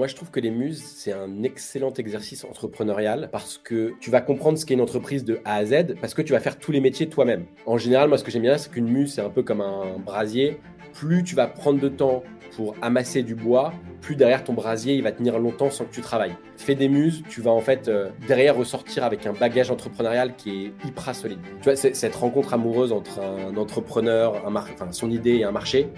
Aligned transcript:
Moi, 0.00 0.06
je 0.06 0.16
trouve 0.16 0.30
que 0.30 0.40
les 0.40 0.50
muses, 0.50 0.82
c'est 0.82 1.12
un 1.12 1.42
excellent 1.42 1.92
exercice 1.92 2.46
entrepreneurial 2.46 3.28
parce 3.30 3.58
que 3.58 3.92
tu 4.00 4.10
vas 4.10 4.22
comprendre 4.22 4.56
ce 4.56 4.64
qu'est 4.64 4.72
une 4.72 4.80
entreprise 4.80 5.26
de 5.26 5.40
A 5.44 5.56
à 5.56 5.64
Z 5.66 5.96
parce 6.00 6.14
que 6.14 6.22
tu 6.22 6.32
vas 6.32 6.40
faire 6.40 6.58
tous 6.58 6.72
les 6.72 6.80
métiers 6.80 7.10
toi-même. 7.10 7.44
En 7.66 7.76
général, 7.76 8.08
moi, 8.08 8.16
ce 8.16 8.24
que 8.24 8.30
j'aime 8.30 8.40
bien, 8.40 8.56
c'est 8.56 8.70
qu'une 8.70 8.88
muse, 8.88 9.12
c'est 9.12 9.20
un 9.20 9.28
peu 9.28 9.42
comme 9.42 9.60
un 9.60 9.98
brasier. 9.98 10.58
Plus 10.94 11.22
tu 11.22 11.34
vas 11.34 11.46
prendre 11.46 11.80
de 11.80 11.90
temps 11.90 12.22
pour 12.56 12.76
amasser 12.80 13.22
du 13.22 13.34
bois, 13.34 13.74
plus 14.00 14.16
derrière 14.16 14.42
ton 14.42 14.54
brasier, 14.54 14.94
il 14.94 15.02
va 15.02 15.12
tenir 15.12 15.38
longtemps 15.38 15.68
sans 15.68 15.84
que 15.84 15.92
tu 15.92 16.00
travailles. 16.00 16.34
Fais 16.56 16.74
des 16.74 16.88
muses, 16.88 17.22
tu 17.28 17.42
vas 17.42 17.50
en 17.50 17.60
fait 17.60 17.88
euh, 17.88 18.08
derrière 18.26 18.56
ressortir 18.56 19.04
avec 19.04 19.26
un 19.26 19.34
bagage 19.34 19.70
entrepreneurial 19.70 20.34
qui 20.34 20.64
est 20.64 20.86
hyper 20.88 21.14
solide. 21.14 21.40
Tu 21.60 21.64
vois, 21.64 21.76
cette 21.76 22.14
rencontre 22.14 22.54
amoureuse 22.54 22.92
entre 22.92 23.20
un 23.20 23.54
entrepreneur, 23.54 24.46
un 24.46 24.56
enfin, 24.56 24.92
son 24.92 25.10
idée 25.10 25.36
et 25.36 25.44
un 25.44 25.52
marché, 25.52 25.90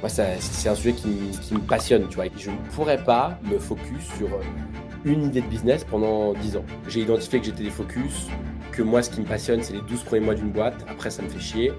moi, 0.00 0.08
c'est 0.08 0.68
un 0.68 0.74
sujet 0.74 0.92
qui, 0.94 1.54
me 1.54 1.60
passionne, 1.60 2.06
tu 2.08 2.16
vois. 2.16 2.24
Je 2.36 2.50
ne 2.50 2.56
pourrais 2.74 3.02
pas 3.02 3.38
me 3.44 3.58
focus 3.58 4.04
sur 4.16 4.28
une 5.04 5.24
idée 5.24 5.42
de 5.42 5.46
business 5.46 5.84
pendant 5.84 6.32
10 6.32 6.56
ans. 6.56 6.64
J'ai 6.88 7.00
identifié 7.00 7.40
que 7.40 7.46
j'étais 7.46 7.64
des 7.64 7.70
focus, 7.70 8.28
que 8.72 8.82
moi, 8.82 9.02
ce 9.02 9.10
qui 9.10 9.20
me 9.20 9.26
passionne, 9.26 9.62
c'est 9.62 9.74
les 9.74 9.82
12 9.82 10.02
premiers 10.04 10.24
mois 10.24 10.34
d'une 10.34 10.50
boîte. 10.50 10.86
Après, 10.88 11.10
ça 11.10 11.22
me 11.22 11.28
fait 11.28 11.40
chier. 11.40 11.72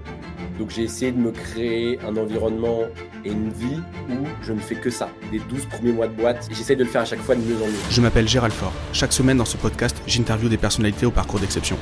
Donc, 0.58 0.70
j'ai 0.70 0.82
essayé 0.82 1.10
de 1.10 1.18
me 1.18 1.32
créer 1.32 1.98
un 2.06 2.16
environnement 2.16 2.82
et 3.24 3.30
une 3.30 3.50
vie 3.50 3.80
où 4.08 4.24
je 4.42 4.52
ne 4.52 4.60
fais 4.60 4.76
que 4.76 4.90
ça, 4.90 5.08
les 5.32 5.40
12 5.40 5.66
premiers 5.66 5.92
mois 5.92 6.06
de 6.06 6.14
boîte. 6.14 6.48
J'essaie 6.52 6.76
de 6.76 6.84
le 6.84 6.90
faire 6.90 7.02
à 7.02 7.06
chaque 7.06 7.20
fois 7.20 7.34
de 7.34 7.40
mieux 7.40 7.56
en 7.56 7.66
mieux. 7.66 7.90
Je 7.90 8.00
m'appelle 8.00 8.28
Gérald 8.28 8.54
Fort. 8.54 8.72
Chaque 8.92 9.12
semaine 9.12 9.38
dans 9.38 9.44
ce 9.44 9.56
podcast, 9.56 9.96
j'interviewe 10.06 10.48
des 10.48 10.58
personnalités 10.58 11.06
au 11.06 11.10
parcours 11.10 11.40
d'exception. 11.40 11.76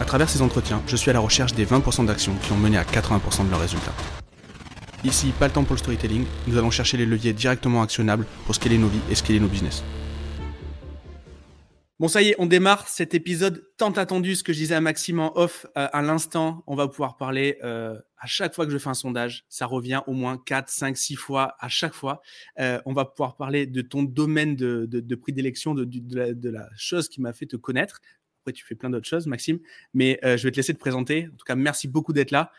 À 0.00 0.04
travers 0.04 0.28
ces 0.28 0.42
entretiens, 0.42 0.82
je 0.86 0.96
suis 0.96 1.10
à 1.10 1.14
la 1.14 1.20
recherche 1.20 1.54
des 1.54 1.66
20% 1.66 2.06
d'actions 2.06 2.34
qui 2.42 2.52
ont 2.52 2.56
mené 2.56 2.78
à 2.78 2.84
80% 2.84 3.46
de 3.46 3.50
leurs 3.50 3.60
résultats. 3.60 3.94
Ici, 5.04 5.32
pas 5.38 5.48
le 5.48 5.52
temps 5.52 5.64
pour 5.64 5.74
le 5.74 5.78
storytelling, 5.78 6.24
nous 6.46 6.56
allons 6.56 6.70
chercher 6.70 6.96
les 6.96 7.04
leviers 7.04 7.34
directement 7.34 7.82
actionnables 7.82 8.24
pour 8.46 8.54
scaler 8.54 8.78
nos 8.78 8.88
vies 8.88 9.00
et 9.10 9.14
scaler 9.14 9.38
nos 9.38 9.48
business. 9.48 9.84
Bon, 12.00 12.08
ça 12.08 12.22
y 12.22 12.30
est, 12.30 12.34
on 12.38 12.46
démarre 12.46 12.88
cet 12.88 13.14
épisode 13.14 13.68
tant 13.76 13.92
attendu, 13.92 14.34
ce 14.34 14.42
que 14.42 14.54
je 14.54 14.58
disais 14.58 14.74
à 14.74 14.80
Maxime 14.80 15.20
en 15.20 15.36
off 15.38 15.66
euh, 15.76 15.88
à 15.92 16.00
l'instant. 16.00 16.64
On 16.66 16.74
va 16.74 16.88
pouvoir 16.88 17.18
parler 17.18 17.58
euh, 17.62 17.98
à 18.16 18.26
chaque 18.26 18.54
fois 18.54 18.64
que 18.64 18.72
je 18.72 18.78
fais 18.78 18.88
un 18.88 18.94
sondage. 18.94 19.44
Ça 19.50 19.66
revient 19.66 20.00
au 20.06 20.12
moins 20.12 20.38
4, 20.38 20.70
5, 20.70 20.96
6 20.96 21.16
fois 21.16 21.54
à 21.60 21.68
chaque 21.68 21.92
fois. 21.92 22.22
Euh, 22.58 22.80
on 22.86 22.94
va 22.94 23.04
pouvoir 23.04 23.36
parler 23.36 23.66
de 23.66 23.82
ton 23.82 24.02
domaine 24.04 24.56
de, 24.56 24.86
de, 24.86 25.14
prix 25.14 25.34
d'élection, 25.34 25.74
de, 25.74 25.84
de, 25.84 26.50
la, 26.50 26.68
chose 26.76 27.10
qui 27.10 27.20
m'a 27.20 27.34
fait 27.34 27.46
te 27.46 27.56
connaître. 27.56 28.00
Après, 28.40 28.52
tu 28.52 28.64
fais 28.64 28.74
plein 28.74 28.90
d'autres 28.90 29.08
choses, 29.08 29.26
Maxime. 29.26 29.58
Mais 29.92 30.18
je 30.22 30.42
vais 30.42 30.50
te 30.50 30.56
laisser 30.56 30.74
te 30.74 30.80
présenter. 30.80 31.28
En 31.32 31.36
tout 31.36 31.44
cas, 31.46 31.54
merci 31.54 31.88
beaucoup 31.88 32.12
d'être 32.12 32.30
là. 32.30 32.50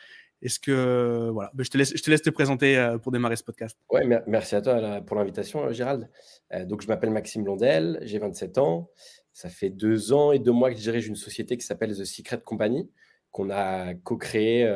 Est-ce 0.46 0.60
que 0.60 1.30
voilà, 1.32 1.50
ben, 1.56 1.64
je 1.64 1.72
te 1.72 1.78
laisse, 1.78 1.98
je 1.98 2.04
te 2.04 2.12
laisse 2.12 2.22
te 2.22 2.30
présenter 2.30 2.78
euh, 2.78 3.00
pour 3.00 3.12
démarrer 3.12 3.36
ce 3.36 3.44
podcast. 3.44 3.76
Ouais, 3.90 4.06
merci 4.28 4.56
à 4.56 4.62
toi 4.62 5.02
pour 5.02 5.18
l'invitation, 5.18 5.66
euh, 5.66 5.74
Gérald. 5.74 6.08
Euh, 6.54 6.66
donc, 6.66 6.84
je 6.84 6.88
m'appelle 6.88 7.10
Maxime 7.10 7.44
Londel, 7.44 7.98
j'ai 8.04 8.20
27 8.20 8.60
ans. 8.60 8.92
Ça 9.34 9.50
fait 9.50 9.72
deux 9.72 10.14
ans 10.14 10.32
et 10.32 10.38
deux 10.38 10.52
mois 10.52 10.70
que 10.70 10.78
je 10.78 10.84
dirige 10.84 11.08
une 11.08 11.16
société 11.16 11.58
qui 11.58 11.66
s'appelle 11.66 11.98
The 11.98 12.06
Secret 12.06 12.42
Company, 12.46 12.92
qu'on 13.32 13.50
a 13.50 13.96
co-créée 13.96 14.72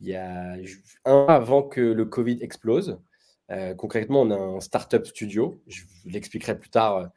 il 0.00 0.08
y 0.08 0.14
a 0.14 0.56
un 1.06 1.26
avant 1.26 1.62
que 1.62 1.80
le 1.80 2.04
Covid 2.04 2.38
explose. 2.42 3.00
concrètement, 3.78 4.20
on 4.20 4.30
a 4.30 4.36
un 4.36 4.60
startup 4.60 5.06
studio. 5.06 5.60
Je 5.66 5.82
vous 5.82 6.10
l'expliquerai 6.10 6.56
plus 6.56 6.70
tard. 6.70 7.10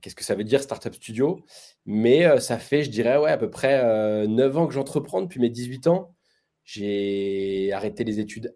Qu'est-ce 0.00 0.16
que 0.16 0.24
ça 0.24 0.34
veut 0.34 0.44
dire, 0.44 0.60
startup 0.60 0.92
studio 0.92 1.44
Mais 1.86 2.40
ça 2.40 2.58
fait, 2.58 2.82
je 2.82 2.90
dirais, 2.90 3.16
ouais, 3.16 3.30
à 3.30 3.38
peu 3.38 3.48
près 3.48 4.26
9 4.26 4.56
ans 4.56 4.66
que 4.66 4.74
j'entreprends 4.74 5.22
depuis 5.22 5.38
mes 5.38 5.50
18 5.50 5.86
ans. 5.86 6.16
J'ai 6.70 7.72
arrêté 7.72 8.04
les 8.04 8.20
études 8.20 8.54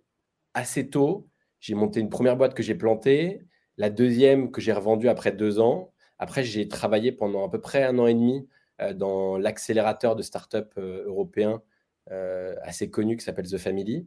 assez 0.53 0.91
tôt. 0.91 1.31
J'ai 1.61 1.75
monté 1.75 1.99
une 1.99 2.11
première 2.11 2.37
boîte 2.37 2.53
que 2.53 2.63
j'ai 2.63 2.75
plantée, 2.75 3.41
la 3.79 3.89
deuxième 3.89 4.51
que 4.51 4.61
j'ai 4.61 4.75
revendue 4.75 5.09
après 5.09 5.33
deux 5.33 5.61
ans. 5.61 5.95
Après, 6.19 6.45
j'ai 6.45 6.69
travaillé 6.69 7.11
pendant 7.11 7.47
à 7.47 7.51
peu 7.51 7.59
près 7.59 7.85
un 7.85 7.99
an 7.99 8.07
et 8.07 8.13
demi 8.13 8.47
euh, 8.83 8.93
dans 8.93 9.39
l'accélérateur 9.39 10.15
de 10.15 10.21
start-up 10.21 10.75
euh, 10.77 11.05
européen 11.07 11.63
euh, 12.11 12.55
assez 12.61 12.91
connu 12.91 13.17
qui 13.17 13.25
s'appelle 13.25 13.49
The 13.49 13.57
Family. 13.57 14.07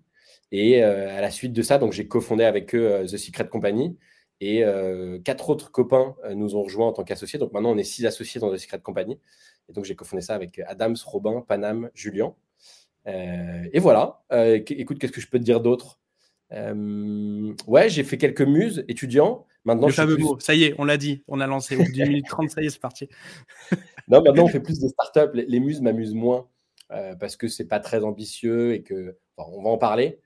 Et 0.52 0.84
à 0.84 1.20
la 1.20 1.32
suite 1.32 1.54
de 1.54 1.64
ça, 1.64 1.80
donc 1.80 1.92
j'ai 1.92 2.08
cofondé 2.08 2.44
avec 2.44 2.76
eux 2.76 3.06
The 3.08 3.18
Secret 3.18 3.48
Company. 3.48 3.98
Et 4.40 4.64
quatre 5.24 5.50
autres 5.50 5.72
copains 5.72 6.16
nous 6.36 6.56
ont 6.56 6.62
rejoints 6.62 6.88
en 6.88 6.94
tant 6.94 7.04
qu'associés. 7.04 7.40
Donc 7.40 7.54
maintenant, 7.54 7.72
on 7.72 7.78
est 7.78 7.84
six 7.84 8.06
associés 8.06 8.40
dans 8.40 8.54
The 8.54 8.58
Secret 8.58 8.82
Company. 8.82 9.20
Et 9.70 9.74
donc 9.74 9.86
j'ai 9.86 9.96
cofondé 9.96 10.22
ça 10.22 10.36
avec 10.36 10.60
Adams, 10.68 10.96
Robin, 11.06 11.42
Panam, 11.48 11.90
Julien. 11.96 12.36
Euh, 13.08 13.68
et 13.72 13.80
voilà. 13.80 14.24
Euh, 14.32 14.60
écoute, 14.70 15.00
qu'est-ce 15.00 15.12
que 15.12 15.22
je 15.22 15.28
peux 15.28 15.40
te 15.40 15.44
dire 15.44 15.62
d'autre? 15.62 16.00
Euh, 16.52 17.54
Ouais, 17.68 17.90
j'ai 17.90 18.04
fait 18.04 18.18
quelques 18.18 18.42
muses 18.42 18.84
étudiants. 18.88 19.46
Maintenant, 19.64 19.88
Le 19.88 19.94
fameux 19.94 20.18
mot, 20.18 20.40
ça 20.40 20.54
y 20.54 20.64
est, 20.64 20.76
on 20.78 20.86
l'a 20.86 20.98
dit, 20.98 21.24
on 21.28 21.40
a 21.40 21.48
lancé. 21.48 21.76
Au 21.76 21.84
bout 21.84 21.92
d'une 21.92 22.08
minute 22.08 22.28
30, 22.28 22.50
ça 22.50 22.62
y 22.62 22.68
est, 22.68 22.70
c'est 22.70 22.80
parti. 22.80 23.10
non, 24.08 24.22
maintenant, 24.22 24.44
on 24.44 24.48
fait 24.48 24.60
plus 24.60 24.80
de 24.80 24.88
startups. 24.88 25.34
Les, 25.34 25.46
les 25.46 25.60
muses 25.60 25.82
m'amusent 25.82 26.14
moins 26.14 26.48
parce 27.20 27.36
que 27.36 27.48
c'est 27.48 27.68
pas 27.68 27.80
très 27.80 28.04
ambitieux 28.04 28.74
et 28.74 28.84
que. 28.84 29.18
on 29.38 29.64
va 29.64 29.70
en 29.70 29.78
parler. 29.78 30.20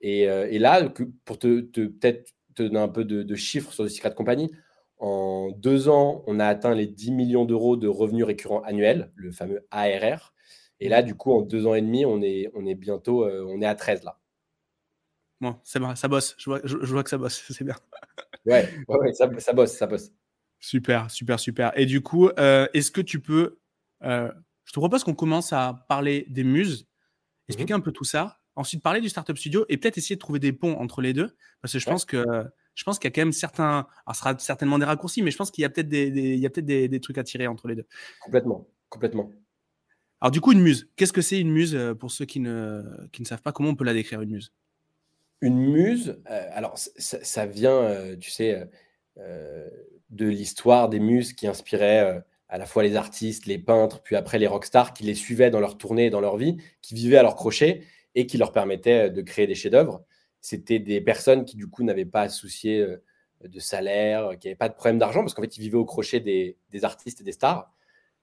et, 0.00 0.58
là, 0.58 0.92
pour 1.24 1.38
te, 1.38 1.60
peut-être 1.60 2.32
te 2.54 2.62
donner 2.64 2.80
un 2.80 2.88
peu 2.88 3.04
de, 3.04 3.34
chiffres 3.34 3.72
sur 3.72 3.84
le 3.84 3.88
Secret 3.88 4.14
Company, 4.14 4.50
en 4.98 5.50
deux 5.50 5.88
ans, 5.88 6.24
on 6.26 6.40
a 6.40 6.46
atteint 6.46 6.74
les 6.74 6.86
10 6.86 7.12
millions 7.12 7.44
d'euros 7.44 7.76
de 7.76 7.88
revenus 7.88 8.24
récurrents 8.24 8.62
annuels, 8.62 9.12
le 9.14 9.30
fameux 9.32 9.66
ARR. 9.70 10.33
Et 10.80 10.88
là, 10.88 11.02
du 11.02 11.14
coup, 11.14 11.32
en 11.32 11.42
deux 11.42 11.66
ans 11.66 11.74
et 11.74 11.82
demi, 11.82 12.04
on 12.04 12.20
est, 12.22 12.50
on 12.54 12.66
est 12.66 12.74
bientôt 12.74 13.24
euh, 13.24 13.44
on 13.48 13.60
est 13.60 13.66
à 13.66 13.74
13 13.74 14.02
là. 14.04 14.18
Bon, 15.40 15.56
c'est 15.62 15.78
bon, 15.78 15.94
ça 15.94 16.08
bosse. 16.08 16.34
Je 16.38 16.48
vois, 16.48 16.60
je, 16.64 16.76
vois, 16.76 17.02
que 17.02 17.10
ça 17.10 17.18
bosse, 17.18 17.44
c'est 17.50 17.64
bien. 17.64 17.76
ouais, 18.46 18.68
ouais, 18.88 19.12
ça, 19.12 19.28
ça, 19.38 19.52
bosse, 19.52 19.72
ça 19.72 19.86
bosse. 19.86 20.10
Super, 20.60 21.10
super, 21.10 21.38
super. 21.38 21.72
Et 21.78 21.86
du 21.86 22.00
coup, 22.00 22.28
euh, 22.38 22.66
est-ce 22.72 22.90
que 22.90 23.00
tu 23.00 23.20
peux. 23.20 23.58
Euh, 24.02 24.30
je 24.64 24.72
te 24.72 24.78
propose 24.78 25.04
qu'on 25.04 25.14
commence 25.14 25.52
à 25.52 25.84
parler 25.88 26.26
des 26.28 26.44
muses, 26.44 26.88
expliquer 27.48 27.74
mhm. 27.74 27.80
un 27.80 27.82
peu 27.82 27.92
tout 27.92 28.04
ça, 28.04 28.38
ensuite 28.56 28.82
parler 28.82 29.00
du 29.00 29.08
Startup 29.08 29.36
Studio 29.36 29.66
et 29.68 29.76
peut-être 29.76 29.98
essayer 29.98 30.16
de 30.16 30.20
trouver 30.20 30.38
des 30.38 30.52
ponts 30.52 30.78
entre 30.78 31.02
les 31.02 31.12
deux, 31.12 31.36
parce 31.60 31.74
que 31.74 31.78
je 31.78 31.84
pense 31.84 32.04
que 32.06 32.24
je 32.74 32.82
pense 32.82 32.98
qu'il 32.98 33.08
y 33.08 33.12
a 33.12 33.14
quand 33.14 33.20
même 33.20 33.32
certains, 33.32 33.86
alors 34.06 34.14
ce 34.14 34.20
sera 34.20 34.38
certainement 34.38 34.78
des 34.78 34.84
raccourcis, 34.84 35.22
mais 35.22 35.30
je 35.30 35.36
pense 35.36 35.50
qu'il 35.50 35.62
y 35.62 35.64
a 35.64 35.70
peut-être 35.70 35.88
des, 35.88 36.08
il 36.08 36.40
y 36.40 36.46
a 36.46 36.50
peut-être 36.50 36.66
des, 36.66 36.88
des, 36.88 37.00
trucs 37.00 37.18
à 37.18 37.24
tirer 37.24 37.46
entre 37.46 37.68
les 37.68 37.76
deux. 37.76 37.86
Complètement, 38.20 38.66
complètement. 38.88 39.30
Alors 40.24 40.30
du 40.30 40.40
coup, 40.40 40.52
une 40.52 40.62
muse, 40.62 40.88
qu'est-ce 40.96 41.12
que 41.12 41.20
c'est 41.20 41.38
une 41.38 41.50
muse 41.50 41.74
euh, 41.74 41.94
pour 41.94 42.10
ceux 42.10 42.24
qui 42.24 42.40
ne, 42.40 42.82
savent 43.24 43.42
pas 43.42 43.52
comment 43.52 43.68
on 43.68 43.74
peut 43.74 43.84
la 43.84 43.92
décrire 43.92 44.22
une 44.22 44.30
muse? 44.30 44.54
Une 45.42 45.58
muse, 45.58 46.18
euh, 46.30 46.48
alors 46.52 46.78
ça, 46.78 47.44
vient, 47.44 47.76
euh, 47.82 48.16
tu 48.16 48.30
sais, 48.30 48.66
de 49.18 50.26
l'histoire 50.26 50.88
des 50.88 50.98
muses 50.98 51.34
qui 51.34 51.46
inspiraient 51.46 52.24
à 52.48 52.56
la 52.56 52.64
fois 52.64 52.82
les 52.82 52.96
artistes, 52.96 53.44
les 53.44 53.58
peintres, 53.58 54.00
puis 54.00 54.16
après 54.16 54.38
les 54.38 54.46
rockstars 54.46 54.94
qui 54.94 55.04
les 55.04 55.12
suivaient 55.12 55.50
dans 55.50 55.60
leur 55.60 55.76
tournée 55.76 56.06
et 56.06 56.10
dans 56.10 56.22
leur 56.22 56.38
vie, 56.38 56.56
qui 56.80 56.94
vivaient 56.94 57.18
à 57.18 57.22
leur 57.22 57.36
crochet 57.36 57.82
et 58.14 58.26
qui 58.26 58.38
leur 58.38 58.52
permettaient 58.52 59.10
de 59.10 59.20
créer 59.20 59.46
des 59.46 59.54
chefs-d'œuvre. 59.54 60.06
C'était 60.40 60.78
des 60.78 61.02
personnes 61.02 61.44
qui 61.44 61.58
du 61.58 61.66
coup 61.66 61.84
n'avaient 61.84 62.06
pas 62.06 62.22
à 62.22 62.28
soucier 62.30 62.82
de 63.44 63.60
salaire, 63.60 64.30
qui 64.40 64.48
n'avaient 64.48 64.56
pas 64.56 64.70
de 64.70 64.74
problème 64.74 64.98
d'argent 64.98 65.20
parce 65.20 65.34
qu'en 65.34 65.42
fait 65.42 65.58
ils 65.58 65.60
vivaient 65.60 65.76
au 65.76 65.84
crochet 65.84 66.20
des, 66.20 66.56
des 66.70 66.84
artistes 66.86 67.20
et 67.20 67.24
des 67.24 67.32
stars. 67.32 67.70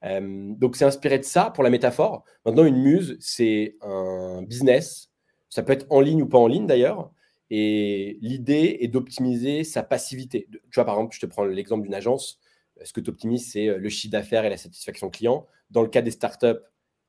Euh, 0.03 0.53
donc 0.55 0.75
c'est 0.75 0.85
inspiré 0.85 1.19
de 1.19 1.23
ça 1.23 1.51
pour 1.51 1.63
la 1.63 1.69
métaphore. 1.69 2.23
Maintenant, 2.45 2.65
une 2.65 2.81
muse, 2.81 3.17
c'est 3.19 3.75
un 3.81 4.41
business. 4.43 5.09
Ça 5.49 5.63
peut 5.63 5.73
être 5.73 5.85
en 5.89 6.01
ligne 6.01 6.23
ou 6.23 6.27
pas 6.27 6.37
en 6.39 6.47
ligne 6.47 6.67
d'ailleurs. 6.67 7.11
Et 7.49 8.17
l'idée 8.21 8.77
est 8.79 8.87
d'optimiser 8.87 9.63
sa 9.63 9.83
passivité. 9.83 10.47
Tu 10.49 10.59
vois, 10.75 10.85
par 10.85 10.95
exemple, 10.95 11.15
je 11.15 11.19
te 11.19 11.25
prends 11.25 11.43
l'exemple 11.43 11.83
d'une 11.83 11.93
agence. 11.93 12.39
Ce 12.83 12.93
que 12.93 13.01
tu 13.01 13.09
optimises, 13.09 13.51
c'est 13.51 13.67
euh, 13.67 13.77
le 13.77 13.89
chiffre 13.89 14.11
d'affaires 14.11 14.45
et 14.45 14.49
la 14.49 14.57
satisfaction 14.57 15.09
client. 15.09 15.47
Dans 15.69 15.81
le 15.81 15.89
cas 15.89 16.01
des 16.01 16.11
startups, 16.11 16.61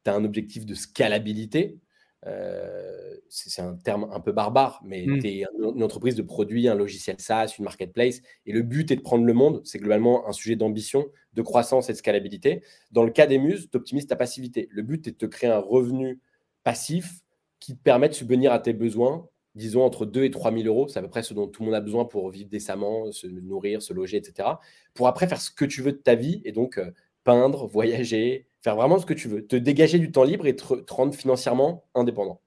tu 0.05 0.11
as 0.11 0.15
un 0.15 0.25
objectif 0.25 0.67
de 0.67 0.75
scalabilité. 0.75 1.79
Euh, 2.27 3.17
c'est 3.29 3.63
un 3.63 3.75
terme 3.75 4.09
un 4.13 4.21
peu 4.21 4.33
barbare, 4.33 4.81
mais 4.85 5.05
mmh. 5.07 5.19
tu 5.21 5.29
es 5.29 5.45
une 5.59 5.83
entreprise 5.83 6.15
de 6.15 6.23
produits, 6.23 6.69
un 6.69 6.75
logiciel 6.75 7.17
SaaS, 7.19 7.55
une 7.59 7.65
marketplace, 7.65 8.21
et 8.47 8.53
le 8.53 8.63
but 8.63 8.91
est 8.91 8.97
de 8.97 9.01
prendre 9.01 9.25
le 9.25 9.33
monde. 9.33 9.61
C'est 9.65 9.79
globalement 9.79 10.29
un 10.29 10.33
sujet 10.33 10.55
d'ambition, 10.55 11.07
de 11.33 11.43
croissance 11.43 11.89
et 11.89 11.93
de 11.93 11.99
scalabilité. 11.99 12.63
Dans 12.93 13.05
le 13.05 13.11
cas 13.11 13.27
des 13.27 13.39
muses, 13.39 13.69
tu 13.71 13.77
optimises 13.77 14.07
ta 14.07 14.17
passivité. 14.17 14.69
Le 14.71 14.83
but 14.83 15.07
est 15.09 15.13
de 15.13 15.17
te 15.17 15.27
créer 15.27 15.51
un 15.51 15.59
revenu 15.59 16.21
passif 16.63 17.23
qui 17.59 17.77
te 17.77 17.83
permet 17.83 18.09
de 18.09 18.15
subvenir 18.15 18.53
à 18.53 18.59
tes 18.59 18.73
besoins, 18.73 19.29
disons 19.55 19.83
entre 19.83 20.07
2 20.07 20.25
et 20.25 20.31
3 20.31 20.53
000 20.53 20.65
euros. 20.65 20.89
C'est 20.89 20.99
à 20.99 21.03
peu 21.03 21.09
près 21.09 21.23
ce 21.23 21.35
dont 21.35 21.49
tout 21.49 21.63
le 21.63 21.67
monde 21.67 21.75
a 21.75 21.81
besoin 21.81 22.05
pour 22.05 22.31
vivre 22.31 22.51
décemment, 22.51 23.11
se 23.13 23.27
nourrir, 23.27 23.83
se 23.83 23.93
loger, 23.93 24.19
etc. 24.19 24.49
Pour 24.95 25.09
après 25.09 25.27
faire 25.27 25.41
ce 25.41 25.51
que 25.51 25.65
tu 25.65 25.83
veux 25.83 25.93
de 25.93 25.97
ta 25.97 26.15
vie 26.15 26.43
et 26.45 26.53
donc 26.53 26.79
euh, 26.79 26.91
peindre, 27.25 27.67
voyager, 27.73 28.47
faire 28.63 28.77
vraiment 28.77 28.99
ce 28.99 29.07
que 29.07 29.15
tu 29.15 29.29
veux, 29.29 29.47
te 29.47 29.57
dégager 29.57 29.99
du 29.99 30.13
temps 30.13 30.25
libre 30.25 30.47
et 30.47 30.55
te, 30.57 30.65
rendre 30.93 31.15
financièrement 31.15 31.85
indépendant. 31.95 32.41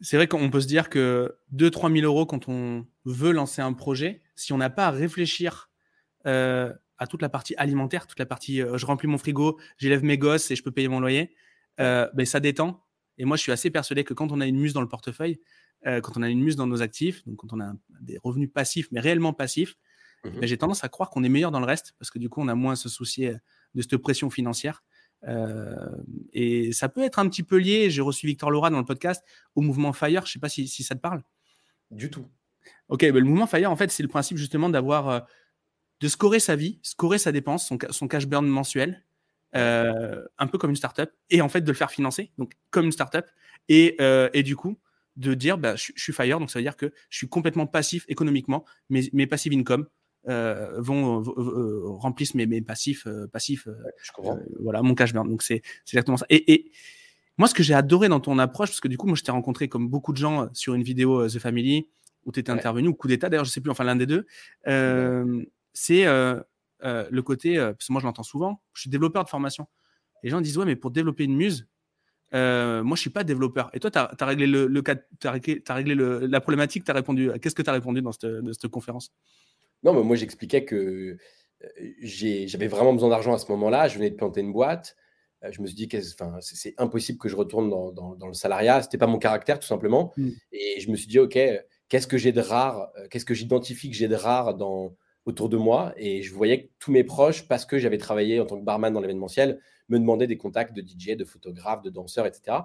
C'est 0.00 0.16
vrai 0.16 0.26
qu'on 0.26 0.48
peut 0.50 0.60
se 0.60 0.66
dire 0.66 0.88
que 0.88 1.36
2-3 1.54 1.92
000 1.92 2.06
euros 2.06 2.24
quand 2.24 2.48
on 2.48 2.86
veut 3.04 3.32
lancer 3.32 3.60
un 3.60 3.72
projet, 3.72 4.22
si 4.36 4.52
on 4.52 4.56
n'a 4.56 4.70
pas 4.70 4.86
à 4.86 4.90
réfléchir 4.90 5.70
euh, 6.26 6.72
à 6.98 7.06
toute 7.06 7.20
la 7.20 7.28
partie 7.28 7.54
alimentaire, 7.56 8.06
toute 8.06 8.18
la 8.18 8.26
partie 8.26 8.62
euh, 8.62 8.78
je 8.78 8.86
remplis 8.86 9.08
mon 9.08 9.18
frigo, 9.18 9.58
j'élève 9.76 10.02
mes 10.02 10.16
gosses 10.16 10.50
et 10.50 10.56
je 10.56 10.62
peux 10.62 10.70
payer 10.70 10.88
mon 10.88 11.00
loyer, 11.00 11.34
euh, 11.80 12.08
ben, 12.14 12.24
ça 12.24 12.40
détend. 12.40 12.84
Et 13.18 13.24
moi, 13.24 13.36
je 13.36 13.42
suis 13.42 13.52
assez 13.52 13.70
persuadé 13.70 14.04
que 14.04 14.14
quand 14.14 14.30
on 14.30 14.40
a 14.40 14.46
une 14.46 14.58
muse 14.58 14.72
dans 14.72 14.80
le 14.80 14.88
portefeuille, 14.88 15.40
quand 15.84 16.16
on 16.16 16.22
a 16.22 16.28
une 16.28 16.40
muse 16.40 16.56
dans 16.56 16.66
nos 16.66 16.82
actifs, 16.82 17.24
donc 17.24 17.36
quand 17.36 17.52
on 17.52 17.60
a 17.60 17.72
des 18.00 18.18
revenus 18.24 18.50
passifs, 18.52 18.88
mais 18.90 18.98
réellement 18.98 19.32
passifs, 19.32 19.76
mmh 20.24 20.30
j'ai 20.42 20.58
tendance 20.58 20.82
à 20.82 20.88
croire 20.88 21.10
qu'on 21.10 21.22
est 21.22 21.28
meilleur 21.28 21.52
dans 21.52 21.60
le 21.60 21.66
reste 21.66 21.94
parce 22.00 22.10
que 22.10 22.18
du 22.18 22.28
coup, 22.28 22.40
on 22.40 22.48
a 22.48 22.56
moins 22.56 22.72
à 22.72 22.76
se 22.76 22.88
soucier 22.88 23.36
de 23.74 23.82
cette 23.82 23.96
pression 23.98 24.30
financière. 24.30 24.82
Euh, 25.26 25.90
et 26.32 26.72
ça 26.72 26.88
peut 26.88 27.02
être 27.02 27.18
un 27.18 27.28
petit 27.28 27.42
peu 27.42 27.56
lié, 27.56 27.90
j'ai 27.90 28.02
reçu 28.02 28.26
Victor 28.26 28.50
Laura 28.50 28.70
dans 28.70 28.78
le 28.78 28.84
podcast, 28.84 29.24
au 29.54 29.60
mouvement 29.60 29.92
Fire. 29.92 30.24
Je 30.24 30.30
ne 30.30 30.32
sais 30.34 30.38
pas 30.38 30.48
si, 30.48 30.68
ça 30.68 30.94
te 30.94 31.00
parle. 31.00 31.22
Du 31.90 32.10
tout. 32.10 32.26
Ok, 32.88 33.02
le 33.02 33.20
mouvement 33.22 33.46
Fire, 33.46 33.70
en 33.70 33.76
fait, 33.76 33.90
c'est 33.90 34.02
le 34.02 34.08
principe 34.08 34.36
justement 34.36 34.68
d'avoir, 34.68 35.08
euh, 35.08 35.20
de 36.00 36.08
scorer 36.08 36.40
sa 36.40 36.56
vie, 36.56 36.78
scorer 36.82 37.18
sa 37.18 37.32
dépense, 37.32 37.66
son, 37.66 37.78
son 37.90 38.08
cash 38.08 38.26
burn 38.26 38.46
mensuel, 38.46 39.04
euh, 39.56 40.24
un 40.38 40.46
peu 40.46 40.58
comme 40.58 40.70
une 40.70 40.76
startup, 40.76 41.10
et 41.30 41.40
en 41.40 41.48
fait 41.48 41.62
de 41.62 41.68
le 41.68 41.76
faire 41.76 41.90
financer, 41.90 42.30
donc 42.38 42.52
comme 42.70 42.86
une 42.86 42.92
startup, 42.92 43.26
et, 43.68 43.96
et 44.32 44.42
du 44.42 44.56
coup 44.56 44.78
de 45.16 45.34
dire, 45.34 45.58
bah, 45.58 45.74
je, 45.74 45.92
suis 45.96 46.12
Fire, 46.12 46.38
donc 46.38 46.50
ça 46.50 46.58
veut 46.58 46.62
dire 46.62 46.76
que 46.76 46.92
je 47.10 47.16
suis 47.16 47.28
complètement 47.28 47.66
passif 47.66 48.04
économiquement, 48.08 48.64
mes, 48.88 49.10
mes 49.12 49.26
passive 49.26 49.52
income, 49.52 49.86
euh, 50.26 50.74
vont 50.78 51.22
euh, 51.22 51.82
remplissent 51.84 52.34
mes, 52.34 52.46
mes 52.46 52.60
passifs, 52.60 53.06
euh, 53.06 53.28
passifs 53.28 53.68
voilà, 54.60 54.82
mon 54.82 54.94
cash 54.94 55.12
burn. 55.12 55.28
Donc 55.28 55.42
c'est 55.42 55.62
exactement 55.86 56.16
ça. 56.16 56.26
Et, 56.28 56.52
et, 56.52 56.72
moi, 57.38 57.46
ce 57.46 57.54
que 57.54 57.62
j'ai 57.62 57.74
adoré 57.74 58.08
dans 58.08 58.18
ton 58.18 58.38
approche, 58.38 58.70
parce 58.70 58.80
que 58.80 58.88
du 58.88 58.98
coup, 58.98 59.06
moi, 59.06 59.14
je 59.16 59.22
t'ai 59.22 59.30
rencontré 59.30 59.68
comme 59.68 59.88
beaucoup 59.88 60.12
de 60.12 60.18
gens 60.18 60.48
sur 60.54 60.74
une 60.74 60.82
vidéo 60.82 61.28
The 61.28 61.38
Family 61.38 61.88
où 62.24 62.32
tu 62.32 62.40
étais 62.40 62.50
intervenu, 62.50 62.88
ou 62.88 62.94
coup 62.94 63.06
d'état, 63.06 63.28
d'ailleurs, 63.28 63.44
je 63.44 63.50
sais 63.50 63.60
plus, 63.60 63.70
enfin 63.70 63.84
l'un 63.84 63.94
des 63.94 64.06
deux. 64.06 64.26
c'est 65.72 66.04
le 66.04 67.20
côté, 67.20 67.56
parce 67.56 67.86
que 67.86 67.92
moi, 67.92 68.00
je 68.00 68.06
l'entends 68.06 68.24
souvent, 68.24 68.60
je 68.74 68.82
suis 68.82 68.90
développeur 68.90 69.22
de 69.22 69.28
formation. 69.28 69.68
Les 70.24 70.30
gens 70.30 70.40
disent, 70.40 70.58
ouais, 70.58 70.66
mais 70.66 70.74
pour 70.74 70.90
développer 70.90 71.24
une 71.24 71.36
muse, 71.36 71.68
moi, 72.32 72.96
je 72.96 73.00
suis 73.00 73.10
pas 73.10 73.22
développeur. 73.22 73.70
Et 73.72 73.78
toi, 73.78 73.92
tu 73.92 73.98
as, 73.98 74.26
réglé, 74.26 74.48
le, 74.48 74.66
le 74.66 74.82
cas, 74.82 74.96
as 75.22 75.30
réglé, 75.30 75.62
as 75.68 75.74
réglé 75.74 75.94
le, 75.94 76.26
la 76.26 76.40
problématique, 76.40 76.82
tu 76.82 76.90
as 76.90 76.94
répondu. 76.94 77.30
Qu'est-ce 77.40 77.54
que 77.54 77.62
tu 77.62 77.70
as 77.70 77.72
répondu 77.72 78.02
dans 78.02 78.10
cette, 78.10 78.26
dans 78.26 78.52
cette 78.52 78.68
conférence? 78.68 79.12
Non, 79.82 79.92
mais 79.94 80.02
moi, 80.02 80.16
j'expliquais 80.16 80.64
que 80.64 81.16
j'avais 82.00 82.68
vraiment 82.68 82.92
besoin 82.92 83.08
d'argent 83.10 83.34
à 83.34 83.38
ce 83.38 83.50
moment-là. 83.52 83.88
Je 83.88 83.96
venais 83.96 84.10
de 84.10 84.16
planter 84.16 84.40
une 84.40 84.52
boîte. 84.52 84.96
Je 85.48 85.60
me 85.62 85.66
suis 85.66 85.76
dit 85.76 85.88
que 85.88 85.98
c'est 86.00 86.74
impossible 86.78 87.18
que 87.18 87.28
je 87.28 87.36
retourne 87.36 87.70
dans, 87.70 87.92
dans, 87.92 88.26
le 88.26 88.34
salariat. 88.34 88.82
Ce 88.82 88.86
n'était 88.86 88.98
pas 88.98 89.06
mon 89.06 89.18
caractère, 89.18 89.58
tout 89.58 89.66
simplement. 89.66 90.12
Mmh. 90.16 90.28
Et 90.52 90.80
je 90.80 90.90
me 90.90 90.96
suis 90.96 91.06
dit, 91.06 91.18
OK, 91.18 91.38
qu'est-ce 91.88 92.06
que 92.06 92.18
j'ai 92.18 92.32
de 92.32 92.40
rare 92.40 92.90
Qu'est-ce 93.10 93.24
que 93.24 93.34
j'identifie 93.34 93.90
que 93.90 93.96
j'ai 93.96 94.08
de 94.08 94.16
rare 94.16 94.54
dans, 94.54 94.96
autour 95.26 95.48
de 95.48 95.56
moi? 95.56 95.92
Et 95.96 96.22
je 96.22 96.34
voyais 96.34 96.64
que 96.64 96.70
tous 96.80 96.90
mes 96.90 97.04
proches, 97.04 97.46
parce 97.46 97.64
que 97.64 97.78
j'avais 97.78 97.98
travaillé 97.98 98.40
en 98.40 98.46
tant 98.46 98.58
que 98.58 98.64
barman 98.64 98.92
dans 98.92 99.00
l'événementiel, 99.00 99.60
me 99.88 99.98
demandaient 99.98 100.26
des 100.26 100.36
contacts 100.36 100.74
de 100.74 100.82
DJ, 100.82 101.16
de 101.16 101.24
photographes, 101.24 101.82
de 101.82 101.90
danseurs, 101.90 102.26
etc. 102.26 102.58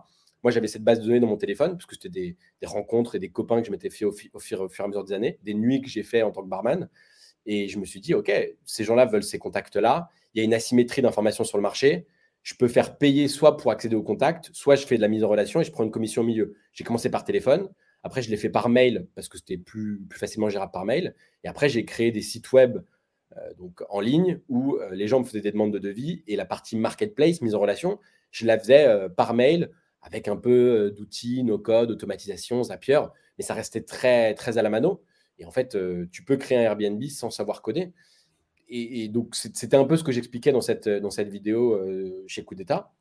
Moi, 0.44 0.52
j'avais 0.52 0.68
cette 0.68 0.84
base 0.84 1.00
de 1.00 1.06
données 1.06 1.20
dans 1.20 1.28
mon 1.28 1.38
téléphone, 1.38 1.72
parce 1.72 1.86
que 1.86 1.96
c'était 1.96 2.10
des, 2.10 2.38
rencontres 2.66 3.16
et 3.16 3.20
des 3.20 3.30
copains 3.30 3.62
que 3.62 3.68
je 3.68 3.72
m'étais 3.72 3.90
fait 3.90 4.06
au, 4.06 4.12
fur, 4.12 4.34
et 4.34 4.82
à 4.82 4.88
mesure 4.88 5.04
des 5.04 5.14
années, 5.14 5.40
des 5.44 5.54
nuits 5.54 5.82
que 5.82 5.90
j'ai 5.90 6.04
fait 6.04 6.22
en 6.22 6.32
tant 6.32 6.44
que 6.44 6.50
barman. 6.50 6.90
Et 7.46 7.68
je 7.68 7.80
me 7.80 7.86
suis 7.86 8.00
dit, 8.00 8.14
OK, 8.14 8.32
ces 8.66 8.84
gens-là 8.84 9.06
veulent 9.06 9.24
ces 9.24 9.40
contacts-là. 9.40 10.10
Il 10.34 10.40
y 10.40 10.42
a 10.42 10.44
une 10.46 10.54
asymétrie 10.54 11.02
d'informations 11.02 11.44
sur 11.44 11.58
le 11.58 11.62
marché. 11.62 12.06
Je 12.42 12.56
peux 12.56 12.68
faire 12.68 12.98
payer 12.98 13.28
soit 13.28 13.58
pour 13.58 13.72
accéder 13.72 13.96
aux 13.96 14.04
contacts, 14.04 14.50
soit 14.54 14.76
je 14.76 14.86
fais 14.86 14.98
de 14.98 15.02
la 15.02 15.08
mise 15.08 15.24
en 15.24 15.30
relation 15.30 15.62
et 15.62 15.64
je 15.64 15.72
prends 15.72 15.84
une 15.84 15.92
commission 15.92 16.24
au 16.24 16.26
milieu. 16.26 16.56
J'ai 16.74 16.84
commencé 16.84 17.10
par 17.10 17.24
téléphone. 17.24 17.70
Après, 18.04 18.22
je 18.22 18.30
l'ai 18.30 18.38
fait 18.38 18.50
par 18.50 18.68
mail 18.68 19.08
parce 19.16 19.30
que 19.30 19.38
c'était 19.38 19.58
plus, 19.58 20.02
plus 20.10 20.20
facilement 20.20 20.50
gérable 20.50 20.72
par 20.72 20.84
mail. 20.84 21.16
Et 21.46 21.48
après, 21.48 21.70
j'ai 21.70 21.86
créé 21.86 22.12
des 22.12 22.22
sites 22.22 22.52
web 22.52 22.80
euh, 23.38 23.54
donc 23.58 23.84
en 23.90 24.00
ligne 24.00 24.40
où 24.50 24.76
euh, 24.76 24.90
les 24.92 25.08
gens 25.08 25.20
me 25.20 25.26
faisaient 25.26 25.42
des 25.42 25.52
demandes 25.52 25.74
de 25.74 25.80
devis 25.80 26.24
et 26.28 26.36
la 26.36 26.46
partie 26.46 26.76
marketplace, 26.76 27.42
mise 27.42 27.56
en 27.56 27.60
relation, 27.60 28.00
je 28.32 28.46
la 28.46 28.60
faisais 28.60 28.88
euh, 28.88 29.10
par 29.10 29.34
mail 29.34 29.72
avec 30.04 30.28
un 30.28 30.36
peu 30.36 30.52
euh, 30.52 30.92
d'outils, 30.92 31.44
no-code, 31.44 31.90
automatisation, 31.90 32.62
Zapier, 32.64 33.00
mais 33.38 33.44
ça 33.44 33.54
restait 33.54 33.82
très, 33.82 34.36
très 34.36 34.58
à 34.58 34.62
la 34.62 34.70
mano. 34.70 35.02
Et 35.40 35.46
en 35.46 35.52
fait, 35.52 35.76
euh, 35.76 36.08
tu 36.12 36.24
peux 36.24 36.38
créer 36.38 36.58
un 36.60 36.62
Airbnb 36.62 37.02
sans 37.06 37.32
savoir 37.32 37.62
coder. 37.62 37.92
Et, 38.76 39.08
donc, 39.08 39.36
c'était 39.36 39.78
un 39.78 39.84
peu 39.84 39.98
ce 39.98 40.04
que 40.04 40.12
j'expliquais 40.12 40.52
dans 40.52 40.62
cette, 40.62 40.90
dans 40.90 41.12
cette 41.12 41.30
vidéo 41.30 41.74
euh, 41.74 42.24
chez 42.26 42.44
Coup 42.44 42.56
d'État. 42.56 42.92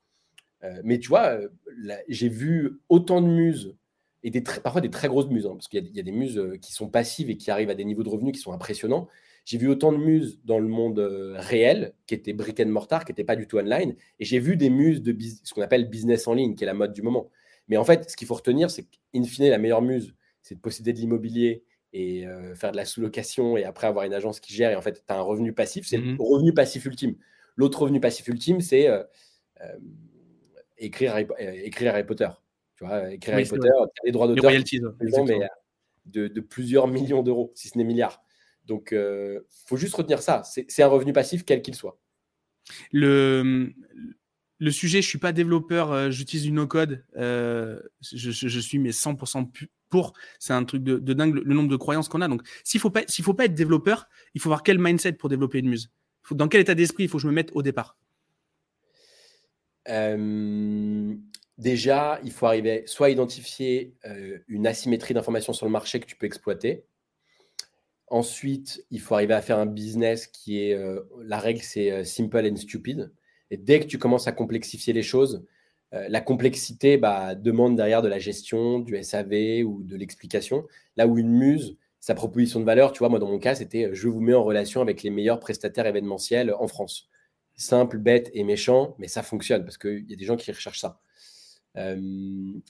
mais 0.85 0.99
tu 0.99 1.09
vois, 1.09 1.39
j'ai 2.09 2.29
vu 2.29 2.79
autant 2.91 3.23
de 3.23 3.27
muses, 3.27 3.75
et 4.23 4.39
parfois 4.63 4.83
des 4.83 4.91
très 4.91 5.09
grosses 5.09 5.29
muses, 5.29 5.47
hein, 5.47 5.53
parce 5.53 5.69
qu'il 5.69 5.89
y, 5.97 6.01
a 6.01 6.03
des 6.03 6.13
muses 6.13 6.39
qui 6.61 6.75
sont 6.75 6.91
passives 6.91 7.31
et 7.31 7.39
qui 7.39 7.51
arrivent 7.51 7.71
à 7.71 7.75
des 7.75 7.87
niveaux 7.87 8.03
de 8.03 8.11
revenus 8.11 8.35
qui 8.35 8.41
sont 8.41 8.53
impressionnants. 8.53 9.09
J'ai 9.44 9.59
vu 9.59 9.69
autant 9.69 9.93
de 9.93 9.99
muses 9.99 10.41
dans 10.44 10.59
le 10.59 10.69
monde 10.69 11.00
euh, 11.00 11.35
réel, 11.37 11.94
qui 12.06 12.15
étaient 12.15 12.33
brick 12.33 12.61
and 12.61 12.67
mortar, 12.67 13.05
qui 13.05 13.12
n'étaient 13.12 13.25
pas 13.25 13.37
du 13.37 13.47
tout 13.47 13.59
online. 13.59 13.97
Et 14.21 14.25
j'ai 14.25 14.39
vu 14.39 14.56
des 14.56 14.71
muses 14.71 15.03
de 15.03 15.17
ce 15.43 15.53
qu'on 15.53 15.62
appelle 15.62 15.89
business 15.89 16.29
en 16.29 16.35
ligne, 16.35 16.55
qui 16.55 16.62
est 16.62 16.67
la 16.67 16.75
mode 16.75 16.93
du 16.93 17.03
moment. 17.03 17.29
Mais 17.69 17.77
en 17.77 17.85
fait, 17.85 18.09
ce 18.09 18.17
qu'il 18.17 18.27
faut 18.29 18.35
retenir, 18.35 18.71
c'est 18.71 18.85
qu'in 18.85 19.25
fine, 19.25 19.49
la 19.49 19.59
meilleure 19.59 19.83
muse, 19.83 20.15
c'est 20.43 20.55
de 20.55 20.61
posséder 20.61 20.93
de 20.93 20.99
l'immobilier 20.99 21.65
et 21.93 22.27
euh, 22.27 22.55
faire 22.55 22.73
de 22.73 22.77
la 22.77 22.85
sous-location 22.85 23.56
et 23.56 23.65
après 23.65 23.87
avoir 23.87 24.05
une 24.05 24.15
agence 24.15 24.41
qui 24.41 24.55
gère. 24.55 24.71
Et 24.71 24.77
en 24.77 24.83
fait, 24.83 25.05
tu 25.06 25.12
as 25.12 25.19
un 25.19 25.23
revenu 25.23 25.53
passif. 25.53 25.87
C'est 25.87 25.97
le 25.97 26.15
mmh 26.15 26.17
revenu 26.21 26.55
passif 26.55 26.85
ultime. 26.85 27.17
L'autre 27.56 27.83
revenu 27.83 28.00
passif 28.00 28.29
ultime, 28.29 28.61
c'est 28.61 28.89
euh, 28.89 29.03
écrire, 30.79 31.17
écrire 31.39 31.94
Harry 31.94 32.05
Potter. 32.05 32.29
Tu 32.77 32.85
vois, 32.85 33.12
écrire 33.12 33.35
Harry 33.35 33.44
Potter, 33.44 33.69
les 34.05 34.12
droits 34.12 34.29
d'auteur, 34.29 34.53
de, 36.06 36.27
de, 36.27 36.41
plusieurs 36.41 36.89
millions 36.89 37.23
d'euros, 37.23 37.53
si 37.55 37.69
ce 37.69 37.79
n'est 37.79 37.85
milliards. 37.85 38.25
Donc, 38.67 38.88
il 38.93 38.99
euh, 38.99 39.41
faut 39.67 39.76
juste 39.76 39.94
retenir 39.94 40.23
ça. 40.23 40.43
C'est 40.44 40.82
un 40.82 40.88
revenu 40.88 41.12
passif, 41.12 41.44
quel 41.44 41.62
qu'il 41.62 41.75
soit. 41.75 41.99
Le, 42.93 43.73
le 44.59 44.70
sujet, 44.70 45.03
je 45.03 45.06
ne 45.06 45.11
suis 45.11 45.19
pas 45.19 45.32
développeur, 45.32 45.93
euh, 45.93 46.11
j'utilise 46.11 46.44
du 46.44 46.53
no-code. 46.53 47.05
Euh, 47.17 47.81
je, 48.00 48.61
suis 48.61 48.79
mais 48.79 48.91
100% 48.91 49.50
pour. 49.88 50.12
C'est 50.38 50.53
un 50.53 50.64
truc 50.64 50.85
de, 50.85 51.12
dingue, 51.12 51.35
le, 51.35 51.55
nombre 51.55 51.70
de 51.70 51.76
croyances 51.76 52.09
qu'on 52.09 52.20
a. 52.20 52.29
Donc, 52.29 52.43
s'il 52.62 52.79
ne 52.79 52.82
faut, 52.82 52.91
pas, 52.91 53.03
faut 53.09 53.35
pas 53.35 53.47
être 53.47 53.55
développeur, 53.55 54.09
il 54.35 54.41
faut 54.41 54.49
avoir 54.49 54.62
quel 54.62 54.79
mindset 54.79 55.15
pour 55.15 55.29
développer 55.29 55.58
une 55.58 55.69
muse? 55.69 55.91
Dans 56.31 56.47
quel 56.49 56.61
état 56.61 56.75
d'esprit 56.75 57.05
il 57.05 57.08
faut 57.08 57.19
que 57.19 57.23
je 57.23 57.29
me 57.29 57.32
mette 57.32 57.50
au 57.55 57.62
départ? 57.62 57.99
Déjà, 61.58 62.20
il 62.23 62.31
faut 62.31 62.47
arriver 62.47 62.85
soit 62.87 63.08
à 63.08 63.11
identifier 63.11 63.97
une 64.47 64.69
asymétrie 64.69 65.12
d'informations 65.12 65.53
sur 65.53 65.67
le 65.67 65.73
marché 65.73 65.99
que 65.99 66.06
tu 66.06 66.15
peux 66.15 66.26
exploiter. 66.26 66.87
Ensuite, 68.12 68.85
il 68.91 69.00
faut 69.00 69.14
arriver 69.14 69.32
à 69.32 69.41
faire 69.41 69.56
un 69.56 69.64
business 69.64 70.26
qui 70.26 70.62
est, 70.62 70.75
euh, 70.75 71.00
la 71.25 71.38
règle, 71.38 71.62
c'est 71.62 71.91
euh, 71.91 72.05
simple 72.05 72.47
and 72.47 72.56
stupid. 72.56 73.11
Et 73.50 73.56
dès 73.56 73.81
que 73.81 73.87
tu 73.87 73.97
commences 73.97 74.29
à 74.29 74.32
complexifier 74.32 74.93
les 74.93 75.03
choses, 75.03 75.47
euh, 75.94 76.09
la 76.11 76.20
complexité 76.20 76.99
bah, 76.99 77.35
demande 77.35 77.75
derrière 77.75 78.03
de 78.03 78.09
la 78.09 78.19
gestion, 78.19 78.81
du 78.81 79.03
SAV 79.03 79.64
ou 79.64 79.82
de 79.82 79.97
l'explication. 79.97 80.67
Là 80.99 81.06
où 81.06 81.17
une 81.17 81.31
muse, 81.31 81.79
sa 82.00 82.14
proposition 82.14 82.61
de 82.61 82.67
valeur, 82.67 82.93
tu 82.93 82.99
vois, 82.99 83.09
moi 83.09 83.19
dans 83.19 83.31
mon 83.31 83.38
cas, 83.38 83.55
c'était 83.55 83.88
je 83.94 84.09
vous 84.09 84.20
mets 84.20 84.35
en 84.35 84.44
relation 84.44 84.82
avec 84.82 85.03
les 85.03 85.08
meilleurs 85.08 85.41
prestataires 85.41 85.87
événementiels 85.87 86.53
en 86.53 86.69
France. 86.69 87.08
Simple, 87.56 87.96
bête 87.96 88.31
et 88.34 88.44
méchant, 88.44 88.94
mais 88.98 89.08
ça 89.08 89.22
fonctionne 89.22 89.65
parce 89.65 89.79
qu'il 89.79 90.05
y 90.06 90.13
a 90.13 90.17
des 90.17 90.27
gens 90.27 90.37
qui 90.37 90.53
recherchent 90.53 90.81
ça. 90.81 91.01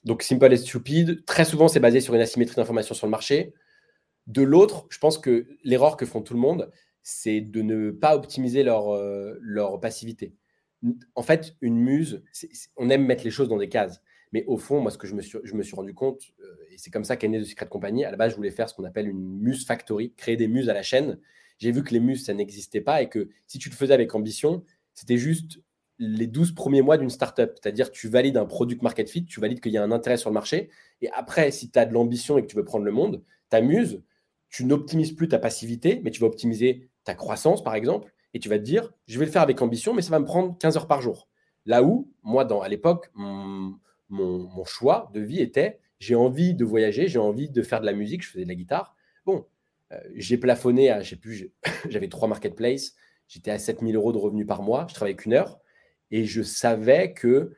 donc 0.05 0.23
simple 0.23 0.52
and 0.52 0.57
stupid, 0.59 1.25
très 1.25 1.45
souvent 1.45 1.67
c'est 1.67 1.81
basé 1.81 2.00
sur 2.00 2.14
une 2.14 2.21
asymétrie 2.21 2.55
d'information 2.55 2.95
sur 2.95 3.09
le 3.09 3.11
marché. 3.11 3.55
De 4.26 4.43
l'autre, 4.43 4.87
je 4.91 4.99
pense 4.99 5.19
que 5.19 5.49
l'erreur 5.64 5.97
que 5.97 6.07
font 6.07 6.23
tout 6.23 6.35
le 6.35 6.41
monde, 6.41 6.71
c'est 7.02 7.41
de 7.41 7.62
ne 7.62 7.91
pas 7.91 8.14
optimiser 8.14 8.62
leur, 8.62 8.91
euh, 8.91 9.37
leur 9.41 9.81
passivité. 9.81 10.35
En 11.14 11.23
fait, 11.23 11.57
une 11.61 11.76
muse, 11.76 12.23
on 12.76 12.91
aime 12.91 13.05
mettre 13.05 13.25
les 13.25 13.31
choses 13.31 13.49
dans 13.49 13.59
des 13.59 13.69
cases. 13.69 14.00
Mais 14.33 14.45
au 14.47 14.57
fond, 14.57 14.81
moi, 14.81 14.91
ce 14.91 14.99
que 14.99 15.07
je 15.07 15.14
me 15.14 15.21
suis, 15.21 15.38
je 15.45 15.55
me 15.55 15.62
suis 15.62 15.76
rendu 15.76 15.95
compte, 15.95 16.23
euh, 16.41 16.57
et 16.71 16.79
c'est 16.79 16.91
comme 16.91 17.05
ça 17.05 17.17
qu'est 17.17 17.29
né 17.29 17.38
de 17.38 17.45
Secret 17.45 17.69
Company, 17.69 18.05
à 18.05 18.11
la 18.11 18.17
base, 18.17 18.33
je 18.33 18.37
voulais 18.37 18.50
faire 18.50 18.69
ce 18.69 18.75
qu'on 18.75 18.85
appelle 18.85 19.09
une 19.09 19.21
muse 19.21 19.67
factory, 19.67 20.14
créer 20.17 20.37
des 20.37 20.49
muses 20.49 20.69
à 20.69 20.75
la 20.75 20.83
chaîne. 20.83 21.19
J'ai 21.59 21.71
vu 21.71 21.85
que 21.85 21.91
les 21.91 22.00
muses, 22.00 22.25
ça 22.25 22.35
n'existait 22.35 22.81
pas 22.81 23.02
et 23.02 23.09
que 23.09 23.29
si 23.47 23.59
tu 23.59 23.69
le 23.69 23.75
faisais 23.75 23.93
avec 23.93 24.14
ambition, 24.14 24.64
c'était 24.95 25.19
juste 25.19 25.61
les 25.99 26.26
12 26.26 26.52
premiers 26.52 26.83
mois 26.83 26.97
d'une 26.97 27.11
startup. 27.11 27.52
C'est-à-dire, 27.61 27.91
tu 27.91 28.09
valides 28.09 28.37
un 28.37 28.47
product 28.47 28.83
market 28.83 29.09
fit, 29.09 29.25
tu 29.25 29.38
valides 29.38 29.61
qu'il 29.61 29.73
y 29.73 29.79
a 29.79 29.83
un 29.83 29.93
intérêt 29.93 30.17
sur 30.17 30.31
le 30.31 30.35
marché. 30.35 30.71
Et 31.02 31.11
après, 31.11 31.50
si 31.50 31.71
tu 31.71 31.79
as 31.79 31.85
de 31.85 31.93
l'ambition 31.93 32.38
et 32.38 32.43
que 32.43 32.47
tu 32.47 32.57
veux 32.57 32.64
prendre 32.64 32.85
le 32.85 32.91
monde, 32.91 33.23
ta 33.50 33.61
muse, 33.61 34.02
tu 34.52 34.66
n'optimises 34.66 35.12
plus 35.12 35.28
ta 35.28 35.38
passivité, 35.38 36.00
mais 36.04 36.11
tu 36.11 36.21
vas 36.21 36.26
optimiser 36.26 36.90
ta 37.04 37.14
croissance, 37.14 37.64
par 37.64 37.75
exemple, 37.75 38.12
et 38.35 38.38
tu 38.38 38.49
vas 38.50 38.59
te 38.59 38.62
dire, 38.62 38.92
je 39.06 39.18
vais 39.18 39.25
le 39.25 39.30
faire 39.30 39.42
avec 39.42 39.61
ambition, 39.62 39.94
mais 39.94 40.02
ça 40.02 40.11
va 40.11 40.18
me 40.18 40.26
prendre 40.26 40.56
15 40.59 40.76
heures 40.76 40.87
par 40.87 41.00
jour. 41.00 41.28
Là 41.64 41.82
où, 41.82 42.12
moi, 42.23 42.47
à 42.62 42.68
l'époque, 42.68 43.11
mon, 43.14 43.78
choix 44.66 45.11
de 45.14 45.21
vie 45.21 45.40
était, 45.40 45.80
j'ai 45.99 46.14
envie 46.14 46.54
de 46.54 46.64
voyager, 46.64 47.09
j'ai 47.09 47.18
envie 47.18 47.49
de 47.49 47.62
faire 47.62 47.80
de 47.80 47.87
la 47.87 47.94
musique, 47.94 48.23
je 48.23 48.28
faisais 48.28 48.44
de 48.44 48.49
la 48.49 48.54
guitare. 48.54 48.94
Bon, 49.25 49.47
euh, 49.90 49.99
j'ai 50.14 50.37
plafonné 50.37 50.90
à, 50.90 51.00
je 51.00 51.11
sais 51.11 51.16
plus, 51.16 51.50
j'avais 51.88 52.09
trois 52.09 52.28
marketplaces, 52.28 52.94
j'étais 53.28 53.50
à 53.50 53.59
7000 53.59 53.97
euros 53.97 54.12
de 54.12 54.18
revenus 54.18 54.47
par 54.47 54.62
mois, 54.62 54.87
je 54.88 54.94
travaillais 54.94 55.16
qu'une 55.16 55.32
heure, 55.32 55.61
et 56.11 56.26
je 56.26 56.42
savais 56.42 57.14
que 57.14 57.54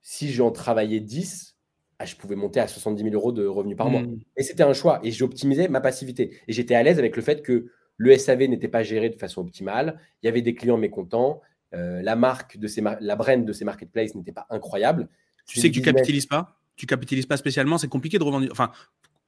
si 0.00 0.32
j'en 0.32 0.50
travaillais 0.50 1.00
10, 1.00 1.56
ah, 2.02 2.06
je 2.06 2.16
pouvais 2.16 2.34
monter 2.34 2.58
à 2.58 2.66
70 2.66 3.00
000 3.00 3.14
euros 3.14 3.30
de 3.30 3.46
revenus 3.46 3.76
par 3.76 3.88
mois. 3.88 4.02
Hmm. 4.02 4.18
Et 4.36 4.42
c'était 4.42 4.64
un 4.64 4.72
choix. 4.72 4.98
Et 5.04 5.12
j'optimisais 5.12 5.68
ma 5.68 5.80
passivité. 5.80 6.36
Et 6.48 6.52
j'étais 6.52 6.74
à 6.74 6.82
l'aise 6.82 6.98
avec 6.98 7.14
le 7.14 7.22
fait 7.22 7.42
que 7.42 7.70
le 7.96 8.18
SAV 8.18 8.48
n'était 8.48 8.68
pas 8.68 8.82
géré 8.82 9.08
de 9.08 9.16
façon 9.16 9.42
optimale. 9.42 10.00
Il 10.22 10.26
y 10.26 10.28
avait 10.28 10.42
des 10.42 10.54
clients 10.54 10.78
mécontents. 10.78 11.40
Euh, 11.74 12.02
la 12.02 12.16
marque 12.16 12.58
de 12.58 12.66
ces 12.66 12.82
la 13.00 13.16
brand 13.16 13.44
de 13.44 13.52
ces 13.52 13.64
marketplaces 13.64 14.16
n'était 14.16 14.32
pas 14.32 14.46
incroyable. 14.50 15.08
Tu 15.46 15.60
sais 15.60 15.68
que 15.68 15.74
tu 15.74 15.80
ne 15.80 15.84
capitalises 15.84 16.26
pas? 16.26 16.58
Tu 16.74 16.86
capitalises 16.86 17.26
pas 17.26 17.36
spécialement? 17.36 17.78
C'est 17.78 17.88
compliqué 17.88 18.18
de 18.18 18.24
revendre. 18.24 18.48
Enfin, 18.50 18.72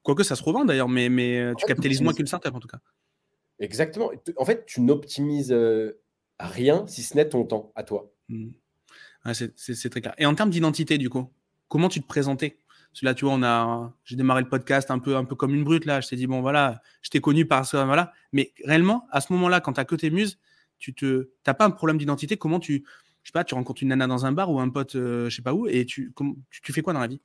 quoique 0.03 0.25
ça 0.25 0.35
se 0.35 0.43
revend 0.43 0.65
d'ailleurs, 0.65 0.89
mais, 0.89 1.09
mais 1.09 1.39
euh, 1.39 1.55
tu 1.57 1.67
capitalises 1.67 2.03
moins 2.03 2.13
qu'une 2.13 2.27
startup 2.27 2.55
en 2.55 2.61
tout 2.61 2.69
cas. 2.69 2.79
Exactement. 3.61 4.11
En 4.37 4.45
fait, 4.45 4.67
tu 4.67 4.81
n'optimises 4.81 5.57
rien 6.41 6.85
si 6.89 7.03
ce 7.03 7.17
n'est 7.17 7.29
ton 7.29 7.45
temps 7.45 7.73
à 7.77 7.85
toi. 7.85 8.11
Mmh. 8.29 8.49
c'est 9.33 9.91
très 9.91 10.01
clair. 10.01 10.15
Et 10.19 10.27
en 10.27 10.35
termes 10.35 10.51
d'identité, 10.51 10.99
du 10.99 11.09
coup, 11.09 11.31
comment 11.69 11.89
tu 11.89 12.01
te 12.01 12.07
présentais? 12.07 12.57
Là, 13.03 13.15
tu 13.15 13.25
vois, 13.25 13.95
j'ai 14.05 14.17
démarré 14.17 14.43
le 14.43 14.49
podcast 14.49 14.91
un 14.91 14.99
peu, 14.99 15.17
un 15.17 15.25
peu 15.25 15.35
comme 15.35 15.55
une 15.55 15.65
brute. 15.65 15.85
Là, 15.85 16.01
je 16.01 16.09
t'ai 16.09 16.17
dit 16.17 16.27
bon, 16.27 16.41
voilà, 16.41 16.81
je 17.03 17.11
t'ai 17.11 17.21
connu 17.21 17.47
par 17.47 17.67
ça, 17.67 17.85
voilà. 17.85 18.13
Mais 18.33 18.53
réellement, 18.65 19.07
à 19.11 19.21
ce 19.21 19.33
moment-là, 19.33 19.61
quand 19.61 19.75
tu 19.75 19.81
as 19.81 19.85
que 19.85 19.97
tes 19.97 20.11
muses, 20.11 20.39
tu 20.79 20.95
te, 20.95 21.31
t'as 21.43 21.55
pas 21.55 21.65
un 21.65 21.71
problème 21.71 21.99
d'identité. 21.99 22.37
Comment 22.37 22.61
tu, 22.61 22.85
je 23.23 23.29
sais 23.29 23.33
pas, 23.33 23.45
tu 23.45 23.55
rencontres 23.55 23.83
une 23.83 23.89
nana 23.89 24.07
dans 24.07 24.27
un 24.27 24.33
bar 24.33 24.51
ou 24.51 24.61
un 24.61 24.69
pote, 24.69 24.93
je 24.93 25.29
je 25.29 25.35
sais 25.35 25.43
pas 25.43 25.55
où, 25.55 25.67
et 25.67 25.87
tu, 25.87 26.13
tu, 26.51 26.73
fais 26.73 26.83
quoi 26.83 26.93
dans 26.93 27.01
la 27.01 27.07
vie? 27.07 27.21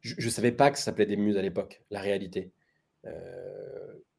Je, 0.00 0.14
ne 0.24 0.30
savais 0.30 0.52
pas 0.52 0.70
que 0.70 0.78
ça 0.78 0.84
s'appelait 0.84 1.06
des 1.06 1.16
muses 1.16 1.36
à 1.36 1.42
l'époque. 1.42 1.82
La 1.90 2.00
réalité. 2.00 2.52
Euh, 3.06 3.70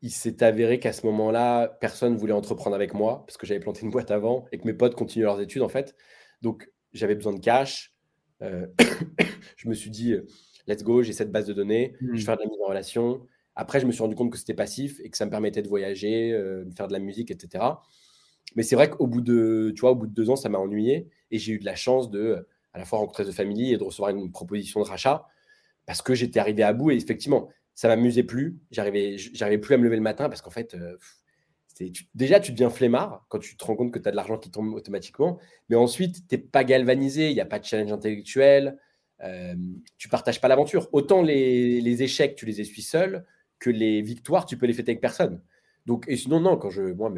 il 0.01 0.11
s'est 0.11 0.43
avéré 0.43 0.79
qu'à 0.79 0.93
ce 0.93 1.05
moment-là, 1.05 1.67
personne 1.67 2.15
voulait 2.15 2.33
entreprendre 2.33 2.75
avec 2.75 2.93
moi 2.93 3.23
parce 3.25 3.37
que 3.37 3.45
j'avais 3.45 3.59
planté 3.59 3.81
une 3.83 3.91
boîte 3.91 4.11
avant 4.11 4.45
et 4.51 4.57
que 4.57 4.65
mes 4.65 4.73
potes 4.73 4.95
continuaient 4.95 5.25
leurs 5.25 5.41
études 5.41 5.61
en 5.61 5.69
fait. 5.69 5.95
Donc 6.41 6.71
j'avais 6.93 7.15
besoin 7.15 7.33
de 7.33 7.39
cash. 7.39 7.90
Euh, 8.41 8.67
je 9.57 9.69
me 9.69 9.73
suis 9.73 9.89
dit, 9.89 10.15
let's 10.67 10.83
go, 10.83 11.03
j'ai 11.03 11.13
cette 11.13 11.31
base 11.31 11.45
de 11.45 11.53
données, 11.53 11.95
je 12.01 12.07
vais 12.07 12.13
mmh. 12.13 12.19
faire 12.19 12.37
de 12.37 12.43
la 12.43 12.49
mise 12.49 12.59
en 12.63 12.67
relation. 12.67 13.27
Après, 13.55 13.79
je 13.79 13.85
me 13.85 13.91
suis 13.91 14.01
rendu 14.01 14.15
compte 14.15 14.31
que 14.31 14.37
c'était 14.37 14.53
passif 14.53 14.99
et 15.03 15.09
que 15.09 15.17
ça 15.17 15.25
me 15.25 15.31
permettait 15.31 15.61
de 15.61 15.67
voyager, 15.67 16.31
euh, 16.33 16.63
de 16.63 16.73
faire 16.73 16.87
de 16.87 16.93
la 16.93 16.99
musique, 16.99 17.31
etc. 17.31 17.63
Mais 18.55 18.63
c'est 18.63 18.75
vrai 18.75 18.89
qu'au 18.89 19.07
bout 19.07 19.21
de, 19.21 19.71
tu 19.75 19.81
vois, 19.81 19.91
au 19.91 19.95
bout 19.95 20.07
de 20.07 20.13
deux 20.13 20.29
ans, 20.29 20.35
ça 20.35 20.49
m'a 20.49 20.57
ennuyé 20.57 21.09
et 21.31 21.37
j'ai 21.37 21.53
eu 21.53 21.59
de 21.59 21.65
la 21.65 21.75
chance 21.75 22.09
de 22.09 22.47
à 22.73 22.79
la 22.79 22.85
fois 22.85 22.99
rencontrer 22.99 23.25
The 23.25 23.31
Family 23.31 23.73
et 23.73 23.77
de 23.77 23.83
recevoir 23.83 24.11
une 24.11 24.31
proposition 24.31 24.81
de 24.81 24.85
rachat 24.85 25.25
parce 25.85 26.01
que 26.01 26.15
j'étais 26.15 26.39
arrivé 26.39 26.63
à 26.63 26.73
bout 26.73 26.91
et 26.91 26.95
effectivement, 26.95 27.49
ça 27.73 27.87
m'amusait 27.87 28.23
plus. 28.23 28.59
J'arrivais, 28.71 29.17
j'arrivais 29.17 29.57
plus 29.57 29.75
à 29.75 29.77
me 29.77 29.83
lever 29.83 29.95
le 29.95 30.01
matin 30.01 30.29
parce 30.29 30.41
qu'en 30.41 30.49
fait, 30.49 30.73
euh, 30.73 30.97
déjà, 32.13 32.39
tu 32.39 32.51
deviens 32.51 32.69
flemmard 32.69 33.25
quand 33.29 33.39
tu 33.39 33.55
te 33.57 33.63
rends 33.63 33.75
compte 33.75 33.91
que 33.91 33.99
tu 33.99 34.07
as 34.07 34.11
de 34.11 34.15
l'argent 34.15 34.37
qui 34.37 34.51
tombe 34.51 34.73
automatiquement. 34.73 35.39
Mais 35.69 35.75
ensuite, 35.75 36.27
tu 36.27 36.35
n'es 36.35 36.41
pas 36.41 36.63
galvanisé, 36.63 37.29
il 37.29 37.33
n'y 37.33 37.41
a 37.41 37.45
pas 37.45 37.59
de 37.59 37.65
challenge 37.65 37.91
intellectuel. 37.91 38.77
Euh, 39.23 39.55
tu 39.97 40.09
partages 40.09 40.41
pas 40.41 40.47
l'aventure. 40.47 40.89
Autant 40.91 41.21
les, 41.21 42.03
échecs, 42.03 42.35
tu 42.35 42.45
les 42.45 42.61
essuies 42.61 42.81
seul, 42.81 43.25
que 43.59 43.69
les 43.69 44.01
victoires, 44.01 44.45
tu 44.45 44.57
peux 44.57 44.65
les 44.65 44.73
fêter 44.73 44.91
avec 44.91 45.01
personne. 45.01 45.41
Donc, 45.85 46.05
et 46.07 46.17
sinon, 46.17 46.39
non, 46.39 46.57
quand 46.57 46.69
je, 46.69 46.81
moi, 46.81 47.11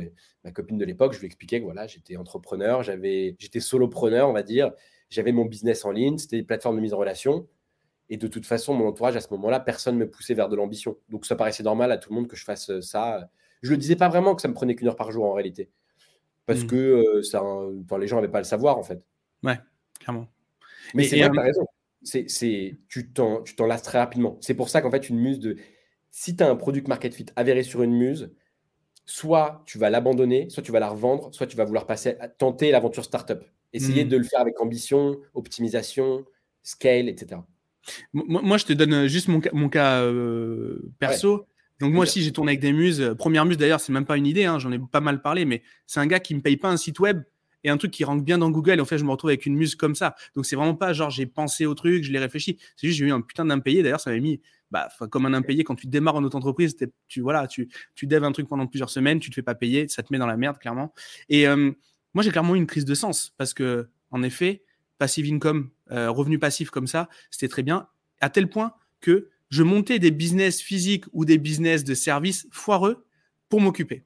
ma 0.44 0.52
copine 0.52 0.78
de 0.78 0.86
l'époque, 0.86 1.14
je 1.14 1.20
lui 1.20 1.26
expliquais 1.26 1.60
que 1.60 1.66
voilà, 1.66 1.88
j'étais 1.88 2.16
entrepreneur, 2.16 2.84
j'étais 2.84 3.60
solopreneur, 3.60 4.30
on 4.30 4.34
va 4.34 4.44
dire. 4.44 4.72
J'avais 5.10 5.32
mon 5.32 5.46
business 5.46 5.86
en 5.86 5.92
ligne, 5.92 6.18
c'était 6.18 6.38
des 6.38 6.44
plateformes 6.44 6.78
de 6.78 6.82
mise 6.82 6.94
en 6.94 6.98
relation. 6.98 7.48
Et 8.10 8.18
de 8.18 8.28
toute 8.28 8.46
façon, 8.46 8.74
mon 8.74 8.88
entourage, 8.88 9.16
à 9.16 9.22
ce 9.22 9.28
moment-là, 9.32 9.60
personne 9.60 9.96
ne 9.96 10.06
me 10.06 10.10
poussait 10.10 10.34
vers 10.34 10.50
de 10.50 10.56
l'ambition. 10.56 10.98
Donc 11.10 11.26
ça 11.26 11.36
paraissait 11.36 11.64
normal 11.64 11.92
à 11.92 11.98
tout 11.98 12.10
le 12.10 12.16
monde 12.16 12.28
que 12.28 12.36
je 12.36 12.44
fasse 12.44 12.70
euh, 12.70 12.82
ça. 12.82 13.30
Je 13.64 13.70
ne 13.70 13.76
le 13.76 13.78
disais 13.78 13.96
pas 13.96 14.10
vraiment 14.10 14.36
que 14.36 14.42
ça 14.42 14.48
me 14.48 14.54
prenait 14.54 14.76
qu'une 14.76 14.88
heure 14.88 14.96
par 14.96 15.12
jour 15.12 15.26
en 15.26 15.34
réalité. 15.34 15.70
Parce 16.46 16.64
mmh. 16.64 16.68
que 16.68 16.76
euh, 16.76 17.24
ça, 17.24 17.42
les 18.00 18.08
gens 18.08 18.18
n'avaient 18.18 18.28
pas 18.28 18.40
à 18.40 18.42
le 18.42 18.46
savoir 18.46 18.78
en 18.78 18.84
fait. 18.84 19.02
Ouais, 19.42 19.58
clairement. 20.00 20.28
Mais 20.94 21.06
c'est 21.06 21.18
vrai 21.18 21.30
que 21.30 21.34
tu 21.34 21.40
as 21.40 21.44
raison. 21.44 21.66
C'est, 22.04 22.78
tu, 22.90 23.12
t'en, 23.14 23.42
tu 23.42 23.56
t'en 23.56 23.66
lasses 23.66 23.84
très 23.84 23.98
rapidement. 23.98 24.38
C'est 24.42 24.54
pour 24.54 24.68
ça 24.68 24.82
qu'en 24.82 24.92
fait, 24.92 25.10
une 25.10 25.18
muse 25.18 25.40
de. 25.40 25.56
Si 26.12 26.36
tu 26.36 26.44
as 26.44 26.50
un 26.50 26.56
product 26.56 26.88
market 26.90 27.14
fit 27.16 27.26
avéré 27.38 27.64
sur 27.64 27.82
une 27.82 27.94
muse, 27.94 28.32
soit 29.06 29.64
tu 29.66 29.78
vas 29.78 29.90
l'abandonner, 29.90 30.50
soit 30.50 30.62
tu 30.62 30.72
vas 30.72 30.82
la 30.82 30.90
revendre, 30.90 31.34
soit 31.34 31.48
tu 31.48 31.56
vas 31.56 31.64
vouloir 31.64 31.88
passer 31.88 32.18
à 32.20 32.28
tenter 32.28 32.72
l'aventure 32.72 33.06
startup. 33.06 33.44
Essayer 33.72 34.04
mmh. 34.06 34.10
de 34.10 34.18
le 34.18 34.24
faire 34.24 34.42
avec 34.42 34.60
ambition, 34.62 35.18
optimisation, 35.34 36.26
scale, 36.62 37.08
etc. 37.08 37.42
Moi, 38.14 38.58
je 38.58 38.66
te 38.66 38.74
donne 38.74 38.94
euh, 38.94 39.08
juste 39.08 39.30
mon, 39.30 39.42
mon 39.54 39.70
cas 39.70 40.02
euh, 40.02 40.92
perso. 41.00 41.48
Donc 41.84 41.92
moi 41.92 42.04
aussi, 42.04 42.24
j'ai 42.24 42.32
tourné 42.32 42.52
avec 42.52 42.62
des 42.62 42.72
muses. 42.72 43.14
Première 43.18 43.44
muse, 43.44 43.58
d'ailleurs, 43.58 43.82
c'est 43.82 43.92
même 43.92 44.06
pas 44.06 44.16
une 44.16 44.26
idée, 44.26 44.46
hein, 44.46 44.58
j'en 44.58 44.72
ai 44.72 44.80
pas 44.80 45.02
mal 45.02 45.22
parlé, 45.22 45.44
mais 45.44 45.62
c'est 45.86 46.00
un 46.00 46.08
gars 46.08 46.22
qui 46.22 46.34
me 46.34 46.40
paye 46.40 46.56
pas 46.56 46.70
un 46.70 46.78
site 46.78 46.98
web 47.02 47.24
et 47.66 47.70
un 47.70 47.76
truc 47.76 47.92
qui 47.92 48.06
rentre 48.06 48.24
bien 48.24 48.38
dans 48.38 48.50
Google. 48.50 48.78
Et 48.78 48.80
en 48.80 48.86
fait, 48.86 48.98
je 48.98 49.04
me 49.04 49.12
retrouve 49.12 49.32
avec 49.32 49.46
une 49.46 49.56
muse 49.56 49.76
comme 49.76 49.94
ça. 49.94 50.16
Donc 50.34 50.46
c'est 50.46 50.56
vraiment 50.56 50.76
pas 50.76 50.94
genre 50.94 51.10
j'ai 51.10 51.26
pensé 51.26 51.66
au 51.66 51.74
truc, 51.74 52.06
je 52.06 52.14
l'ai 52.14 52.20
réfléchi. 52.20 52.58
C'est 52.78 52.88
juste 52.88 53.00
j'ai 53.00 53.06
eu 53.06 53.12
un 53.12 53.20
putain 53.20 53.44
d'impayé. 53.44 53.84
D'ailleurs, 53.84 54.00
ça 54.00 54.12
m'a 54.12 54.20
mis 54.20 54.40
bah, 54.72 54.88
comme 55.12 55.26
un 55.26 55.34
impayé 55.34 55.66
quand 55.66 55.76
tu 55.76 55.88
démarres 55.88 56.16
en 56.16 56.24
autre 56.24 56.38
entreprise. 56.38 56.78
Tu 57.10 57.20
voilà, 57.20 57.48
tu 57.48 57.68
tu 57.96 58.08
deves 58.08 58.24
un 58.24 58.32
truc 58.32 58.48
pendant 58.48 58.66
plusieurs 58.66 58.90
semaines, 58.90 59.20
tu 59.20 59.30
te 59.30 59.36
fais 59.36 59.42
pas 59.42 59.54
payer, 59.54 59.90
ça 59.90 60.04
te 60.04 60.14
met 60.14 60.20
dans 60.20 60.28
la 60.28 60.38
merde 60.38 60.60
clairement. 60.60 60.94
Et 61.28 61.50
euh, 61.50 61.70
moi, 62.14 62.24
j'ai 62.24 62.32
clairement 62.32 62.56
eu 62.56 62.60
une 62.60 62.68
crise 62.68 62.86
de 62.86 62.96
sens 62.96 63.34
parce 63.38 63.54
que 63.54 63.90
en 64.10 64.24
effet, 64.24 64.64
passive 65.00 65.30
income, 65.34 65.70
revenu 65.90 66.40
passif 66.40 66.70
comme 66.70 66.88
ça, 66.88 67.10
c'était 67.30 67.50
très 67.50 67.64
bien 67.64 67.90
à 68.22 68.30
tel 68.30 68.48
point 68.48 68.74
que 69.02 69.32
je 69.54 69.62
montais 69.62 70.00
des 70.00 70.10
business 70.10 70.64
physiques 70.64 71.06
ou 71.14 71.26
des 71.26 71.38
business 71.38 71.84
de 71.84 71.94
services 71.94 72.48
foireux 72.50 73.06
pour 73.50 73.62
m'occuper. 73.62 74.04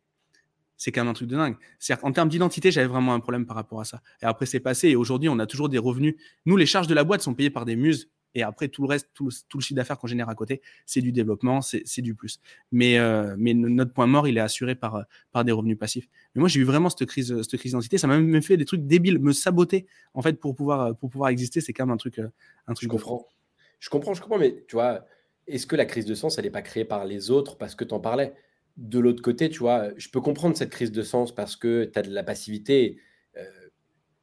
C'est 0.75 0.91
quand 0.91 0.99
même 0.99 1.11
un 1.11 1.13
truc 1.13 1.29
de 1.29 1.37
dingue. 1.37 1.55
C'est-à-dire 1.79 2.01
qu'en 2.01 2.11
termes 2.11 2.27
d'identité, 2.27 2.69
j'avais 2.69 2.87
vraiment 2.87 3.13
un 3.13 3.21
problème 3.21 3.45
par 3.45 3.55
rapport 3.55 3.79
à 3.79 3.85
ça. 3.85 4.01
Et 4.21 4.25
après, 4.25 4.45
c'est 4.45 4.59
passé. 4.59 4.89
Et 4.89 4.97
aujourd'hui, 4.97 5.29
on 5.29 5.39
a 5.39 5.45
toujours 5.45 5.69
des 5.69 5.77
revenus. 5.77 6.15
Nous, 6.45 6.57
les 6.57 6.65
charges 6.65 6.87
de 6.87 6.93
la 6.93 7.05
boîte 7.05 7.21
sont 7.21 7.33
payées 7.33 7.49
par 7.49 7.63
des 7.63 7.77
muses. 7.77 8.09
Et 8.35 8.43
après, 8.43 8.67
tout 8.67 8.81
le 8.81 8.89
reste, 8.89 9.07
tout 9.13 9.29
le, 9.29 9.61
chiffre 9.61 9.73
d'affaires 9.77 9.97
qu'on 9.97 10.07
génère 10.07 10.27
à 10.27 10.35
côté, 10.35 10.61
c'est 10.85 10.99
du 10.99 11.13
développement, 11.13 11.61
c'est 11.61 12.01
du 12.01 12.13
plus. 12.13 12.41
Mais, 12.73 12.99
euh, 12.99 13.33
mais 13.39 13.53
notre 13.53 13.93
point 13.93 14.05
mort, 14.05 14.27
il 14.27 14.35
est 14.35 14.41
assuré 14.41 14.75
par, 14.75 15.05
par 15.31 15.45
des 15.45 15.53
revenus 15.53 15.77
passifs. 15.79 16.09
Mais 16.35 16.41
moi, 16.41 16.49
j'ai 16.49 16.59
eu 16.59 16.65
vraiment 16.65 16.89
cette 16.89 17.05
crise, 17.05 17.41
cette 17.41 17.57
crise 17.57 17.71
d'identité. 17.71 17.97
Ça 17.97 18.07
m'a 18.07 18.19
même 18.19 18.41
fait 18.43 18.57
des 18.57 18.65
trucs 18.65 18.85
débiles, 18.85 19.19
me 19.19 19.31
saboter, 19.31 19.87
en 20.13 20.21
fait, 20.21 20.41
pour 20.41 20.55
pouvoir, 20.55 20.93
pour 20.97 21.09
pouvoir 21.09 21.29
exister. 21.29 21.61
C'est 21.61 21.71
quand 21.71 21.85
même 21.85 21.93
un 21.93 21.97
truc, 21.97 22.19
un 22.19 22.73
truc. 22.73 22.89
Je 22.89 22.89
comprends. 22.89 23.25
Je 23.79 23.89
comprends, 23.89 24.13
je 24.13 24.21
comprends, 24.21 24.39
mais 24.39 24.65
tu 24.67 24.75
vois, 24.75 25.05
est-ce 25.47 25.67
que 25.67 25.75
la 25.75 25.85
crise 25.85 26.05
de 26.05 26.15
sens, 26.15 26.37
elle 26.37 26.45
n'est 26.45 26.51
pas 26.51 26.61
créée 26.61 26.85
par 26.85 27.05
les 27.05 27.31
autres 27.31 27.57
parce 27.57 27.75
que 27.75 27.83
tu 27.83 27.93
en 27.93 27.99
parlais? 27.99 28.33
De 28.75 28.99
l'autre 28.99 29.21
côté, 29.21 29.49
tu 29.49 29.59
vois, 29.59 29.89
je 29.97 30.09
peux 30.09 30.21
comprendre 30.21 30.55
cette 30.55 30.69
crise 30.69 30.91
de 30.91 31.01
sens 31.01 31.33
parce 31.33 31.55
que 31.55 31.85
tu 31.85 31.97
as 31.97 32.03
de 32.03 32.11
la 32.11 32.23
passivité. 32.23 32.99
Euh, 33.37 33.43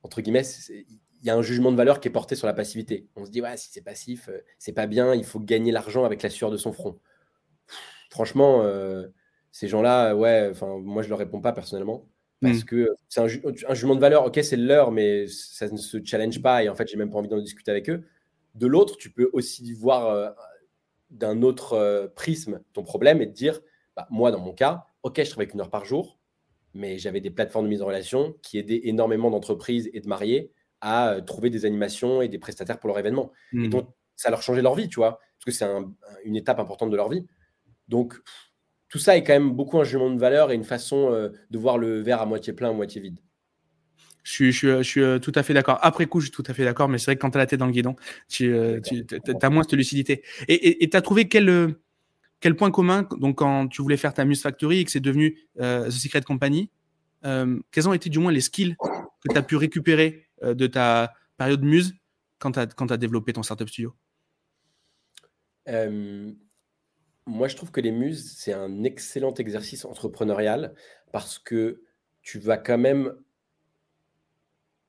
entre 0.03 0.21
guillemets, 0.21 0.45
il 0.69 1.27
y 1.27 1.31
a 1.31 1.37
un 1.37 1.43
jugement 1.43 1.73
de 1.73 1.77
valeur 1.77 2.01
qui 2.01 2.09
est 2.09 2.11
porté 2.11 2.37
sur 2.37 2.47
la 2.47 2.53
passivité. 2.53 3.09
On 3.17 3.25
se 3.25 3.31
dit, 3.31 3.41
ouais, 3.41 3.57
si 3.57 3.71
c'est 3.73 3.83
passif, 3.83 4.29
euh, 4.29 4.41
c'est 4.59 4.73
pas 4.75 4.87
bien, 4.87 5.15
il 5.15 5.25
faut 5.25 5.41
gagner 5.41 5.73
l'argent 5.73 6.05
avec 6.05 6.23
la 6.23 6.31
sueur 6.31 6.51
de 6.51 6.57
son 6.57 6.73
front. 6.73 7.01
franchement, 8.11 8.63
euh, 8.63 9.09
ces 9.51 9.67
gens-là, 9.69 10.15
ouais, 10.15 10.49
enfin, 10.51 10.79
moi, 10.79 11.03
je 11.03 11.09
leur 11.09 11.19
réponds 11.19 11.41
pas 11.41 11.53
personnellement. 11.53 12.09
Parce 12.43 12.61
mmh. 12.61 12.65
que 12.65 12.89
c'est 13.09 13.21
un, 13.21 13.25
un, 13.69 13.75
jugement 13.75 13.95
de 13.95 14.01
valeur, 14.01 14.27
ok, 14.27 14.39
c'est 14.43 14.57
leur, 14.57 14.93
mais 14.93 15.27
ça 15.29 15.69
ne 15.69 15.79
se 15.79 15.99
challenge 16.05 16.43
pas 16.43 16.63
et 16.63 16.69
en 16.69 16.75
fait, 16.75 16.87
j'ai 16.89 16.97
même 16.97 17.11
pas 17.11 17.19
envie 17.19 17.29
d'en 17.29 17.39
discuter 17.39 17.71
avec 17.71 17.89
eux. 17.89 18.05
De 18.55 18.67
l'autre, 18.67 18.97
tu 18.99 19.11
peux 19.11 19.31
aussi 19.33 19.73
voir 19.73 20.09
euh, 20.09 20.31
d'un 21.15 21.43
autre 21.43 21.75
euh, 21.75 22.09
prisme 22.09 22.61
ton 22.73 22.83
problème 22.83 23.23
et 23.23 23.27
te 23.27 23.33
dire, 23.33 23.61
bah, 23.97 24.07
moi, 24.11 24.31
dans 24.31 24.41
mon 24.41 24.53
cas, 24.53 24.87
OK, 25.03 25.23
je 25.23 25.31
travaille 25.31 25.49
qu'une 25.49 25.61
heure 25.61 25.71
par 25.71 25.85
jour, 25.85 26.19
mais 26.75 26.99
j'avais 26.99 27.21
des 27.21 27.31
plateformes 27.31 27.67
de 27.67 27.71
mise 27.71 27.83
en 27.83 27.87
relation 27.87 28.35
qui 28.43 28.59
aidaient 28.59 28.83
énormément 28.85 29.31
d'entreprises 29.31 29.89
et 29.93 30.01
de 30.01 30.09
mariés 30.09 30.53
à 30.81 31.13
euh, 31.13 31.21
trouver 31.21 31.51
des 31.51 31.65
animations 31.65 32.21
et 32.21 32.29
des 32.29 32.39
prestataires 32.39 32.79
pour 32.79 32.89
leur 32.89 32.99
événement. 32.99 33.33
Et 33.53 33.57
mmh. 33.57 33.69
donc, 33.69 33.89
ça 34.17 34.31
leur 34.31 34.43
changeait 34.43 34.63
leur 34.63 34.75
vie, 34.75 34.89
tu 34.89 34.97
vois, 34.97 35.21
parce 35.39 35.45
que 35.47 35.51
c'est 35.51 35.67
une 36.25 36.37
étape 36.37 36.59
importante 36.59 36.91
de 36.91 36.97
leur 36.97 37.09
vie. 37.09 37.27
Donc, 37.89 38.15
tout 38.89 38.99
ça 38.99 39.17
est 39.17 39.25
quand 39.25 39.33
même 39.33 39.53
beaucoup 39.53 39.79
un 39.79 39.85
jugement 39.85 40.11
de 40.11 40.19
valeur 40.19 40.51
et 40.51 40.55
une 40.55 40.65
façon 40.65 41.11
de 41.11 41.59
voir 41.59 41.79
le 41.79 42.01
verre 42.01 42.23
à 42.23 42.27
moitié 42.27 42.53
plein, 42.53 42.71
à 42.71 42.73
moitié 42.73 43.01
vide. 43.01 43.19
Je 44.25 44.51
suis, 44.83 45.01
euh, 45.01 45.19
tout 45.19 45.33
à 45.35 45.43
fait 45.43 45.53
d'accord. 45.53 45.79
Après 45.83 46.07
coup, 46.07 46.21
je 46.21 46.27
suis 46.27 46.33
tout 46.33 46.43
à 46.47 46.55
fait 46.55 46.65
d'accord, 46.65 46.89
mais 46.89 46.97
c'est 46.97 47.07
vrai 47.07 47.17
que 47.17 47.21
quand 47.21 47.31
tu 47.31 47.37
as 47.37 47.41
la 47.41 47.47
tête 47.47 47.61
dans 47.61 47.67
le 47.67 47.73
guidon, 47.73 47.95
tu, 48.29 48.53
euh, 48.53 48.81
as 49.43 49.51
moins 49.51 49.63
cette 49.63 49.75
lucidité. 49.75 50.23
Et 50.49 50.89
tu 50.89 50.97
as 50.97 51.03
trouvé 51.03 51.29
quel, 51.29 51.49
euh, 51.51 51.69
quel 52.41 52.57
point 52.57 52.71
commun, 52.71 53.07
donc 53.19 53.37
quand 53.39 53.69
tu 53.69 53.83
voulais 53.83 53.99
faire 53.99 54.15
ta 54.15 54.25
Muse 54.25 54.41
Factory 54.41 54.81
et 54.81 54.85
que 54.85 54.91
c'est 54.91 55.01
devenu 55.01 55.39
The 55.59 55.91
Secret 55.91 56.23
Company, 56.23 56.71
quels 57.23 57.89
ont 57.89 57.93
été 57.93 58.09
du 58.09 58.19
moins 58.19 58.33
les 58.33 58.41
skills 58.41 58.77
que 58.81 59.33
tu 59.33 59.37
as 59.37 59.43
pu 59.43 59.57
récupérer 59.57 60.27
de 60.43 60.67
ta 60.67 61.13
période 61.37 61.63
Muse 61.63 61.95
quand 62.39 62.53
tu 62.53 62.59
as, 62.59 62.67
as, 62.91 62.97
développé 62.97 63.35
ton 63.35 63.43
startup 63.43 63.69
studio? 63.69 63.95
Moi, 67.27 67.49
je 67.49 67.57
trouve 67.57 67.71
que 67.71 67.81
les 67.81 67.93
Muses, 67.93 68.35
c'est 68.37 68.53
un 68.53 68.85
excellent 68.85 69.33
exercice 69.35 69.85
entrepreneurial 69.85 70.75
parce 71.13 71.39
que 71.39 71.83
tu 72.23 72.39
vas 72.39 72.59
quand 72.59 72.77
même 72.79 73.15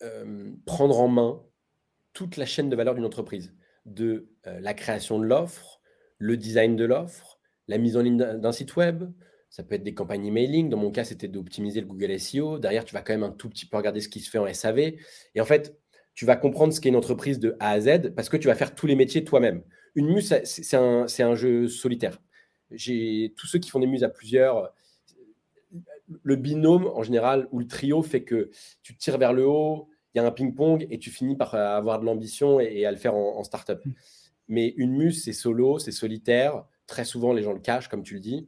euh, 0.06 0.52
prendre 0.66 1.00
en 1.00 1.08
main 1.08 1.44
toute 2.14 2.38
la 2.38 2.46
chaîne 2.46 2.70
de 2.70 2.76
valeur 2.76 2.96
d'une 2.96 3.06
entreprise, 3.06 3.54
de 3.86 4.30
euh, 4.48 4.60
la 4.62 4.74
création 4.74 5.20
de 5.20 5.26
l'offre, 5.26 5.82
le 6.18 6.38
design 6.38 6.76
de 6.76 6.86
l'offre, 6.86 7.40
la 7.68 7.78
mise 7.78 7.98
en 7.98 8.02
ligne 8.02 8.18
d'un 8.18 8.52
site 8.52 8.76
web, 8.76 9.04
ça 9.50 9.64
peut 9.64 9.76
être 9.76 9.84
des 9.84 9.94
campagnes 9.94 10.26
emailing. 10.26 10.70
Dans 10.70 10.78
mon 10.78 10.92
cas, 10.92 11.04
c'était 11.04 11.28
d'optimiser 11.28 11.82
le 11.82 11.88
Google 11.88 12.20
SEO. 12.20 12.60
Derrière, 12.60 12.84
tu 12.84 12.94
vas 12.94 13.02
quand 13.02 13.14
même 13.14 13.24
un 13.24 13.32
tout 13.32 13.50
petit 13.50 13.66
peu 13.66 13.78
regarder 13.78 14.02
ce 14.02 14.10
qui 14.10 14.20
se 14.20 14.30
fait 14.30 14.38
en 14.38 14.52
SAV. 14.54 14.80
Et 14.80 15.42
en 15.42 15.46
fait, 15.46 15.78
tu 16.14 16.26
vas 16.26 16.36
comprendre 16.36 16.74
ce 16.74 16.82
qu'est 16.82 16.90
une 16.90 16.96
entreprise 16.96 17.40
de 17.40 17.56
A 17.60 17.72
à 17.72 17.80
Z 17.80 18.14
parce 18.16 18.30
que 18.30 18.38
tu 18.38 18.48
vas 18.48 18.56
faire 18.56 18.76
tous 18.76 18.86
les 18.86 18.96
métiers 18.96 19.24
toi-même. 19.24 19.64
Une 19.96 20.08
muse, 20.08 20.34
c'est 20.44 20.76
un, 20.76 21.06
un, 21.20 21.36
jeu 21.36 21.68
solitaire. 21.68 22.22
J'ai 22.72 23.34
tous 23.38 23.48
ceux 23.48 23.60
qui 23.60 23.70
font 23.70 23.80
des 23.80 23.88
muses 23.88 24.04
à 24.04 24.10
plusieurs, 24.10 24.74
le 26.24 26.36
binôme 26.36 26.88
en 26.88 27.04
général 27.04 27.48
ou 27.52 27.60
le 27.60 27.68
trio 27.68 28.02
fait 28.02 28.24
que 28.24 28.52
tu 28.84 28.98
tires 28.98 29.18
vers 29.18 29.34
le 29.34 29.48
haut, 29.48 29.90
il 30.16 30.20
y 30.20 30.22
a 30.22 30.26
un 30.26 30.32
ping-pong 30.32 30.88
et 30.90 30.98
tu 30.98 31.12
finis 31.12 31.36
par 31.36 31.54
avoir 31.56 32.00
de 32.00 32.06
l'ambition 32.06 32.60
et, 32.62 32.86
à 32.86 32.92
le 32.92 32.98
faire 32.98 33.16
en, 33.16 33.44
start-up. 33.44 33.86
Mm. 33.86 33.92
Mais 34.48 34.74
une 34.78 34.94
muse, 34.94 35.24
c'est 35.24 35.34
solo, 35.34 35.78
c'est 35.78 35.92
solitaire. 35.92 36.64
Très 36.88 37.04
souvent, 37.04 37.34
les 37.34 37.44
gens 37.44 37.52
le 37.52 37.60
cachent, 37.60 37.90
comme 37.90 38.04
tu 38.04 38.14
le 38.14 38.20
dis. 38.22 38.48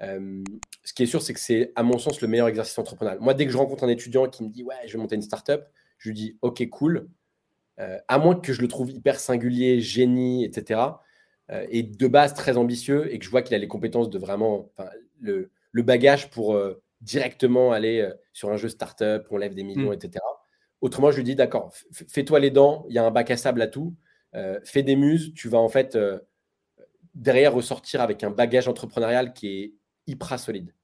ce 0.00 0.92
qui 0.92 1.04
est 1.04 1.06
sûr, 1.06 1.22
c'est 1.22 1.32
que 1.32 1.40
c'est, 1.40 1.72
à 1.76 1.84
mon 1.84 1.98
sens, 1.98 2.20
le 2.20 2.26
meilleur 2.28 2.48
exercice 2.48 2.76
entrepreneurial. 2.78 3.20
Moi, 3.22 3.34
dès 3.34 3.46
que 3.46 3.52
je 3.52 3.56
rencontre 3.56 3.84
un 3.84 3.88
étudiant 3.88 4.28
qui 4.28 4.42
me 4.42 4.48
dit 4.48 4.64
Ouais, 4.64 4.74
je 4.86 4.92
vais 4.94 4.98
monter 4.98 5.14
une 5.14 5.22
startup, 5.22 5.62
je 5.98 6.08
lui 6.08 6.16
dis 6.16 6.38
Ok, 6.42 6.68
cool. 6.70 7.08
à 7.78 8.18
moins 8.18 8.34
que 8.34 8.52
je 8.52 8.60
le 8.60 8.68
trouve 8.68 8.90
hyper 8.90 9.20
singulier, 9.20 9.80
génie, 9.80 10.44
etc. 10.44 10.80
et 11.68 11.84
de 11.84 12.06
base 12.08 12.34
très 12.34 12.56
ambitieux 12.56 13.12
et 13.12 13.18
que 13.20 13.24
je 13.24 13.30
vois 13.30 13.42
qu'il 13.42 13.54
a 13.54 13.58
les 13.58 13.68
compétences 13.68 14.10
de 14.10 14.18
vraiment, 14.18 14.72
le, 15.20 15.50
le, 15.70 15.82
bagage 15.82 16.30
pour 16.30 16.58
directement 17.02 17.70
aller 17.70 18.10
sur 18.32 18.50
un 18.50 18.56
jeu 18.56 18.68
startup, 18.68 19.26
on 19.30 19.36
lève 19.36 19.54
des 19.54 19.62
millions, 19.62 19.90
mmh. 19.90 19.94
etc. 19.94 20.24
Autrement, 20.84 21.10
je 21.10 21.16
lui 21.16 21.24
dis 21.24 21.34
D'accord, 21.34 21.72
fais-toi 21.92 22.40
les 22.40 22.50
dents, 22.50 22.84
il 22.90 22.94
y 22.94 22.98
a 22.98 23.04
un 23.06 23.10
bac 23.10 23.30
à 23.30 23.38
sable 23.38 23.62
à 23.62 23.68
tout, 23.68 23.96
fais 24.64 24.82
des 24.82 24.96
muses, 24.96 25.32
tu 25.34 25.48
vas 25.48 25.56
en 25.56 25.70
fait 25.70 25.96
derrière 27.14 27.54
ressortir 27.54 28.02
avec 28.02 28.22
un 28.22 28.30
bagage 28.30 28.68
entrepreneurial 28.68 29.32
qui 29.32 29.48
est 29.48 29.74
hyper 30.06 30.38
solide. 30.38 30.74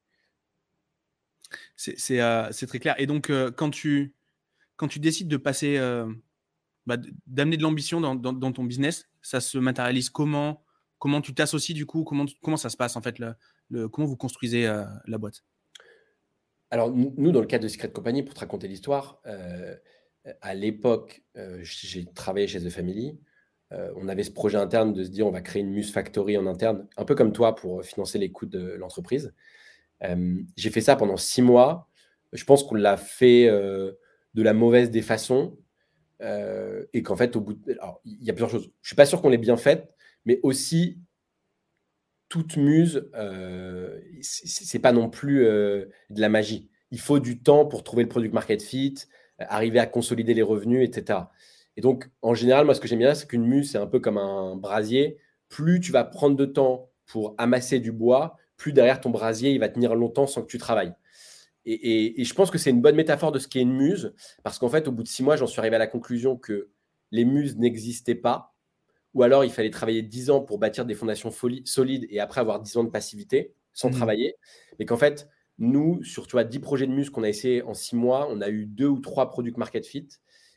Euh, 2.11 2.49
c'est 2.51 2.67
très 2.67 2.79
clair. 2.79 2.95
Et 2.99 3.07
donc, 3.07 3.29
euh, 3.29 3.51
quand, 3.51 3.69
tu, 3.71 4.15
décides 4.97 5.29
de 5.29 5.37
passer, 5.37 5.77
euh, 5.77 6.11
bah, 6.87 6.97
d'amener 7.27 7.59
de 7.59 7.63
l'ambition 7.63 8.01
dans, 8.01 8.53
ton 8.53 8.65
business, 8.65 9.11
ça 9.21 9.43
se 9.43 9.59
matérialise 9.59 10.09
comment? 10.09 10.65
Comment 10.99 11.21
tu 11.21 11.35
t'associes 11.35 11.75
du 11.75 11.85
coup? 11.85 12.05
Comment, 12.05 12.57
ça 12.57 12.71
se 12.71 12.77
passe 12.79 12.97
en 12.97 13.03
fait 13.03 13.23
Comment 13.93 14.07
vous 14.07 14.17
construisez 14.17 14.65
la 14.65 15.19
boîte? 15.19 15.43
Alors, 16.71 16.91
nous, 16.93 17.33
dans 17.33 17.41
le 17.41 17.47
cadre 17.47 17.65
de 17.65 17.69
Secret 17.69 17.91
Company, 17.91 18.23
pour 18.23 18.35
te 18.35 18.41
raconter 18.41 18.69
l'histoire, 18.69 19.21
à 20.41 20.55
l'époque, 20.55 21.23
j'ai 21.63 22.07
travaillé 22.15 22.47
chez 22.47 22.61
The 22.61 22.71
Family. 22.71 23.19
Euh, 23.73 23.93
on 23.97 24.09
avait 24.09 24.25
ce 24.25 24.33
projet 24.33 24.59
interne 24.59 24.93
de 24.93 25.05
se 25.05 25.11
dire 25.11 25.27
on 25.27 25.31
va 25.31 25.41
créer 25.41 25.63
une 25.63 25.71
Muse 25.71 25.93
Factory 25.93 26.37
en 26.37 26.47
interne, 26.47 26.89
un 26.97 27.05
peu 27.05 27.15
comme 27.15 27.33
toi 27.33 27.55
pour 27.55 27.85
financer 27.85 28.19
les 28.19 28.33
coûts 28.33 28.47
de 28.47 28.75
l'entreprise. 28.75 29.33
Euh, 30.03 30.41
j'ai 30.57 30.71
fait 30.71 30.81
ça 30.81 30.97
pendant 30.97 31.17
six 31.17 31.43
mois. 31.43 31.89
Je 32.33 32.45
pense 32.45 32.65
qu'on 32.65 32.75
l'a 32.75 32.97
fait 32.97 33.49
euh, 33.49 33.93
de 34.35 34.43
la 34.43 34.55
mauvaise 34.55 34.91
des 34.91 35.03
façons 35.03 35.57
et 36.93 37.03
qu'en 37.03 37.17
fait, 37.17 37.35
au 37.35 37.41
bout 37.41 37.55
de... 37.55 37.79
il 38.05 38.23
y 38.23 38.29
a 38.29 38.35
plusieurs 38.35 38.51
choses. 38.51 38.65
Je 38.65 38.69
ne 38.69 38.87
suis 38.89 38.97
pas 38.97 39.07
sûr 39.07 39.23
qu'on 39.23 39.31
l'ait 39.31 39.39
bien 39.39 39.57
faite, 39.57 39.89
mais 40.27 40.39
aussi 40.43 41.01
toute 42.31 42.57
muse, 42.57 43.11
euh, 43.15 44.01
c'est 44.23 44.79
pas 44.79 44.93
non 44.93 45.11
plus 45.11 45.41
de 45.41 45.91
la 46.11 46.31
magie. 46.31 46.71
Il 46.91 47.01
faut 47.01 47.19
du 47.19 47.43
temps 47.43 47.67
pour 47.67 47.85
trouver 47.85 48.05
le 48.05 48.09
product 48.09 48.33
market 48.33 48.63
fit, 48.63 48.95
arriver 49.39 49.79
à 49.79 49.87
consolider 49.87 50.33
les 50.33 50.43
revenus, 50.43 50.89
etc. 50.89 51.19
Et 51.77 51.83
donc, 51.83 52.11
en 52.23 52.35
général, 52.35 52.65
moi, 52.65 52.75
ce 52.75 52.81
que 52.81 52.89
j'aime 52.89 53.01
bien, 53.01 53.15
c'est 53.15 53.27
qu'une 53.27 53.47
muse, 53.47 53.73
c'est 53.73 53.79
un 53.79 53.87
peu 53.87 54.01
comme 54.01 54.19
un 54.19 54.57
brasier. 54.57 55.19
Plus 55.49 55.81
tu 55.81 55.93
vas 55.93 56.05
prendre 56.05 56.37
de 56.37 56.45
temps 56.45 56.91
pour 57.07 57.35
amasser 57.39 57.81
du 57.81 57.93
bois, 57.93 58.37
plus 58.57 58.73
derrière 58.73 59.01
ton 59.01 59.11
brasier, 59.11 59.51
il 59.51 59.59
va 59.59 59.69
tenir 59.69 59.95
longtemps 59.95 60.27
sans 60.27 60.43
que 60.43 60.47
tu 60.47 60.59
travailles. 60.59 60.95
Et, 61.67 62.25
je 62.25 62.35
pense 62.35 62.51
que 62.51 62.59
c'est 62.59 62.71
une 62.71 62.81
bonne 62.81 62.97
métaphore 62.97 63.33
de 63.33 63.39
ce 63.39 63.49
qu'est 63.49 63.61
une 63.61 63.73
muse, 63.73 64.15
parce 64.43 64.59
qu'en 64.59 64.69
fait, 64.69 64.89
au 64.89 64.93
bout 64.93 65.03
de 65.03 65.09
six 65.09 65.23
mois, 65.23 65.37
j'en 65.37 65.47
suis 65.47 65.61
arrivé 65.61 65.77
à 65.77 65.79
la 65.79 65.87
conclusion 65.87 66.37
que 66.37 66.71
les 67.11 67.25
muses 67.25 67.57
n'existaient 67.57 68.15
pas, 68.15 68.55
ou 69.15 69.23
alors 69.23 69.45
il 69.45 69.51
fallait 69.51 69.71
travailler 69.71 70.03
dix 70.03 70.31
ans 70.31 70.41
pour 70.41 70.59
bâtir 70.59 70.85
des 70.85 70.95
fondations 70.95 71.31
solides 71.65 72.07
et 72.11 72.21
après 72.21 72.41
avoir 72.41 72.61
dix 72.61 72.77
ans 72.77 72.85
de 72.85 72.91
passivité 72.91 73.55
sans 73.73 73.89
mmh. 73.89 73.95
travailler. 73.95 74.35
Mais 74.79 74.85
qu'en 74.85 74.97
fait, 74.97 75.29
nous, 75.59 76.03
sur 76.03 76.27
tu 76.27 76.33
vois, 76.33 76.45
10 76.45 76.59
projets 76.59 76.87
de 76.87 76.93
muse 76.93 77.11
qu'on 77.11 77.23
a 77.23 77.29
essayé 77.29 77.63
en 77.63 77.75
six 77.75 77.95
mois, 77.95 78.27
on 78.31 78.41
a 78.41 78.49
eu 78.49 78.65
deux 78.65 78.87
ou 78.87 78.99
trois 78.99 79.29
produits 79.31 79.53
market 79.57 79.87
fit. 79.87 80.09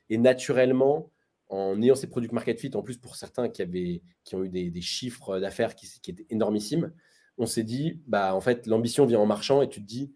Et 0.10 0.18
naturellement, 0.18 1.12
en 1.50 1.82
ayant 1.82 1.96
ces 1.96 2.08
produits 2.08 2.30
market 2.32 2.60
fit, 2.60 2.72
en 2.76 2.82
plus 2.82 2.98
pour 2.98 3.16
certains 3.16 3.50
qui, 3.50 3.62
avaient, 3.62 4.02
qui 4.24 4.36
ont 4.36 4.44
eu 4.44 4.50
des, 4.50 4.82
chiffres 4.82 5.40
d'affaires 5.40 5.76
qui, 5.76 5.88
étaient 6.08 6.26
énormissimes, 6.30 6.94
on 7.38 7.46
s'est 7.46 7.64
dit, 7.64 8.02
bah, 8.08 8.34
en 8.34 8.42
fait, 8.42 8.66
l'ambition 8.66 9.06
vient 9.06 9.20
en 9.20 9.26
marchant 9.26 9.62
et 9.62 9.68
tu 9.68 9.82
te 9.82 9.86
dis, 9.86 10.14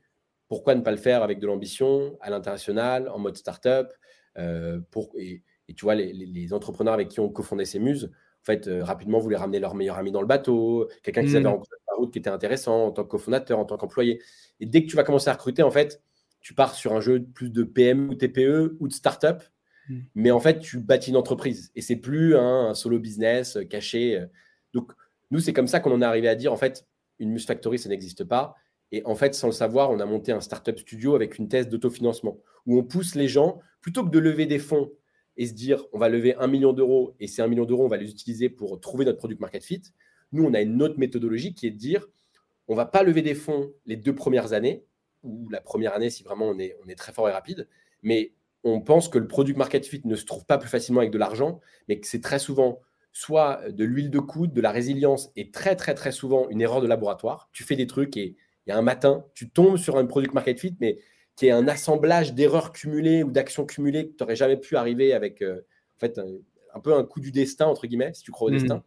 pourquoi 0.48 0.74
ne 0.74 0.82
pas 0.82 0.92
le 0.92 0.98
faire 0.98 1.22
avec 1.22 1.40
de 1.40 1.48
l'ambition 1.48 2.18
à 2.22 2.30
l'international, 2.30 3.10
en 3.10 3.20
mode 3.20 3.36
startup 3.36 3.90
euh, 4.38 4.80
pour, 4.92 5.12
et, 5.18 5.44
tu 5.76 5.84
vois, 5.84 5.96
les, 5.96 6.54
entrepreneurs 6.54 6.94
avec 6.94 7.10
qui 7.10 7.20
on 7.20 7.30
cofondait 7.30 7.66
ces 7.66 7.80
muses, 7.80 8.10
fait, 8.54 8.68
euh, 8.68 8.84
rapidement, 8.84 9.20
voulaient 9.20 9.38
ramener 9.38 9.60
leur 9.60 9.76
meilleur 9.76 9.98
ami 9.98 10.12
dans 10.12 10.22
le 10.22 10.28
bateau, 10.28 10.90
quelqu'un 11.04 11.24
qui 11.24 11.34
mmh. 11.34 11.36
avaient 11.36 11.48
rencontré 11.48 11.76
la 11.90 11.96
route 11.96 12.12
qui 12.12 12.20
était 12.20 12.30
intéressant 12.30 12.88
en 12.88 12.92
tant 12.92 13.04
que 13.04 13.10
cofondateur, 13.10 13.60
en 13.60 13.66
tant 13.66 13.78
qu'employé. 13.78 14.22
Et 14.60 14.66
dès 14.66 14.84
que 14.84 14.90
tu 14.90 14.96
vas 14.96 15.04
commencer 15.04 15.30
à 15.30 15.34
recruter, 15.34 15.64
en 15.64 15.72
fait, 15.72 16.02
tu 16.42 16.54
pars 16.54 16.74
sur 16.74 16.94
un 16.94 17.02
jeu 17.02 17.24
plus 17.24 17.50
de 17.50 17.64
PME 17.64 18.10
ou 18.10 18.16
TPE 18.16 18.78
ou 18.80 18.88
de 18.88 18.94
startup 18.94 19.44
Mm. 19.90 20.00
Mais 20.16 20.32
en 20.32 20.40
fait, 20.40 20.60
tu 20.60 20.80
bâtis 20.80 21.10
une 21.10 21.18
entreprise 21.18 21.72
et 21.76 21.82
c'est 21.82 21.96
plus 21.96 22.36
un 22.36 22.74
solo 22.74 23.00
business 23.00 23.58
euh, 23.58 23.64
caché. 23.64 24.20
Euh. 24.20 24.26
Donc, 24.74 24.92
nous, 25.32 25.40
c'est 25.40 25.54
comme 25.54 25.68
ça 25.68 25.80
qu'on 25.80 25.92
en 25.92 26.02
est 26.02 26.06
arrivé 26.06 26.28
à 26.28 26.36
dire 26.36 26.54
en 26.54 26.58
fait, 26.58 26.86
une 27.20 27.32
Muse 27.32 27.46
Factory, 27.46 27.80
ça 27.80 27.90
n'existe 27.90 28.24
pas. 28.24 28.56
Et 28.92 29.02
en 29.06 29.16
fait, 29.16 29.36
sans 29.36 29.48
le 29.48 29.54
savoir, 29.54 29.92
on 29.92 30.00
a 30.00 30.06
monté 30.06 30.32
un 30.32 30.40
startup 30.40 30.80
studio 30.80 31.16
avec 31.16 31.38
une 31.38 31.50
thèse 31.50 31.68
d'autofinancement 31.68 32.40
où 32.66 32.78
on 32.78 32.84
pousse 32.84 33.16
les 33.16 33.28
gens, 33.28 33.60
plutôt 33.82 34.06
que 34.06 34.10
de 34.10 34.20
lever 34.20 34.46
des 34.46 34.60
fonds 34.60 34.90
et 35.38 35.46
se 35.46 35.54
dire 35.54 35.86
on 35.94 36.00
va 36.00 36.10
lever 36.10 36.36
un 36.36 36.48
million 36.48 36.74
d'euros 36.74 37.16
et 37.20 37.28
ces 37.28 37.42
un 37.42 37.48
million 37.48 37.66
d'euros, 37.66 37.86
on 37.86 37.90
va 37.90 37.98
les 37.98 38.10
utiliser 38.10 38.50
pour 38.50 38.80
trouver 38.80 39.06
notre 39.06 39.18
product 39.18 39.40
market 39.40 39.64
fit. 39.64 39.82
Nous, 40.32 40.44
on 40.44 40.54
a 40.54 40.62
une 40.62 40.82
autre 40.82 41.00
méthodologie 41.00 41.54
qui 41.54 41.68
est 41.68 41.72
de 41.72 41.78
dire 41.78 42.08
on 42.68 42.76
va 42.76 42.86
pas 42.86 43.04
lever 43.04 43.22
des 43.22 43.36
fonds 43.36 43.72
les 43.86 43.96
deux 43.96 44.14
premières 44.14 44.54
années 44.54 44.84
ou 45.24 45.50
la 45.50 45.62
première 45.62 45.94
année 45.94 46.10
si 46.10 46.24
vraiment 46.24 46.48
on 46.50 46.60
est, 46.60 46.76
on 46.84 46.90
est 46.90 46.96
très 46.96 47.14
fort 47.14 47.30
et 47.30 47.32
rapide, 47.32 47.68
mais 48.04 48.34
on 48.64 48.82
pense 48.82 49.08
que 49.08 49.18
le 49.18 49.28
product 49.28 49.58
market 49.58 49.86
fit 49.86 50.02
ne 50.04 50.16
se 50.16 50.26
trouve 50.26 50.46
pas 50.46 50.58
plus 50.58 50.70
facilement 50.70 51.00
avec 51.00 51.12
de 51.12 51.18
l'argent, 51.18 51.62
mais 51.88 52.00
que 52.00 52.08
c'est 52.08 52.22
très 52.22 52.40
souvent 52.40 52.82
soit 53.14 53.62
de 53.72 53.84
l'huile 53.84 54.12
de 54.12 54.20
coude, 54.20 54.54
de 54.54 54.62
la 54.62 54.72
résilience 54.72 55.32
et 55.36 55.50
très 55.50 55.76
très 55.76 55.96
très 55.96 56.12
souvent 56.12 56.50
une 56.50 56.62
erreur 56.62 56.82
de 56.82 56.88
laboratoire. 56.88 57.50
Tu 57.52 57.64
fais 57.64 57.76
des 57.76 57.88
trucs 57.88 58.18
et 58.18 58.36
il 58.66 58.70
y 58.70 58.74
a 58.74 58.78
un 58.78 58.82
matin, 58.82 59.26
tu 59.34 59.50
tombes 59.50 59.78
sur 59.78 59.98
un 59.98 60.06
product 60.06 60.34
market 60.34 60.60
fit, 60.60 60.76
mais 60.82 61.00
qui 61.38 61.46
est 61.46 61.52
un 61.52 61.68
assemblage 61.68 62.34
d'erreurs 62.34 62.74
cumulées 62.74 63.24
ou 63.24 63.32
d'actions 63.32 63.66
cumulées 63.66 64.10
que 64.10 64.18
tu 64.18 64.24
n'aurais 64.24 64.36
jamais 64.36 64.58
pu 64.58 64.76
arriver 64.76 65.14
avec 65.14 65.42
euh, 65.42 65.62
en 65.96 66.00
fait 66.00 66.20
un, 66.74 66.80
peu 66.80 66.94
un 66.94 67.04
coup 67.04 67.22
du 67.22 67.32
destin 67.32 67.68
entre 67.68 67.88
guillemets, 67.88 68.14
si 68.14 68.24
tu 68.24 68.32
crois 68.32 68.50
au 68.50 68.52
mmh. 68.52 68.58
destin. 68.58 68.84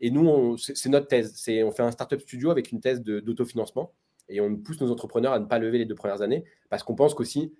Et 0.00 0.10
nous, 0.12 0.56
c'est 0.58 0.88
notre 0.90 1.08
thèse. 1.08 1.32
C'est 1.34 1.64
on 1.64 1.72
fait 1.72 1.82
un 1.82 1.90
startup 1.90 2.20
studio 2.20 2.50
avec 2.50 2.70
une 2.70 2.80
thèse 2.80 3.02
d'autofinancement 3.02 3.92
et 4.28 4.40
on 4.40 4.54
pousse 4.54 4.80
nos 4.80 4.92
entrepreneurs 4.92 5.32
à 5.32 5.40
ne 5.40 5.46
pas 5.46 5.58
lever 5.58 5.78
les 5.78 5.86
deux 5.86 5.96
premières 5.96 6.22
années 6.22 6.44
parce 6.68 6.84
qu'on 6.84 6.94
pense 6.94 7.14
qu'aussi 7.14 7.52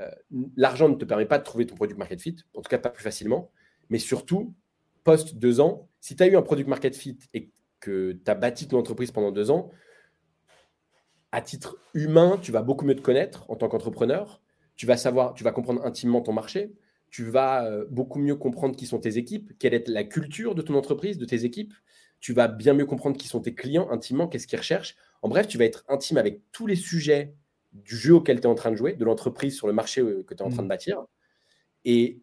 euh, 0.00 0.10
l'argent 0.56 0.88
ne 0.88 0.94
te 0.94 1.04
permet 1.04 1.26
pas 1.26 1.38
de 1.38 1.44
trouver 1.44 1.66
ton 1.66 1.76
produit 1.76 1.96
market 1.96 2.20
fit, 2.20 2.36
en 2.54 2.62
tout 2.62 2.68
cas 2.70 2.78
pas 2.78 2.88
plus 2.88 3.04
facilement. 3.04 3.52
Mais 3.90 3.98
surtout, 3.98 4.54
post 5.04 5.36
deux 5.36 5.60
ans, 5.60 5.88
si 6.00 6.16
tu 6.16 6.22
as 6.22 6.26
eu 6.26 6.36
un 6.36 6.42
produit 6.42 6.64
market 6.64 6.96
fit 6.96 7.18
et 7.34 7.50
que 7.78 8.12
tu 8.12 8.30
as 8.30 8.34
bâti 8.34 8.66
ton 8.66 8.78
entreprise 8.78 9.12
pendant 9.12 9.30
deux 9.30 9.50
ans, 9.50 9.70
à 11.32 11.40
titre 11.42 11.76
humain, 11.94 12.38
tu 12.42 12.52
vas 12.52 12.62
beaucoup 12.62 12.84
mieux 12.84 12.96
te 12.96 13.00
connaître 13.00 13.48
en 13.50 13.56
tant 13.56 13.68
qu'entrepreneur. 13.68 14.40
Tu 14.76 14.86
vas 14.86 14.96
savoir, 14.96 15.34
tu 15.34 15.44
vas 15.44 15.52
comprendre 15.52 15.84
intimement 15.84 16.20
ton 16.20 16.32
marché. 16.32 16.72
Tu 17.10 17.24
vas 17.24 17.64
euh, 17.64 17.86
beaucoup 17.90 18.18
mieux 18.18 18.36
comprendre 18.36 18.76
qui 18.76 18.86
sont 18.86 18.98
tes 18.98 19.18
équipes, 19.18 19.52
quelle 19.58 19.74
est 19.74 19.88
la 19.88 20.04
culture 20.04 20.54
de 20.54 20.62
ton 20.62 20.74
entreprise, 20.74 21.18
de 21.18 21.24
tes 21.24 21.44
équipes. 21.44 21.74
Tu 22.20 22.32
vas 22.32 22.48
bien 22.48 22.74
mieux 22.74 22.86
comprendre 22.86 23.16
qui 23.16 23.28
sont 23.28 23.40
tes 23.40 23.54
clients 23.54 23.90
intimement, 23.90 24.28
qu'est-ce 24.28 24.46
qu'ils 24.46 24.58
recherchent. 24.58 24.96
En 25.22 25.28
bref, 25.28 25.48
tu 25.48 25.58
vas 25.58 25.64
être 25.64 25.84
intime 25.88 26.18
avec 26.18 26.40
tous 26.52 26.66
les 26.66 26.76
sujets 26.76 27.34
du 27.72 27.96
jeu 27.96 28.14
auquel 28.14 28.40
tu 28.40 28.44
es 28.44 28.50
en 28.50 28.54
train 28.54 28.70
de 28.70 28.76
jouer, 28.76 28.94
de 28.94 29.04
l'entreprise 29.04 29.56
sur 29.56 29.66
le 29.66 29.72
marché 29.72 30.00
euh, 30.00 30.22
que 30.24 30.34
tu 30.34 30.42
es 30.42 30.46
en 30.46 30.50
train 30.50 30.62
de 30.62 30.66
mm. 30.66 30.68
bâtir. 30.68 31.04
Et 31.84 32.20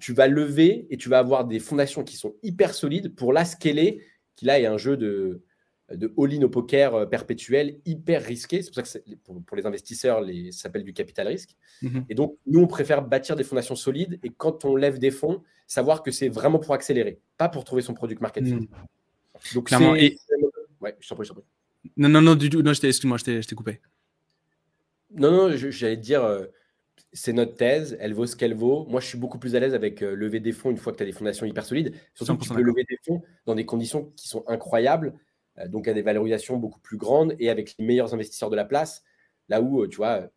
tu 0.00 0.12
vas 0.12 0.26
lever 0.26 0.86
et 0.90 0.96
tu 0.96 1.08
vas 1.08 1.18
avoir 1.18 1.44
des 1.46 1.58
fondations 1.58 2.04
qui 2.04 2.16
sont 2.16 2.34
hyper 2.42 2.74
solides 2.74 3.14
pour 3.14 3.32
la 3.32 3.44
scaler, 3.44 4.02
qui 4.36 4.46
là 4.46 4.58
est 4.58 4.66
un 4.66 4.78
jeu 4.78 4.96
de, 4.96 5.42
de 5.90 6.12
all-in 6.16 6.42
au 6.42 6.48
poker 6.48 6.94
euh, 6.94 7.06
perpétuel, 7.06 7.80
hyper 7.84 8.22
risqué. 8.22 8.62
C'est 8.62 8.72
pour 8.74 8.86
ça 8.86 8.98
que 8.98 9.10
pour, 9.24 9.56
les 9.56 9.66
investisseurs, 9.66 10.20
les, 10.20 10.52
ça 10.52 10.62
s'appelle 10.62 10.84
du 10.84 10.92
capital 10.92 11.28
risque. 11.28 11.56
Mm-hmm. 11.82 12.04
Et 12.08 12.14
donc, 12.14 12.36
nous, 12.46 12.60
on 12.60 12.66
préfère 12.66 13.02
bâtir 13.02 13.36
des 13.36 13.44
fondations 13.44 13.76
solides 13.76 14.18
et 14.22 14.30
quand 14.30 14.64
on 14.64 14.76
lève 14.76 14.98
des 14.98 15.10
fonds, 15.10 15.42
savoir 15.66 16.02
que 16.02 16.10
c'est 16.10 16.28
vraiment 16.28 16.58
pour 16.58 16.74
accélérer, 16.74 17.20
pas 17.36 17.48
pour 17.48 17.64
trouver 17.64 17.82
son 17.82 17.94
produit 17.94 18.16
market 18.20 18.44
fit. 18.44 18.54
Mm. 18.54 18.68
Donc, 19.54 19.66
Clairement. 19.66 19.94
Et... 19.96 20.18
Ouais, 20.80 20.96
je 21.00 21.08
t'en 21.08 21.14
prie, 21.14 21.24
je 21.24 21.30
t'en 21.30 21.34
prie. 21.36 21.44
Non, 21.96 22.08
non, 22.08 22.22
non, 22.22 22.34
du 22.34 22.48
tout. 22.48 22.62
Non, 22.62 22.72
excuse-moi, 22.72 23.18
je 23.18 23.40
t'ai 23.40 23.54
coupé. 23.54 23.80
Non, 25.14 25.30
non, 25.30 25.56
j'allais 25.56 25.96
dire, 25.96 26.24
euh, 26.24 26.46
c'est 27.12 27.32
notre 27.32 27.54
thèse, 27.54 27.96
elle 28.00 28.14
vaut 28.14 28.26
ce 28.26 28.36
qu'elle 28.36 28.54
vaut. 28.54 28.86
Moi, 28.86 29.00
je 29.00 29.06
suis 29.06 29.18
beaucoup 29.18 29.38
plus 29.38 29.54
à 29.54 29.60
l'aise 29.60 29.74
avec 29.74 30.02
euh, 30.02 30.14
lever 30.14 30.40
des 30.40 30.52
fonds 30.52 30.70
une 30.70 30.78
fois 30.78 30.92
que 30.92 30.98
tu 30.98 31.02
as 31.02 31.06
des 31.06 31.12
fondations 31.12 31.44
hyper 31.44 31.64
solides. 31.64 31.94
Surtout 32.14 32.36
que 32.36 32.44
tu 32.44 32.50
peux 32.50 32.62
lever 32.62 32.84
des 32.88 32.98
fonds 33.04 33.22
dans 33.44 33.54
des 33.54 33.66
conditions 33.66 34.12
qui 34.16 34.28
sont 34.28 34.44
incroyables, 34.48 35.14
donc 35.66 35.88
à 35.88 35.92
des 35.92 36.02
valorisations 36.02 36.56
beaucoup 36.56 36.80
plus 36.80 36.96
grandes 36.96 37.34
et 37.38 37.50
avec 37.50 37.74
les 37.78 37.84
meilleurs 37.84 38.14
investisseurs 38.14 38.50
de 38.50 38.56
la 38.56 38.64
place. 38.64 39.02
Là 39.48 39.60
où, 39.60 39.86
tu 39.86 39.96
vois, 39.96 40.28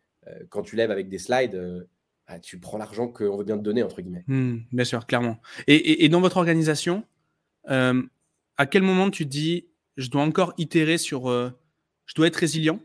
quand 0.50 0.62
tu 0.62 0.76
lèves 0.76 0.92
avec 0.92 1.08
des 1.08 1.20
slides, 1.20 1.88
bah, 2.28 2.40
tu 2.40 2.60
prends 2.60 2.78
l'argent 2.78 3.08
qu'on 3.08 3.38
veut 3.38 3.44
bien 3.44 3.58
te 3.58 3.64
donner, 3.64 3.82
entre 3.82 4.02
guillemets. 4.02 4.26
Mmh, 4.28 4.58
bien 4.72 4.84
sûr, 4.84 5.06
clairement. 5.08 5.38
Et, 5.68 6.10
dans 6.10 6.22
votre 6.22 6.38
organisation, 6.38 7.06
à 7.66 8.66
quel 8.70 8.82
moment 8.82 9.10
tu 9.10 9.26
dis, 9.26 9.68
je 9.96 10.10
dois 10.10 10.24
encore 10.24 10.54
itérer 10.58 10.98
sur, 10.98 11.30
je 11.30 12.16
dois 12.16 12.28
être 12.28 12.36
résilient 12.36 12.82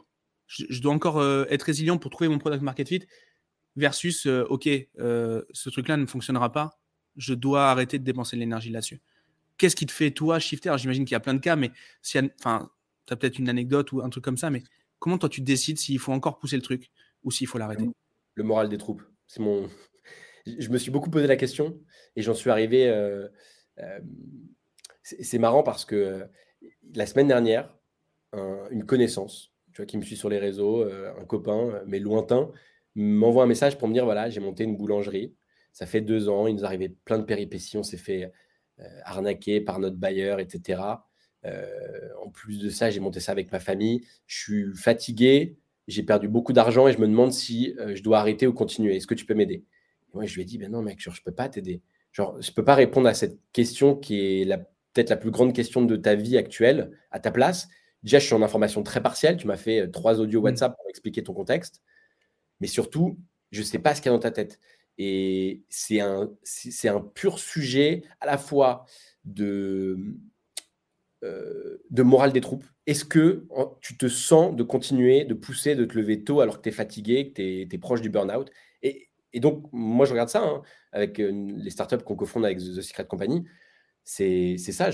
je, 0.51 0.81
dois 0.81 0.93
encore 0.93 1.19
euh, 1.19 1.45
être 1.49 1.63
résilient 1.63 1.99
pour 1.99 2.11
trouver 2.11 2.29
mon 2.29 2.39
product 2.39 2.63
market 2.63 2.89
fit 2.89 3.07
versus, 3.77 4.27
euh, 4.27 4.45
OK, 4.51 4.69
euh, 4.99 5.43
ce 5.53 5.71
truc-là 5.71 5.97
ne 5.97 6.07
fonctionnera 6.07 6.51
pas, 6.51 6.81
je 7.17 7.35
dois 7.35 7.71
arrêter 7.71 7.99
de 7.99 8.05
dépenser 8.05 8.37
de 8.37 8.41
l'énergie 8.41 8.71
là-dessus? 8.71 9.01
Qu'est-ce 9.61 9.77
qui 9.77 9.85
te 9.85 9.93
fait, 9.93 10.11
toi, 10.11 10.39
shifter? 10.39 10.73
J'imagine 10.79 11.05
qu'il 11.05 11.13
y 11.13 11.17
a 11.17 11.21
plein 11.21 11.35
de 11.35 11.39
cas, 11.39 11.55
mais 11.55 11.71
si, 12.01 12.19
enfin, 12.39 12.71
tu 13.07 13.13
as 13.13 13.17
peut-être 13.17 13.39
une 13.39 13.51
anecdote 13.51 13.93
ou 13.93 14.01
un 14.01 14.09
truc 14.09 14.25
comme 14.25 14.39
ça, 14.39 14.49
mais 14.49 14.63
comment 14.99 15.19
toi 15.19 15.29
tu 15.29 15.43
décides 15.43 15.77
s'il 15.77 15.99
faut 15.99 16.13
encore 16.13 16.39
pousser 16.39 16.57
le 16.57 16.63
truc 16.63 16.91
ou 17.25 17.31
s'il 17.31 17.47
faut 17.47 17.59
l'arrêter? 17.59 17.85
Le 18.37 18.43
moral 18.43 18.71
des 18.71 18.79
troupes. 18.79 19.03
C'est 19.27 19.41
mon. 19.41 19.69
Je 20.47 20.71
me 20.71 20.79
suis 20.79 20.91
beaucoup 20.91 21.11
posé 21.11 21.27
la 21.27 21.37
question 21.37 21.79
et 22.17 22.23
j'en 22.23 22.33
suis 22.33 22.49
arrivé. 22.49 22.89
Euh, 22.89 23.29
euh, 23.81 24.01
c'est 25.03 25.39
marrant 25.39 25.63
parce 25.63 25.85
que 25.85 26.27
la 26.95 27.05
semaine 27.05 27.29
dernière, 27.29 27.77
une 28.33 28.87
connaissance, 28.87 29.53
tu 29.75 29.83
vois, 29.83 29.87
qui 29.87 29.99
me 29.99 30.03
suit 30.03 30.17
sur 30.17 30.31
les 30.31 30.39
réseaux, 30.39 30.85
un 30.85 31.25
copain, 31.27 31.83
mais 31.87 31.99
lointain, 31.99 32.51
m'envoie 32.95 33.43
un 33.43 33.47
message 33.47 33.77
pour 33.77 33.89
me 33.89 33.93
dire 33.93 34.07
voilà, 34.07 34.31
j'ai 34.31 34.41
monté 34.41 34.65
une 34.65 34.79
boulangerie. 34.79 35.35
Ça 35.73 35.85
fait 35.85 36.01
deux 36.01 36.31
ans, 36.31 36.47
il 36.47 36.55
nous 36.55 36.65
arrivait 36.65 36.89
plein 37.05 37.19
de 37.19 37.25
péripéties, 37.25 37.77
on 37.77 37.83
s'est 37.83 37.99
fait 37.99 38.33
arnaquer 39.05 39.61
par 39.61 39.79
notre 39.79 39.97
bailleur, 39.97 40.41
etc. 40.41 40.83
en 41.45 42.31
plus 42.31 42.59
de 42.59 42.69
ça, 42.71 42.91
j'ai 42.91 43.01
monté 43.01 43.21
ça 43.21 43.33
avec 43.33 43.51
ma 43.53 43.61
famille. 43.61 44.03
Je 44.27 44.39
suis 44.39 44.77
fatigué, 44.77 45.57
j'ai 45.89 46.03
perdu 46.03 46.29
beaucoup 46.29 46.53
d'argent 46.53 46.89
et 46.89 46.93
je 46.93 46.99
me 46.99 47.07
demande 47.07 47.33
si 47.33 47.75
je 47.95 48.03
dois 48.03 48.19
arrêter 48.19 48.47
ou 48.47 48.53
continuer. 48.53 48.97
Est-ce 48.97 49.07
que 49.07 49.15
tu 49.15 49.25
peux 49.25 49.35
m'aider? 49.35 49.65
Moi, 50.15 50.27
je 50.27 50.35
lui 50.35 50.43
ai 50.43 50.45
dit 50.45 50.59
ben 50.59 50.71
non, 50.71 50.83
mec, 50.83 50.99
je 51.01 51.11
ne 51.11 51.15
peux 51.25 51.33
pas 51.33 51.49
t'aider. 51.49 51.83
Genre, 52.13 52.41
je 52.41 52.51
peux 52.53 52.65
pas 52.65 52.75
répondre 52.75 53.09
à 53.09 53.15
cette 53.15 53.39
question 53.53 53.97
qui 53.97 54.21
est 54.21 54.47
peut-être 54.93 55.11
la 55.11 55.17
plus 55.17 55.31
grande 55.31 55.55
question 55.55 55.83
de 55.83 55.97
ta 55.97 56.15
vie 56.15 56.37
actuelle 56.37 56.91
à 57.11 57.21
ta 57.21 57.31
place. 57.31 57.69
Déjà, 58.03 58.19
je 58.19 58.27
suis 58.27 58.35
en 58.35 58.43
information 58.43 58.83
très 58.83 59.03
partielle. 59.03 59.37
Tu 59.37 59.47
m'as 59.47 59.57
fait 59.57 59.89
trois 59.91 60.21
audios 60.21 60.41
mmh. 60.41 60.45
WhatsApp 60.45 60.77
pour 60.77 60.89
expliquer 60.89 61.23
ton 61.23 61.35
contexte 61.35 61.83
mais 62.61 62.67
surtout, 62.67 63.19
je 63.51 63.61
ne 63.61 63.65
sais 63.65 63.79
pas 63.79 63.95
ce 63.95 64.01
qu'il 64.01 64.11
y 64.11 64.15
a 64.15 64.17
dans 64.17 64.23
ta 64.23 64.31
tête. 64.31 64.61
Et 65.03 65.63
c'est 65.71 66.01
un, 66.01 66.31
c'est 66.43 66.91
un 66.91 67.01
pur 67.01 67.39
sujet 67.39 68.03
à 68.21 68.27
la 68.27 68.37
fois 68.37 68.85
de, 69.25 69.97
euh, 71.25 71.79
de 71.89 72.03
morale 72.03 72.35
des 72.35 72.43
troupes. 72.43 72.67
Est-ce 72.87 73.07
que 73.07 73.47
tu 73.81 73.97
te 73.97 74.09
sens 74.09 74.55
de 74.55 74.63
continuer, 74.63 75.25
de 75.25 75.33
pousser, 75.33 75.75
de 75.75 75.87
te 75.87 75.97
lever 75.97 76.23
tôt 76.23 76.43
alors 76.43 76.59
que 76.59 76.65
tu 76.65 76.69
es 76.69 76.73
fatigué, 76.73 77.33
que 77.33 77.33
tu 77.33 77.75
es, 77.75 77.79
proche 77.79 78.03
du 78.03 78.11
burn-out? 78.11 78.51
Et, 78.83 79.09
et, 79.33 79.41
donc, 79.41 79.71
moi, 79.73 80.05
je 80.05 80.11
regarde 80.11 80.29
ça 80.29 80.43
hein, 80.43 80.61
avec 80.93 81.19
euh, 81.19 81.31
les 81.33 81.71
startups 81.71 82.05
qu'on 82.05 82.15
cofonde 82.15 82.45
avec 82.45 82.59
The 82.59 82.83
Secret 82.83 83.07
Company. 83.07 83.47
C'est 84.05 84.59
ça, 84.59 84.91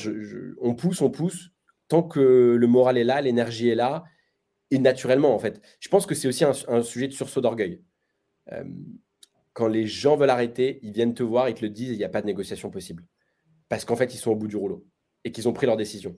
on 0.61 0.77
pousse, 0.77 1.01
on 1.01 1.11
pousse. 1.11 1.51
Tant 1.89 2.05
que 2.05 2.57
le 2.57 2.67
moral 2.69 2.97
est 2.97 3.03
là, 3.03 3.21
l'énergie 3.21 3.71
est 3.71 3.75
là, 3.75 4.05
et 4.71 4.79
naturellement, 4.79 5.35
en 5.35 5.41
fait. 5.41 5.61
Je 5.81 5.89
pense 5.89 6.07
que 6.07 6.15
c'est 6.15 6.29
aussi 6.29 6.45
un, 6.45 6.83
sujet 6.85 7.09
de 7.09 7.13
sursaut 7.13 7.41
d'orgueil. 7.41 7.83
Euh, 8.53 8.63
quand 9.57 9.69
les 9.69 9.87
gens 9.87 10.17
veulent 10.17 10.29
arrêter, 10.29 10.81
ils 10.83 10.93
viennent 10.93 11.15
te 11.15 11.23
voir, 11.23 11.49
ils 11.49 11.55
te 11.55 11.63
le 11.63 11.71
disent, 11.71 11.93
il 11.93 11.97
n'y 11.97 12.05
a 12.05 12.11
pas 12.11 12.21
de 12.21 12.27
négociation 12.27 12.69
possible. 12.71 13.07
Parce 13.71 13.87
qu'en 13.87 13.97
fait, 13.97 14.13
ils 14.13 14.19
sont 14.19 14.31
au 14.31 14.37
bout 14.37 14.49
du 14.49 14.57
rouleau 14.57 14.87
et 15.25 15.33
qu'ils 15.33 15.49
ont 15.49 15.55
pris 15.55 15.65
leur 15.65 15.79
décision. 15.79 16.15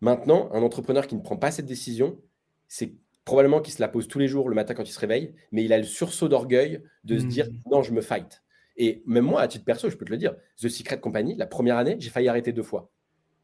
Maintenant, 0.00 0.48
un 0.54 0.62
entrepreneur 0.62 1.06
qui 1.06 1.14
ne 1.14 1.20
prend 1.20 1.36
pas 1.36 1.50
cette 1.50 1.66
décision, 1.66 2.18
c'est 2.66 2.94
probablement 3.26 3.60
qu'il 3.60 3.74
se 3.74 3.82
la 3.82 3.88
pose 3.88 4.08
tous 4.08 4.18
les 4.18 4.26
jours 4.26 4.48
le 4.48 4.54
matin 4.54 4.72
quand 4.72 4.88
il 4.88 4.92
se 4.92 4.98
réveille, 4.98 5.34
mais 5.52 5.64
il 5.64 5.74
a 5.74 5.76
le 5.76 5.84
sursaut 5.84 6.28
d'orgueil 6.28 6.82
de 7.04 7.18
se 7.18 7.26
dire 7.26 7.46
mmh. 7.50 7.70
non, 7.70 7.82
je 7.82 7.92
me 7.92 8.00
fight. 8.00 8.42
Et 8.78 9.02
même 9.04 9.26
moi, 9.26 9.42
à 9.42 9.48
titre 9.48 9.66
perso, 9.66 9.90
je 9.90 9.96
peux 9.96 10.06
te 10.06 10.10
le 10.10 10.16
dire, 10.16 10.34
The 10.56 10.70
Secret 10.70 10.98
Company, 10.98 11.34
la 11.34 11.46
première 11.46 11.76
année, 11.76 11.96
j'ai 11.98 12.08
failli 12.08 12.28
arrêter 12.28 12.52
deux 12.52 12.62
fois. 12.62 12.90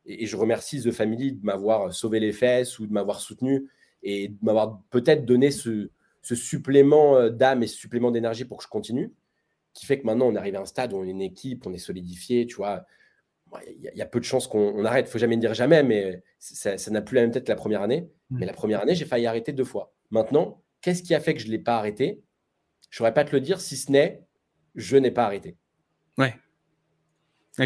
Et, 0.06 0.22
et 0.22 0.26
je 0.26 0.38
remercie 0.38 0.80
The 0.80 0.90
Family 0.90 1.32
de 1.32 1.44
m'avoir 1.44 1.92
sauvé 1.92 2.18
les 2.18 2.32
fesses 2.32 2.78
ou 2.78 2.86
de 2.86 2.92
m'avoir 2.94 3.20
soutenu 3.20 3.68
et 4.02 4.28
de 4.28 4.38
m'avoir 4.40 4.80
peut-être 4.88 5.26
donné 5.26 5.50
ce, 5.50 5.90
supplément 6.22 7.18
euh, 7.18 7.28
d'âme 7.28 7.62
et 7.62 7.66
ce 7.66 7.76
supplément 7.76 8.10
d'énergie 8.10 8.46
pour 8.46 8.56
que 8.56 8.64
je 8.64 8.68
continue, 8.68 9.12
qui 9.74 9.86
fait 9.86 9.98
que 9.98 10.06
maintenant 10.06 10.26
on 10.26 10.36
arrive 10.36 10.56
à 10.56 10.60
un 10.60 10.66
stade 10.66 10.92
où 10.92 10.96
on 10.96 11.04
est 11.04 11.10
une 11.10 11.20
équipe, 11.20 11.66
on 11.66 11.72
est 11.72 11.78
solidifié, 11.78 12.46
tu 12.46 12.56
vois. 12.56 12.86
Il 13.68 13.92
y, 13.94 14.02
a 14.02 14.06
peu 14.06 14.18
de 14.18 14.24
chances 14.24 14.48
qu'on 14.48 14.84
arrête. 14.84 15.06
Il 15.06 15.12
faut 15.12 15.18
jamais 15.18 15.36
dire 15.36 15.54
jamais, 15.54 15.84
mais 15.84 16.24
ça 16.38 16.90
n'a 16.90 17.02
plus 17.02 17.14
la 17.14 17.20
même 17.20 17.30
tête 17.30 17.44
que 17.44 17.52
la 17.52 17.56
première 17.56 17.82
année. 17.82 18.10
Mmh. 18.30 18.38
Mais 18.40 18.46
la 18.46 18.52
première 18.52 18.80
année, 18.80 18.96
j'ai 18.96 19.04
failli 19.04 19.26
arrêter 19.26 19.52
deux 19.52 19.64
fois. 19.64 19.94
Maintenant, 20.10 20.64
qu'est-ce 20.80 21.04
qui 21.04 21.14
a 21.14 21.20
fait 21.20 21.34
que 21.34 21.40
je 21.40 21.46
ne 21.46 21.52
l'ai 21.52 21.60
pas 21.60 21.76
arrêté? 21.76 22.24
Je 22.90 22.96
ne 22.96 22.98
saurais 22.98 23.14
pas 23.14 23.24
te 23.24 23.30
le 23.30 23.40
dire 23.40 23.60
si 23.60 23.76
ce 23.76 23.92
n'est 23.92 24.24
je 24.74 24.96
n'ai 24.96 25.12
pas 25.12 25.24
arrêté. 25.24 25.56
Ouais. 26.18 26.34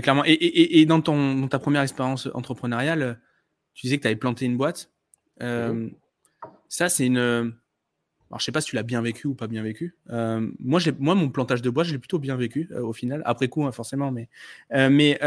clairement. 0.02 0.24
Et, 0.26 0.84
dans, 0.84 1.00
ton, 1.00 1.48
ta 1.48 1.58
première 1.58 1.80
expérience 1.80 2.28
entrepreneuriale, 2.34 3.18
tu 3.72 3.86
disais 3.86 3.96
que 3.96 4.02
tu 4.02 4.08
avais 4.08 4.16
planté 4.16 4.44
une 4.44 4.58
boîte. 4.58 4.90
Euh, 5.40 5.72
mmh. 5.72 5.94
Ça, 6.68 6.90
c'est 6.90 7.06
une. 7.06 7.54
Alors, 8.30 8.40
je 8.40 8.44
sais 8.44 8.52
pas 8.52 8.60
si 8.60 8.68
tu 8.68 8.76
l'as 8.76 8.82
bien 8.82 9.00
vécu 9.00 9.26
ou 9.26 9.34
pas 9.34 9.46
bien 9.46 9.62
vécu. 9.62 9.96
Euh, 10.10 10.46
moi, 10.58 10.80
moi, 10.98 11.14
mon 11.14 11.30
plantage 11.30 11.62
de 11.62 11.70
bois, 11.70 11.84
je 11.84 11.92
l'ai 11.92 11.98
plutôt 11.98 12.18
bien 12.18 12.36
vécu 12.36 12.68
euh, 12.72 12.82
au 12.82 12.92
final. 12.92 13.22
Après 13.24 13.48
coup, 13.48 13.64
hein, 13.64 13.72
forcément, 13.72 14.10
mais. 14.10 14.28
Euh, 14.74 14.90
mais 14.90 15.18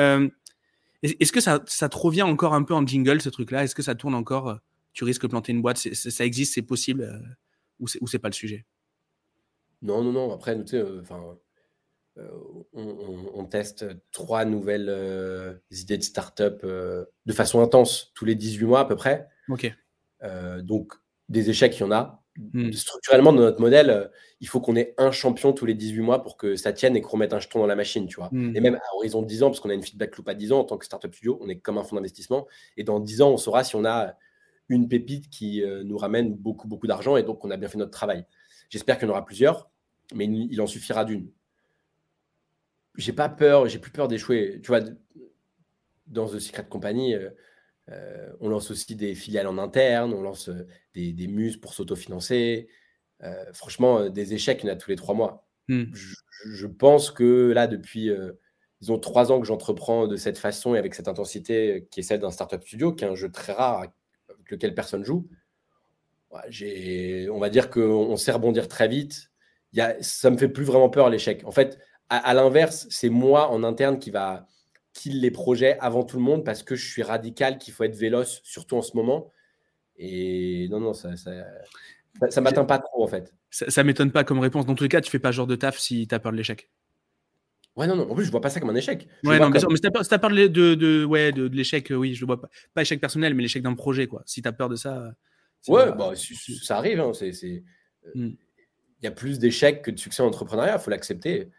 est-ce 1.01 1.31
que 1.31 1.41
ça, 1.41 1.63
ça 1.65 1.89
te 1.89 1.97
revient 1.97 2.21
encore 2.21 2.53
un 2.53 2.61
peu 2.61 2.75
en 2.75 2.85
jingle, 2.85 3.21
ce 3.21 3.29
truc-là? 3.29 3.63
Est-ce 3.63 3.73
que 3.73 3.81
ça 3.81 3.95
tourne 3.95 4.13
encore 4.13 4.59
Tu 4.93 5.03
risques 5.03 5.23
de 5.23 5.29
planter 5.29 5.51
une 5.51 5.63
boîte? 5.63 5.77
Ça 5.77 6.25
existe, 6.25 6.53
c'est 6.53 6.61
possible 6.61 7.23
Ou 7.79 7.87
c'est, 7.87 7.97
ou 8.03 8.07
c'est 8.07 8.19
pas 8.19 8.29
le 8.29 8.35
sujet? 8.35 8.65
Non, 9.81 10.03
non, 10.03 10.11
non. 10.11 10.31
Après, 10.31 10.55
tu 10.63 10.67
sais, 10.67 10.83
enfin. 11.01 11.23
on, 12.73 13.45
teste 13.45 13.87
trois 14.11 14.45
nouvelles 14.45 15.59
idées 15.71 15.97
de 15.97 16.03
start-up 16.03 16.63
de 16.63 17.33
façon 17.33 17.63
intense 17.63 18.11
tous 18.13 18.25
les 18.25 18.35
18 18.35 18.65
mois 18.65 18.81
à 18.81 18.85
peu 18.85 18.95
près. 18.95 19.27
Ok. 19.49 19.73
donc, 20.61 20.93
des 21.29 21.49
échecs, 21.49 21.75
il 21.77 21.79
y 21.79 21.83
en 21.83 21.91
a. 21.91 22.20
Hmm. 22.38 22.72
Structurellement, 22.72 23.34
dans 23.34 23.41
notre 23.41 23.60
modèle, 23.60 23.89
euh, 23.89 24.08
il 24.39 24.48
faut 24.48 24.62
qu'on 24.62 24.76
ait 24.76 24.94
un 24.98 25.12
champion 25.12 25.52
tous 25.52 25.65
les 25.65 25.74
18 25.74 26.00
mois 26.00 26.24
pour 26.24 26.38
que 26.38 26.56
ça 26.56 26.72
tienne 26.72 26.96
et 26.96 27.02
qu'on 27.02 27.12
remette 27.12 27.34
un 27.34 27.39
jeton 27.39 27.60
dans 27.60 27.67
la 27.67 27.76
machine, 27.76 28.08
tu 28.08 28.15
vois. 28.15 28.30
Hmm. 28.32 28.56
Et 28.56 28.62
même 28.62 28.76
à 28.76 28.96
horizon 28.96 29.22
de 29.22 29.28
10 29.28 29.44
ans, 29.44 29.50
parce 29.50 29.60
qu'on 29.60 29.70
a 29.70 29.74
une 29.74 29.84
feedback 29.84 30.15
loop 30.17 30.28
à 30.30 30.34
10 30.34 30.54
ans 30.54 30.60
en 30.60 30.63
tant 30.63 30.78
que 30.78 30.86
startup 30.86 31.13
studio, 31.13 31.38
on 31.41 31.50
est 31.50 31.60
comme 31.60 31.78
un 31.78 31.84
fonds 31.84 31.98
d'investissement. 31.98 32.48
Et 32.78 32.84
dans 32.84 33.00
10 33.00 33.22
ans, 33.22 33.32
on 33.32 33.38
saura 33.38 33.63
si 33.63 33.76
on 33.76 33.84
a 33.84 34.15
une 34.70 34.88
pépite 34.88 35.30
qui 35.30 35.62
euh, 35.62 35.84
nous 35.84 35.98
ramène 35.98 36.34
beaucoup, 36.34 36.67
beaucoup 36.67 36.88
d'argent 36.88 37.17
et 37.17 37.24
donc 37.24 37.44
on 37.44 37.52
a 37.52 37.58
bien 37.58 37.67
fait 37.67 37.78
notre 37.78 37.91
travail. 37.91 38.26
J'espère 38.70 38.98
qu'il 38.98 39.08
y 39.08 39.10
en 39.10 39.12
aura 39.12 39.26
plusieurs, 39.26 39.70
mais 40.15 40.26
il 40.26 40.62
en 40.62 40.67
suffira 40.67 41.04
d'une. 41.04 41.30
J'ai 42.96 43.12
pas 43.12 43.28
peur, 43.28 43.67
j'ai 43.67 43.80
plus 43.80 43.91
peur 43.91 44.08
d'échouer. 44.08 44.62
Tu 44.63 44.67
vois, 44.67 44.80
dans 46.08 46.28
The 46.28 46.39
Secret 46.39 46.65
Company, 46.70 47.15
euh, 47.91 48.32
on 48.39 48.49
lance 48.49 48.71
aussi 48.71 48.95
des 48.95 49.15
filiales 49.15 49.47
en 49.47 49.58
interne, 49.58 50.13
on 50.13 50.21
lance 50.21 50.49
euh, 50.49 50.67
des, 50.93 51.27
muses 51.27 51.58
pour 51.58 51.73
s'autofinancer. 51.73 52.67
Euh, 53.23 53.45
franchement, 53.54 54.10
des 54.10 54.34
échecs, 54.34 54.62
il 54.63 54.67
y 54.67 54.69
en 54.69 54.73
a 54.73 54.75
tous 54.77 54.89
les 54.89 54.95
trois 54.95 55.15
mois. 55.15 55.47
Hmm. 55.67 55.86
Je, 55.93 56.67
pense 56.67 57.12
que 57.12 57.51
là, 57.51 57.67
depuis 57.67 58.10
ils 58.82 58.91
ont 58.91 58.97
trois 58.97 59.32
ans 59.32 59.39
que 59.39 59.45
j'entreprends 59.45 60.08
de 60.08 60.15
cette 60.15 60.39
façon 60.39 60.73
et 60.73 60.80
avec 60.80 60.95
cette 60.95 61.08
intensité 61.08 61.88
qui 61.91 61.99
est 61.99 62.04
celle 62.04 62.19
d'un 62.19 62.32
startup 62.32 62.63
studio, 62.63 62.93
qui 62.93 63.06
est 63.06 63.08
un 63.08 63.15
jeu 63.15 63.32
très 63.32 63.54
rare 63.54 63.77
avec 63.77 63.91
lequel 64.49 64.73
personne 64.73 65.06
joue. 65.06 65.30
on 66.32 67.39
va 67.39 67.49
dire 67.49 67.69
qu'on 67.69 68.17
sait 68.17 68.32
rebondir 68.32 68.67
très 68.67 68.88
vite. 68.88 69.32
Y 69.73 69.97
ça 70.01 70.32
me 70.32 70.38
fait 70.38 70.49
plus 70.49 70.65
vraiment 70.65 70.89
peur 70.89 71.10
l'échec. 71.10 71.43
En 71.45 71.51
fait, 71.51 71.77
à 72.10 72.34
l'inverse, 72.34 72.88
c'est 72.89 73.10
moi 73.10 73.49
en 73.49 73.63
interne 73.63 73.99
qui 73.99 74.10
va, 74.10 74.47
qu'il 74.93 75.21
les 75.21 75.32
projets 75.32 75.77
avant 75.80 76.04
tout 76.04 76.17
le 76.17 76.23
monde 76.23 76.43
parce 76.43 76.63
que 76.63 76.75
je 76.75 76.89
suis 76.89 77.04
radical 77.04 77.58
qu'il 77.58 77.73
faut 77.73 77.84
être 77.84 77.95
véloce, 77.95 78.41
surtout 78.43 78.77
en 78.77 78.82
ce 78.82 78.95
moment. 78.95 79.32
Et 79.97 80.67
non, 80.69 80.80
non, 80.80 80.93
ça, 80.93 81.15
ça, 81.15 81.32
ça, 82.30 82.41
m'atteint 82.41 82.65
pas 82.65 82.80
trop 82.80 83.04
en 83.04 83.08
fait. 83.08 83.34
Ça, 83.49 83.69
ça 83.69 83.84
m'étonne 83.84 84.12
pas 84.12 84.23
comme 84.23 84.39
réponse. 84.39 84.65
Dans 84.65 84.75
tous 84.75 84.84
les 84.84 84.89
cas, 84.89 85.01
tu 85.01 85.12
fais 85.12 85.19
pas 85.19 85.32
genre 85.32 85.47
de 85.47 85.56
taf 85.56 85.77
si 85.77 86.08
tu 86.08 86.15
as 86.15 86.19
peur 86.19 86.32
de 86.32 86.38
l'échec. 86.38 86.69
Ouais, 87.77 87.88
non, 87.88 87.95
non, 87.95 88.10
en 88.10 88.15
plus, 88.15 88.25
je 88.25 88.32
vois 88.32 88.41
pas 88.41 88.49
ça 88.49 88.60
comme 88.60 88.69
un 88.69 88.75
échec. 88.75 89.08
ouais, 89.23 89.39
non, 89.39 89.49
mais 89.49 89.60
si 89.60 89.65
tu 89.65 89.88
as 89.88 90.19
peur 90.19 90.30
de, 90.32 90.47
de, 90.75 91.06
ouais, 91.06 91.32
de, 91.32 91.47
l'échec, 91.47 91.88
oui, 91.95 92.15
je 92.15 92.21
le 92.21 92.27
vois 92.27 92.41
pas. 92.41 92.49
Pas 92.73 92.82
échec 92.82 92.99
personnel, 92.99 93.34
mais 93.34 93.43
l'échec 93.43 93.63
d'un 93.63 93.75
projet, 93.75 94.08
quoi. 94.08 94.23
Si 94.25 94.41
tu 94.41 94.47
as 94.47 94.51
peur 94.51 94.67
de 94.67 94.75
ça. 94.75 95.13
Ouais, 95.67 95.91
bah, 95.97 96.12
ça 96.15 96.77
arrive. 96.77 96.99
Hein, 96.99 97.12
c'est, 97.13 97.32
euh, 98.08 98.10
hmm. 98.15 98.36
Il 99.01 99.06
y 99.06 99.08
a 99.08 99.12
plus 99.12 99.39
d'échecs 99.39 99.82
que 99.84 99.91
de 99.91 99.97
succès 99.97 100.21
en 100.21 100.27
entrepreneuriat, 100.27 100.75
il 100.75 100.82
faut 100.82 100.91
l'accepter. 100.91 101.49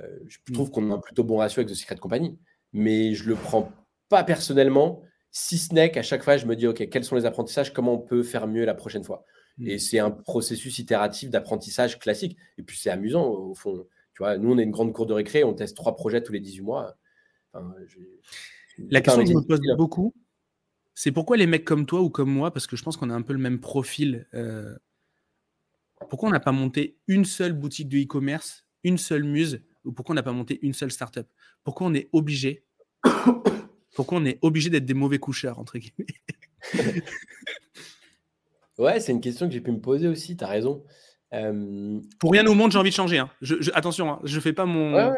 Euh, 0.00 0.06
je 0.26 0.38
hmm. 0.48 0.54
trouve 0.54 0.70
qu'on 0.70 0.90
a 0.90 0.94
un 0.94 0.98
plutôt 0.98 1.22
bon 1.22 1.36
ratio 1.36 1.60
avec 1.60 1.72
The 1.72 1.76
Secret 1.76 1.96
Company 1.96 2.38
mais 2.72 3.14
je 3.14 3.28
le 3.28 3.34
prends 3.34 3.72
pas 4.08 4.24
personnellement, 4.24 5.02
si 5.30 5.58
ce 5.58 5.74
n'est 5.74 5.90
qu'à 5.90 6.02
chaque 6.02 6.22
fois, 6.22 6.36
je 6.36 6.46
me 6.46 6.54
dis, 6.56 6.66
OK, 6.66 6.88
quels 6.88 7.04
sont 7.04 7.16
les 7.16 7.24
apprentissages, 7.24 7.72
comment 7.72 7.94
on 7.94 7.98
peut 7.98 8.22
faire 8.22 8.46
mieux 8.46 8.64
la 8.64 8.74
prochaine 8.74 9.04
fois 9.04 9.24
mmh. 9.58 9.66
Et 9.66 9.78
c'est 9.78 9.98
un 9.98 10.10
processus 10.10 10.78
itératif 10.78 11.30
d'apprentissage 11.30 11.98
classique. 11.98 12.36
Et 12.58 12.62
puis, 12.62 12.76
c'est 12.76 12.90
amusant, 12.90 13.26
au 13.26 13.54
fond. 13.54 13.86
Tu 14.14 14.22
vois, 14.22 14.36
nous, 14.36 14.52
on 14.52 14.58
est 14.58 14.62
une 14.62 14.70
grande 14.70 14.92
cour 14.92 15.06
de 15.06 15.14
récré, 15.14 15.42
on 15.42 15.54
teste 15.54 15.76
trois 15.76 15.96
projets 15.96 16.22
tous 16.22 16.32
les 16.32 16.40
18 16.40 16.60
mois. 16.60 16.94
la 18.90 19.00
question 19.00 19.22
que 19.22 19.30
je 19.30 19.34
me 19.34 19.46
pose 19.46 19.60
beaucoup, 19.76 20.14
c'est 20.94 21.12
pourquoi 21.12 21.36
les 21.36 21.46
mecs 21.46 21.64
comme 21.64 21.86
toi 21.86 22.00
ou 22.02 22.10
comme 22.10 22.30
moi, 22.30 22.52
parce 22.52 22.66
que 22.66 22.76
je 22.76 22.82
pense 22.82 22.96
qu'on 22.96 23.10
a 23.10 23.14
un 23.14 23.22
peu 23.22 23.32
le 23.32 23.38
même 23.38 23.60
profil, 23.60 24.28
euh, 24.34 24.76
pourquoi 26.10 26.28
on 26.28 26.32
n'a 26.32 26.40
pas 26.40 26.52
monté 26.52 26.98
une 27.06 27.24
seule 27.24 27.54
boutique 27.54 27.88
de 27.88 27.98
e-commerce, 27.98 28.66
une 28.84 28.98
seule 28.98 29.24
muse, 29.24 29.62
ou 29.84 29.92
pourquoi 29.92 30.12
on 30.12 30.16
n'a 30.16 30.22
pas 30.22 30.32
monté 30.32 30.58
une 30.62 30.74
seule 30.74 30.90
startup? 30.90 31.26
Pourquoi 31.64 31.86
on 31.86 31.94
est 31.94 32.08
obligé 32.12 32.64
Pourquoi 33.94 34.18
on 34.18 34.24
est 34.24 34.38
obligé 34.42 34.70
d'être 34.70 34.86
des 34.86 34.94
mauvais 34.94 35.18
coucheurs, 35.18 35.58
entre 35.58 35.78
guillemets? 35.78 36.06
Ouais, 38.78 39.00
c'est 39.00 39.12
une 39.12 39.20
question 39.20 39.46
que 39.46 39.52
j'ai 39.52 39.60
pu 39.60 39.70
me 39.70 39.80
poser 39.80 40.08
aussi, 40.08 40.36
tu 40.36 40.44
as 40.44 40.48
raison. 40.48 40.84
Euh, 41.34 42.00
Pour 42.18 42.32
rien 42.32 42.46
au 42.46 42.54
monde, 42.54 42.72
j'ai 42.72 42.78
envie 42.78 42.90
de 42.90 42.94
changer. 42.94 43.18
Hein. 43.18 43.30
attention, 43.74 44.10
hein, 44.10 44.20
je 44.24 44.40
fais 44.40 44.52
pas 44.52 44.66
mon. 44.66 45.14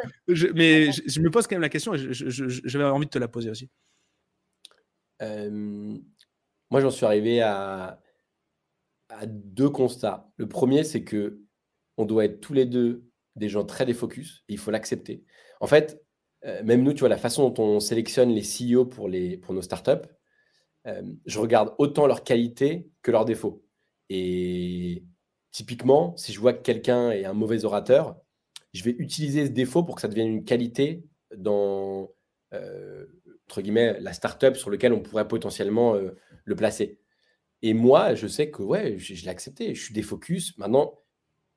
mais 0.55 0.91
je, 0.93 1.21
me 1.21 1.31
pose 1.31 1.47
quand 1.47 1.55
même 1.55 1.63
la 1.63 1.69
question 1.69 1.95
et 1.95 2.13
j'avais 2.13 2.85
envie 2.85 3.07
de 3.07 3.11
te 3.11 3.19
la 3.19 3.29
poser 3.29 3.51
aussi. 3.51 3.71
Euh, 5.23 5.97
moi, 6.71 6.81
j'en 6.81 6.91
suis 6.91 7.07
arrivé 7.07 7.41
à, 7.41 8.01
à 9.09 9.27
deux 9.27 9.71
constats. 9.71 10.29
Le 10.37 10.49
premier, 10.49 10.85
c'est 10.85 11.05
que 11.05 11.41
on 11.97 12.05
doit 12.05 12.25
être 12.25 12.41
tous 12.41 12.53
les 12.53 12.67
deux 12.67 13.05
des 13.37 13.49
gens 13.49 13.65
très 13.65 13.87
défocus 13.87 14.45
et 14.49 14.55
il 14.55 14.59
faut 14.59 14.71
l'accepter. 14.71 15.25
En 15.61 15.67
fait, 15.67 16.03
euh, 16.45 16.63
même 16.63 16.83
nous, 16.83 16.93
tu 16.93 17.01
vois, 17.01 17.09
la 17.09 17.17
façon 17.17 17.49
dont 17.49 17.63
on 17.63 17.81
sélectionne 17.81 18.31
les 18.31 18.43
CEO 18.43 18.85
pour, 18.85 19.09
les, 19.09 19.37
pour 19.37 19.55
nos 19.55 19.63
startups, 19.63 20.07
euh, 20.87 21.03
je 21.27 21.39
regarde 21.39 21.75
autant 21.79 22.07
leurs 22.07 22.25
qualités 22.25 22.89
que 23.03 23.11
leurs 23.11 23.25
défauts. 23.25 23.65
Et 24.11 25.05
typiquement, 25.51 26.17
si 26.17 26.33
je 26.33 26.41
vois 26.41 26.53
que 26.53 26.63
quelqu'un 26.63 27.11
est 27.11 27.25
un 27.25 27.33
mauvais 27.33 27.65
orateur, 27.65 28.17
je 28.73 28.83
vais 28.85 28.95
utiliser 28.99 29.47
ce 29.47 29.51
défaut 29.51 29.85
pour 29.85 29.95
que 29.95 30.01
ça 30.03 30.09
devienne 30.09 30.29
une 30.29 30.45
qualité 30.45 31.05
dans, 31.37 32.11
euh, 32.53 33.07
entre 33.49 33.63
guillemets, 33.63 33.99
la 34.01 34.13
startup 34.13 34.57
sur 34.57 34.71
laquelle 34.71 34.93
on 34.93 35.01
pourrait 35.01 35.29
potentiellement 35.29 35.95
le 35.95 36.57
placer. 36.57 36.99
Et 37.65 37.73
moi, 37.73 38.15
je 38.15 38.27
sais 38.27 38.51
que 38.51 38.63
ouais, 38.63 38.99
je, 38.99 39.15
l'ai 39.25 39.31
accepté. 39.31 39.75
Je 39.75 39.83
suis 39.83 39.95
défocus. 39.95 40.59
Maintenant, 40.59 41.01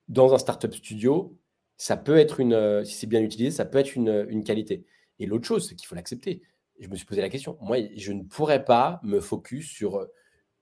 dans 0.08 0.32
un 0.32 0.38
startup 0.38 0.74
studio, 0.74 1.36
ça 1.78 1.96
peut 1.96 2.18
être 2.18 2.40
une, 2.40 2.84
si 2.84 2.94
c'est 2.94 3.06
bien 3.06 3.22
utilisé, 3.22 3.50
ça 3.50 3.64
peut 3.64 3.78
être 3.78 3.96
une, 3.96 4.26
une 4.28 4.44
qualité. 4.44 4.84
Et 5.18 5.26
l'autre 5.26 5.46
chose, 5.46 5.66
c'est 5.68 5.74
qu'il 5.74 5.86
faut 5.86 5.94
l'accepter. 5.94 6.42
Je 6.78 6.88
me 6.88 6.96
suis 6.96 7.06
posé 7.06 7.20
la 7.20 7.28
question. 7.28 7.56
Moi, 7.60 7.78
je 7.96 8.12
ne 8.12 8.22
pourrais 8.22 8.64
pas 8.64 9.00
me 9.02 9.20
focus 9.20 9.68
sur 9.68 10.06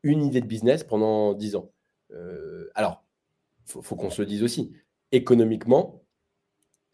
une 0.02 0.22
idée 0.22 0.40
de 0.40 0.46
business 0.46 0.84
pendant 0.84 1.34
10 1.34 1.56
ans. 1.56 1.72
Euh, 2.12 2.70
alors, 2.74 3.04
il 3.66 3.82
faut, 3.82 3.96
qu'on 3.96 4.10
se 4.10 4.22
le 4.22 4.26
dise 4.26 4.42
aussi. 4.42 4.72
Économiquement, 5.12 6.04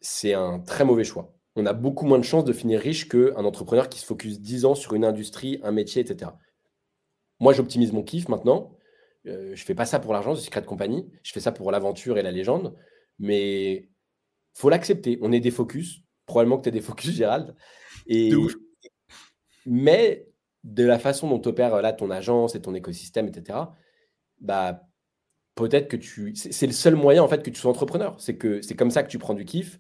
c'est 0.01 0.35
un 0.35 0.59
très 0.59 0.85
mauvais 0.85 1.05
choix. 1.05 1.35
On 1.55 1.67
a 1.67 1.73
beaucoup 1.75 2.07
moins 2.07 2.19
de 2.19 2.25
chances 2.25 2.45
de 2.45 2.53
finir 2.53 2.81
riche 2.81 3.09
qu'un 3.09 3.45
entrepreneur 3.45 3.89
qui 3.89 3.99
se 3.99 4.07
focus 4.07 4.41
10 4.41 4.65
ans 4.65 4.75
sur 4.75 4.95
une 4.95 5.05
industrie, 5.05 5.61
un 5.63 5.73
métier, 5.73 6.01
etc. 6.03 6.31
Moi, 7.41 7.53
j'optimise 7.53 7.93
mon 7.93 8.03
kiff 8.03 8.29
maintenant. 8.29 8.77
Euh, 9.27 9.55
je 9.55 9.63
ne 9.63 9.67
fais 9.67 9.75
pas 9.75 9.85
ça 9.85 10.01
pour 10.01 10.13
l'argent, 10.13 10.35
c'est 10.35 10.47
Secret 10.47 10.65
Company. 10.65 11.11
Je 11.23 11.33
fais 11.33 11.41
ça 11.41 11.53
pour 11.53 11.71
l'aventure 11.71 12.19
et 12.19 12.23
la 12.23 12.31
légende. 12.31 12.75
Mais 13.19 13.91
faut 14.55 14.69
l'accepter. 14.69 15.19
On 15.23 15.33
est 15.33 15.41
des 15.41 15.51
focus. 15.51 16.01
Probablement 16.27 16.59
que 16.59 16.65
tu 16.65 16.69
es 16.69 16.73
des 16.73 16.81
focus, 16.81 17.11
Gérald. 17.13 17.55
Et, 18.07 18.33
mais 19.67 20.27
de 20.65 20.85
la 20.85 20.99
façon 20.99 21.29
dont 21.29 21.39
tu 21.39 21.49
opères 21.49 21.83
là 21.83 21.93
ton 21.93 22.11
agence 22.11 22.55
et 22.55 22.63
ton 22.63 22.75
écosystème, 22.75 23.29
etc., 23.29 23.59
bah, 24.41 24.83
peut-être 25.55 25.89
que 25.89 25.97
tu. 25.97 26.35
C'est 26.35 26.67
le 26.67 26.73
seul 26.73 26.97
moyen 26.97 27.23
en 27.23 27.29
fait 27.29 27.43
que 27.43 27.51
tu 27.51 27.61
sois 27.61 27.71
entrepreneur. 27.71 28.21
C'est 28.21 28.37
que 28.37 28.61
c'est 28.63 28.75
comme 28.75 28.91
ça 28.91 29.03
que 29.03 29.11
tu 29.11 29.19
prends 29.19 29.35
du 29.35 29.45
kiff. 29.45 29.79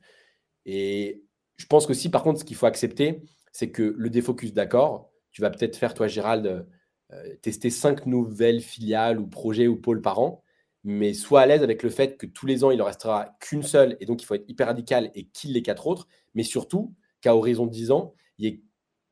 Et 0.64 1.24
je 1.56 1.66
pense 1.66 1.86
que 1.86 1.94
si 1.94 2.08
par 2.08 2.22
contre, 2.22 2.40
ce 2.40 2.44
qu'il 2.44 2.56
faut 2.56 2.66
accepter, 2.66 3.22
c'est 3.52 3.70
que 3.70 3.94
le 3.96 4.10
défocus, 4.10 4.52
d'accord, 4.52 5.10
tu 5.30 5.42
vas 5.42 5.50
peut-être 5.50 5.76
faire, 5.76 5.94
toi, 5.94 6.08
Gérald, 6.08 6.66
euh, 7.12 7.36
tester 7.42 7.70
cinq 7.70 8.06
nouvelles 8.06 8.60
filiales 8.60 9.18
ou 9.18 9.26
projets 9.26 9.68
ou 9.68 9.76
pôles 9.76 10.02
par 10.02 10.18
an, 10.18 10.41
mais 10.84 11.14
sois 11.14 11.42
à 11.42 11.46
l'aise 11.46 11.62
avec 11.62 11.82
le 11.82 11.90
fait 11.90 12.16
que 12.16 12.26
tous 12.26 12.46
les 12.46 12.64
ans, 12.64 12.70
il 12.70 12.78
ne 12.78 12.82
restera 12.82 13.36
qu'une 13.40 13.62
seule 13.62 13.96
et 14.00 14.06
donc 14.06 14.22
il 14.22 14.26
faut 14.26 14.34
être 14.34 14.48
hyper 14.48 14.66
radical 14.66 15.10
et 15.14 15.24
kill 15.26 15.52
les 15.52 15.62
quatre 15.62 15.86
autres, 15.86 16.08
mais 16.34 16.42
surtout 16.42 16.94
qu'à 17.20 17.36
horizon 17.36 17.66
de 17.66 17.70
10 17.70 17.90
ans, 17.92 18.14
il 18.38 18.46
n'y 18.48 18.54
ait 18.54 18.62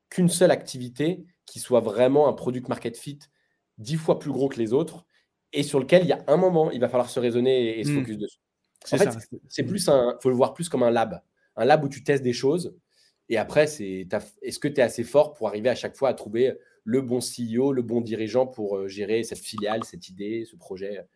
qu'une 0.09 0.29
seule 0.29 0.51
activité 0.51 1.25
qui 1.47 1.61
soit 1.61 1.81
vraiment 1.81 2.29
un 2.29 2.33
product 2.33 2.69
market 2.69 2.97
fit 2.97 3.21
dix 3.79 3.97
fois 3.97 4.19
plus 4.19 4.33
gros 4.33 4.49
que 4.49 4.59
les 4.59 4.73
autres 4.73 5.07
et 5.53 5.63
sur 5.63 5.81
lequel 5.81 6.03
il 6.03 6.09
y 6.09 6.13
a 6.13 6.25
un 6.27 6.37
moment, 6.37 6.71
il 6.71 6.81
va 6.81 6.89
falloir 6.89 7.09
se 7.09 7.21
raisonner 7.21 7.79
et, 7.79 7.85
se 7.85 7.91
hmm. 7.91 8.01
focus 8.01 8.19
dessus. 8.19 8.39
En 8.93 8.97
fait, 8.97 9.11
c'est 9.49 9.63
plus 9.63 9.89
un, 9.89 10.17
faut 10.23 10.31
le 10.31 10.35
voir 10.35 10.55
plus 10.55 10.69
comme 10.69 10.83
un 10.83 10.91
lab, 10.91 11.23
un 11.57 11.65
lab 11.65 11.85
où 11.85 11.89
tu 11.89 12.03
testes 12.03 12.23
des 12.23 12.33
choses 12.33 12.75
et 13.31 13.37
après, 13.37 13.69
c'est, 13.69 14.09
est-ce 14.43 14.59
que 14.59 14.67
tu 14.67 14.81
es 14.81 14.83
assez 14.83 15.05
fort 15.05 15.35
pour 15.35 15.47
arriver 15.47 15.69
à 15.69 15.77
chaque 15.77 15.97
fois 15.97 16.09
à 16.09 16.15
trouver 16.15 16.53
le 16.83 17.01
bon 17.01 17.21
CEO, 17.21 17.73
le 17.73 17.83
bon 17.83 18.01
dirigeant 18.01 18.47
pour 18.47 18.77
euh, 18.77 18.89
gérer 18.89 19.23
cette 19.23 19.39
filiale, 19.39 19.85
cette 19.85 20.09
idée, 20.09 20.45
ce 20.51 20.57
projet? 20.57 21.07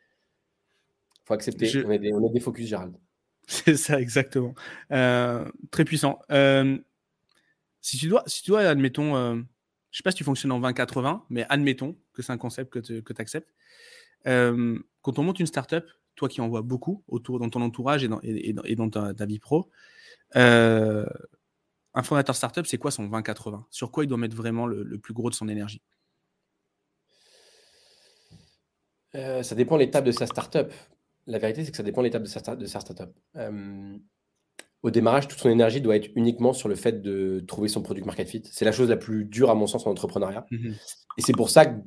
Faut 1.25 1.35
accepter, 1.35 1.85
on, 1.85 1.91
est 1.91 1.99
des, 1.99 2.13
on, 2.13 2.27
est 2.27 2.33
des, 2.33 2.41
focus, 2.41 2.67
Gérald. 2.69 2.95
C'est 3.47 3.77
ça, 3.77 4.01
exactement. 4.01 4.55
Euh, 4.93 5.45
très 5.71 5.85
puissant. 5.85 6.19
Euh, 6.31 6.79
si, 7.81 7.97
tu 7.97 8.09
dois, 8.09 8.23
si 8.27 8.43
tu 8.43 8.51
dois, 8.51 8.63
admettons, 8.63 9.15
je 9.15 9.39
ne 9.39 9.45
sais 9.91 10.03
pas 10.03 10.11
si 10.11 10.17
tu 10.17 10.25
fonctionnes 10.25 10.53
en 10.53 10.61
20-80, 10.61 11.23
mais 11.31 11.47
admettons 11.49 11.97
que 12.13 12.23
c'est 12.23 12.33
un 12.33 12.39
concept 12.39 12.71
que 12.71 12.79
tu 12.79 13.03
acceptes. 13.19 13.53
quand 14.25 15.19
on 15.19 15.23
monte 15.23 15.41
une 15.41 15.47
startup, 15.47 15.85
toi 16.15 16.29
qui 16.29 16.41
en 16.41 16.49
vois 16.49 16.63
beaucoup 16.63 17.03
autour 17.09 17.39
dans 17.39 17.49
ton 17.51 17.61
entourage 17.63 18.05
et 18.05 18.09
dans, 18.09 18.21
et, 18.23 18.77
dans, 18.77 18.89
ta, 18.89 19.15
ta, 19.15 19.27
vie 19.27 19.39
pro, 19.39 19.71
un 21.95 22.03
fondateur 22.03 22.35
startup, 22.35 22.67
c'est 22.67 22.79
quoi 22.79 22.91
son 22.91 23.09
20-80 23.09 23.65
Sur 23.71 23.91
quoi 23.91 24.05
il 24.05 24.09
doit 24.09 24.19
mettre 24.19 24.37
vraiment 24.37 24.67
le, 24.67 24.99
plus 24.99 25.15
gros 25.15 25.31
de 25.31 25.35
son 25.35 25.49
énergie? 25.49 25.81
Euh, 29.15 29.45
Ça 29.45 29.55
dépend 29.55 29.77
de 29.77 29.83
l'étape 29.83 30.05
de 30.05 30.11
sa 30.11 30.27
startup. 30.27 30.73
La 31.27 31.39
vérité, 31.39 31.65
c'est 31.65 31.71
que 31.71 31.77
ça 31.77 31.83
dépend 31.83 32.03
de 32.03 32.07
l'étape 32.07 32.23
de 32.23 32.29
sa, 32.29 32.57
de 32.57 32.67
sa 32.67 32.81
startup. 32.81 33.11
Euh, 33.37 33.97
au 34.83 34.91
démarrage, 34.91 35.29
toute 35.29 35.39
son 35.39 35.49
énergie 35.49 35.81
doit 35.81 35.97
être 35.97 36.11
uniquement 36.17 36.53
sur 36.53 36.69
le 36.69 36.75
fait 36.75 37.01
de 37.01 37.43
trouver 37.47 37.69
son 37.69 37.83
produit 37.83 38.05
market 38.05 38.29
fit. 38.29 38.43
C'est 38.45 38.65
la 38.65 38.73
chose 38.73 38.91
la 38.91 38.97
plus 38.97 39.25
dure, 39.25 39.51
à 39.51 39.55
mon 39.55 39.67
sens, 39.67 39.87
en 39.87 39.91
entrepreneuriat. 39.91 40.47
Mmh 40.51 40.73
Et 41.19 41.23
c'est 41.23 41.33
pour 41.33 41.51
ça 41.51 41.67
que 41.67 41.81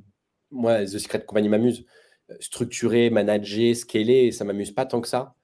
moi, 0.50 0.84
The 0.84 0.98
Secret 0.98 1.26
Company 1.26 1.50
m'amuse. 1.50 1.86
Euh, 2.30 2.36
structurer, 2.40 3.10
manager, 3.10 3.76
scaler, 3.76 4.32
ça 4.32 4.44
m'amuse 4.44 4.72
pas 4.72 4.86
tant 4.86 5.02
que 5.02 5.08
ça. 5.08 5.36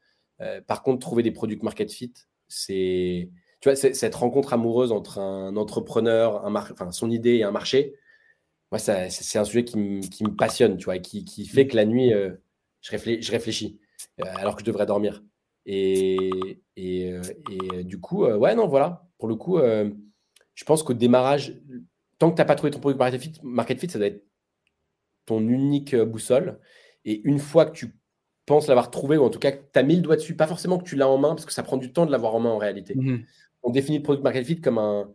par 0.67 0.84
contre, 0.84 0.99
trouver 0.99 1.23
des 1.23 1.32
produits 1.32 1.58
market 1.62 1.91
fit, 1.91 2.13
c'est 2.49 3.29
tu 3.62 3.69
vois, 3.69 3.77
cette 3.77 4.15
rencontre 4.15 4.51
amoureuse 4.51 4.91
entre 4.91 5.19
un 5.19 5.56
entrepreneur, 5.56 6.45
un 6.45 6.53
enfin, 6.53 6.91
son 6.91 7.10
idée 7.10 7.36
et 7.36 7.43
un 7.43 7.51
marché, 7.51 7.95
moi, 8.73 8.79
c'est 8.79 9.38
un 9.38 9.43
sujet 9.45 9.63
qui, 9.63 9.77
me 9.77 10.36
passionne, 10.36 10.77
tu 10.77 10.86
vois, 10.86 10.97
qui, 10.97 11.23
qui 11.25 11.45
fait 11.45 11.67
que 11.67 11.75
la 11.75 11.86
nuit, 11.86 12.12
euh, 12.12 12.32
je, 12.82 12.89
réfléchis, 12.89 13.21
je 13.21 13.32
réfléchis 13.32 13.79
euh, 13.79 13.83
alors 14.36 14.56
que 14.56 14.62
je 14.62 14.66
devrais 14.66 14.86
dormir. 14.86 15.24
Et, 15.66 16.18
et, 16.76 17.12
euh, 17.12 17.84
du 17.84 18.00
coup, 18.00 18.26
ouais, 18.26 18.56
non, 18.56 18.68
voilà. 18.68 19.08
Pour 19.18 19.28
le 19.28 19.36
coup, 19.36 19.60
je 19.60 20.63
pense 20.66 20.84
qu'au 20.84 20.94
démarrage, 20.94 21.62
tant 22.20 22.30
que 22.30 22.36
tu 22.36 22.42
n'as 22.42 22.46
pas 22.46 22.56
trouvé 22.56 22.72
ton 22.72 22.80
produit 22.80 22.98
market 22.98 23.22
fit, 23.22 23.34
market 23.44 23.80
fit, 23.80 23.89
ça 23.89 23.98
doit 24.00 24.08
être 24.08 24.26
ton 25.26 25.39
unique 25.48 25.96
boussole. 25.96 26.60
Et 27.06 27.22
une 27.24 27.39
fois 27.39 27.66
que 27.66 27.72
tu 27.72 27.96
penses 28.46 28.68
l'avoir 28.68 28.92
trouvé, 28.92 29.18
ou 29.18 29.24
en 29.24 29.30
tout 29.30 29.39
cas 29.39 29.54
que 29.54 29.63
tu 29.72 29.80
as 29.80 29.84
mis 29.84 29.96
le 29.96 30.02
doigt 30.02 30.18
dessus, 30.18 30.36
pas 30.36 30.48
forcément 30.48 30.78
que 30.78 30.84
tu 30.84 30.96
l'as 30.96 31.08
en 31.08 31.18
main, 31.18 31.30
parce 31.30 31.46
que 31.46 31.54
ça 31.54 31.63
prend 31.63 31.78
du 31.78 31.94
temps 31.94 32.06
de 32.06 32.12
l'avoir 32.12 32.36
en 32.36 32.39
main 32.39 32.50
en 32.50 32.58
réalité. 32.58 32.96
Mmh 32.96 33.24
on 33.63 33.72
définit 33.72 33.98
le 33.98 34.04
product 34.04 34.24
market 34.24 34.46
fit 34.46 34.60
comme 34.60 34.78
un, 34.78 35.10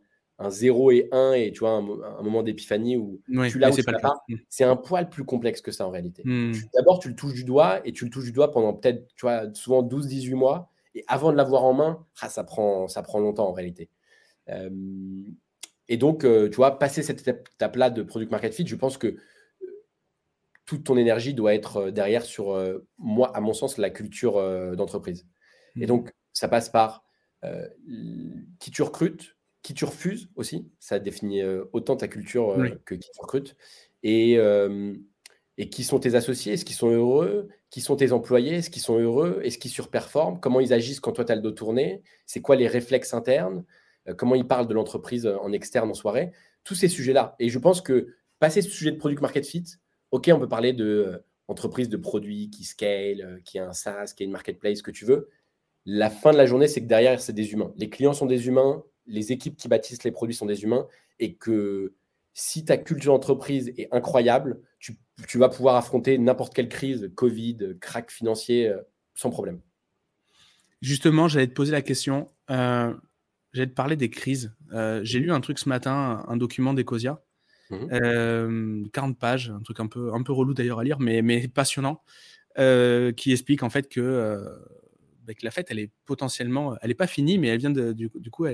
0 0.46 0.90
et 0.92 1.08
1 1.10 1.32
et 1.32 1.52
tu 1.52 1.60
vois 1.60 1.70
un, 1.70 1.82
moment 1.82 2.42
d'épiphanie 2.42 2.96
où 2.96 3.20
tu 3.48 3.58
l'as 3.58 3.70
ou 3.70 3.74
tu 3.74 3.82
pas. 3.82 4.14
C'est 4.48 4.64
un 4.64 4.76
poil 4.76 5.08
plus 5.08 5.24
complexe 5.24 5.60
que 5.60 5.72
ça 5.72 5.86
en 5.86 5.90
réalité. 5.90 6.22
Mm. 6.24 6.52
D'abord, 6.74 7.00
tu 7.00 7.08
le 7.08 7.14
touches 7.14 7.34
du 7.34 7.44
doigt 7.44 7.80
et 7.86 7.92
tu 7.92 8.04
le 8.04 8.10
touches 8.10 8.24
du 8.24 8.32
doigt 8.32 8.52
pendant 8.52 8.72
peut-être, 8.74 9.08
tu 9.16 9.22
vois, 9.22 9.52
souvent 9.54 9.82
12-18 9.82 10.34
mois. 10.34 10.70
Et 10.94 11.04
avant 11.08 11.32
de 11.32 11.36
l'avoir 11.36 11.64
en 11.64 11.74
main, 11.74 12.06
ah, 12.20 12.28
ça, 12.28 12.44
prend, 12.44 12.88
ça 12.88 13.02
prend 13.02 13.20
longtemps 13.20 13.48
en 13.48 13.52
réalité. 13.52 13.90
Euh, 14.48 14.70
et 15.88 15.96
donc, 15.96 16.24
euh, 16.24 16.48
tu 16.48 16.56
vois, 16.56 16.78
passer 16.78 17.02
cette 17.02 17.26
étape-là 17.26 17.90
de 17.90 18.02
product 18.02 18.30
market 18.30 18.54
fit, 18.54 18.66
je 18.66 18.76
pense 18.76 18.98
que 18.98 19.08
euh, 19.08 19.16
toute 20.66 20.84
ton 20.84 20.96
énergie 20.96 21.34
doit 21.34 21.54
être 21.54 21.90
derrière 21.90 22.24
sur, 22.24 22.58
moi, 22.98 23.36
à 23.36 23.40
mon 23.40 23.52
sens, 23.52 23.78
la 23.78 23.90
culture 23.90 24.34
d'entreprise. 24.76 25.26
Et 25.76 25.84
mm. 25.84 25.86
donc, 25.86 26.12
ça 26.32 26.48
passe 26.48 26.68
par 26.68 27.04
euh, 27.44 27.68
qui 28.58 28.72
tu 28.72 28.82
recrutes, 28.82 29.36
qui 29.62 29.74
tu 29.74 29.84
refuses 29.84 30.28
aussi. 30.36 30.66
Ça 30.78 30.98
définit 30.98 31.42
euh, 31.42 31.64
autant 31.72 31.96
ta 31.96 32.08
culture 32.08 32.50
euh, 32.50 32.68
que 32.84 32.94
qui 32.94 33.10
tu 33.10 33.20
recrutes. 33.20 33.56
Et, 34.02 34.38
et 35.56 35.68
qui 35.70 35.82
sont 35.82 35.98
tes 35.98 36.14
associés? 36.14 36.52
Est-ce 36.52 36.64
qu'ils 36.64 36.76
sont 36.76 36.90
heureux? 36.90 37.48
Qui 37.68 37.80
sont 37.80 37.96
tes 37.96 38.12
employés? 38.12 38.54
Est-ce 38.54 38.70
qu'ils 38.70 38.82
sont 38.82 38.98
heureux? 38.98 39.40
Est-ce 39.42 39.58
qu'ils 39.58 39.72
surperforment? 39.72 40.38
Comment 40.38 40.60
ils 40.60 40.72
agissent 40.72 41.00
quand 41.00 41.10
toi, 41.10 41.24
tu 41.24 41.32
as 41.32 41.34
le 41.34 41.42
dos 41.42 41.50
tourné? 41.50 42.02
C'est 42.26 42.40
quoi 42.40 42.54
les 42.54 42.68
réflexes 42.68 43.12
internes? 43.12 43.64
Comment 44.16 44.36
ils 44.36 44.46
parlent 44.46 44.68
de 44.68 44.74
l'entreprise 44.74 45.26
en 45.26 45.52
externe, 45.52 45.90
en 45.90 45.94
soirée? 45.94 46.30
Tous 46.62 46.76
ces 46.76 46.86
sujets-là. 46.86 47.34
Et 47.40 47.48
je 47.48 47.58
pense 47.58 47.80
que 47.80 48.14
passer 48.38 48.62
ce 48.62 48.70
sujet 48.70 48.92
de 48.92 48.98
product 48.98 49.20
market 49.20 49.44
fit, 49.44 49.64
OK, 50.12 50.30
on 50.32 50.38
peut 50.38 50.48
parler 50.48 50.72
de 50.72 51.24
entreprise 51.48 51.88
de 51.88 51.96
produits 51.96 52.50
qui 52.50 52.62
scale, 52.62 53.40
qui 53.44 53.58
a 53.58 53.68
un 53.68 53.72
SaaS, 53.72 54.12
qui 54.14 54.22
a 54.22 54.26
une 54.26 54.32
marketplace, 54.32 54.80
que 54.80 54.92
tu 54.92 55.04
veux. 55.04 55.28
La 55.86 56.08
fin 56.08 56.30
de 56.30 56.36
la 56.36 56.46
journée, 56.46 56.68
c'est 56.68 56.82
que 56.82 56.86
derrière, 56.86 57.20
c'est 57.20 57.32
des 57.32 57.52
humains. 57.52 57.72
Les 57.76 57.88
clients 57.88 58.12
sont 58.12 58.26
des 58.26 58.46
humains, 58.46 58.84
les 59.08 59.32
équipes 59.32 59.56
qui 59.56 59.68
bâtissent 59.68 60.04
les 60.04 60.12
produits 60.12 60.36
sont 60.36 60.46
des 60.46 60.62
humains, 60.62 60.86
et 61.18 61.34
que 61.34 61.94
si 62.34 62.64
ta 62.64 62.76
culture 62.76 63.12
d'entreprise 63.12 63.72
est 63.76 63.88
incroyable, 63.90 64.60
tu, 64.78 64.96
vas 65.38 65.48
pouvoir 65.48 65.74
affronter 65.74 66.16
n'importe 66.18 66.54
quelle 66.54 66.68
crise, 66.68 67.10
Covid, 67.16 67.76
crack 67.80 68.12
financier, 68.12 68.68
euh, 68.68 68.78
sans 69.14 69.30
problème. 69.30 69.60
Justement, 70.80 71.26
j'allais 71.26 71.48
te 71.48 71.54
poser 71.54 71.72
la 71.72 71.82
question. 71.82 72.30
Euh, 72.50 72.94
j'allais 73.52 73.66
te 73.66 73.74
parler 73.74 73.96
des 73.96 74.10
crises. 74.10 74.54
Euh, 74.72 75.00
j'ai 75.02 75.18
lu 75.18 75.32
un 75.32 75.40
truc 75.40 75.58
ce 75.58 75.68
matin, 75.68 76.24
un 76.28 76.36
document 76.36 76.74
d'Ecosia, 76.74 77.20
40 77.70 77.90
mmh 78.00 79.14
pages, 79.14 79.50
un 79.50 79.60
truc 79.62 79.80
un 79.80 79.88
peu, 79.88 80.14
un 80.14 80.22
peu 80.22 80.32
relou 80.32 80.54
d'ailleurs 80.54 80.78
à 80.78 80.84
lire, 80.84 81.00
mais, 81.00 81.22
mais 81.22 81.48
passionnant, 81.48 82.02
qui 82.54 83.32
explique 83.32 83.64
en 83.64 83.70
fait 83.70 83.88
que 83.88 84.44
que 85.34 85.44
la 85.44 85.50
fête, 85.50 85.68
elle 85.70 85.78
est 85.78 85.90
potentiellement, 86.06 86.76
elle 86.80 86.88
n'est 86.88 86.94
pas 86.94 87.06
finie, 87.06 87.38
mais 87.38 87.48
elle 87.48 87.58
vient 87.58 87.70
de, 87.70 87.92
du, 87.92 88.30
coup, 88.30 88.46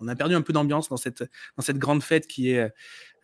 on 0.00 0.08
a 0.08 0.16
perdu 0.16 0.34
un 0.34 0.42
peu 0.42 0.52
d'ambiance 0.52 0.88
dans 0.88 0.96
cette, 0.96 1.22
grande 1.78 2.02
fête 2.02 2.26
qui 2.26 2.50
est 2.50 2.70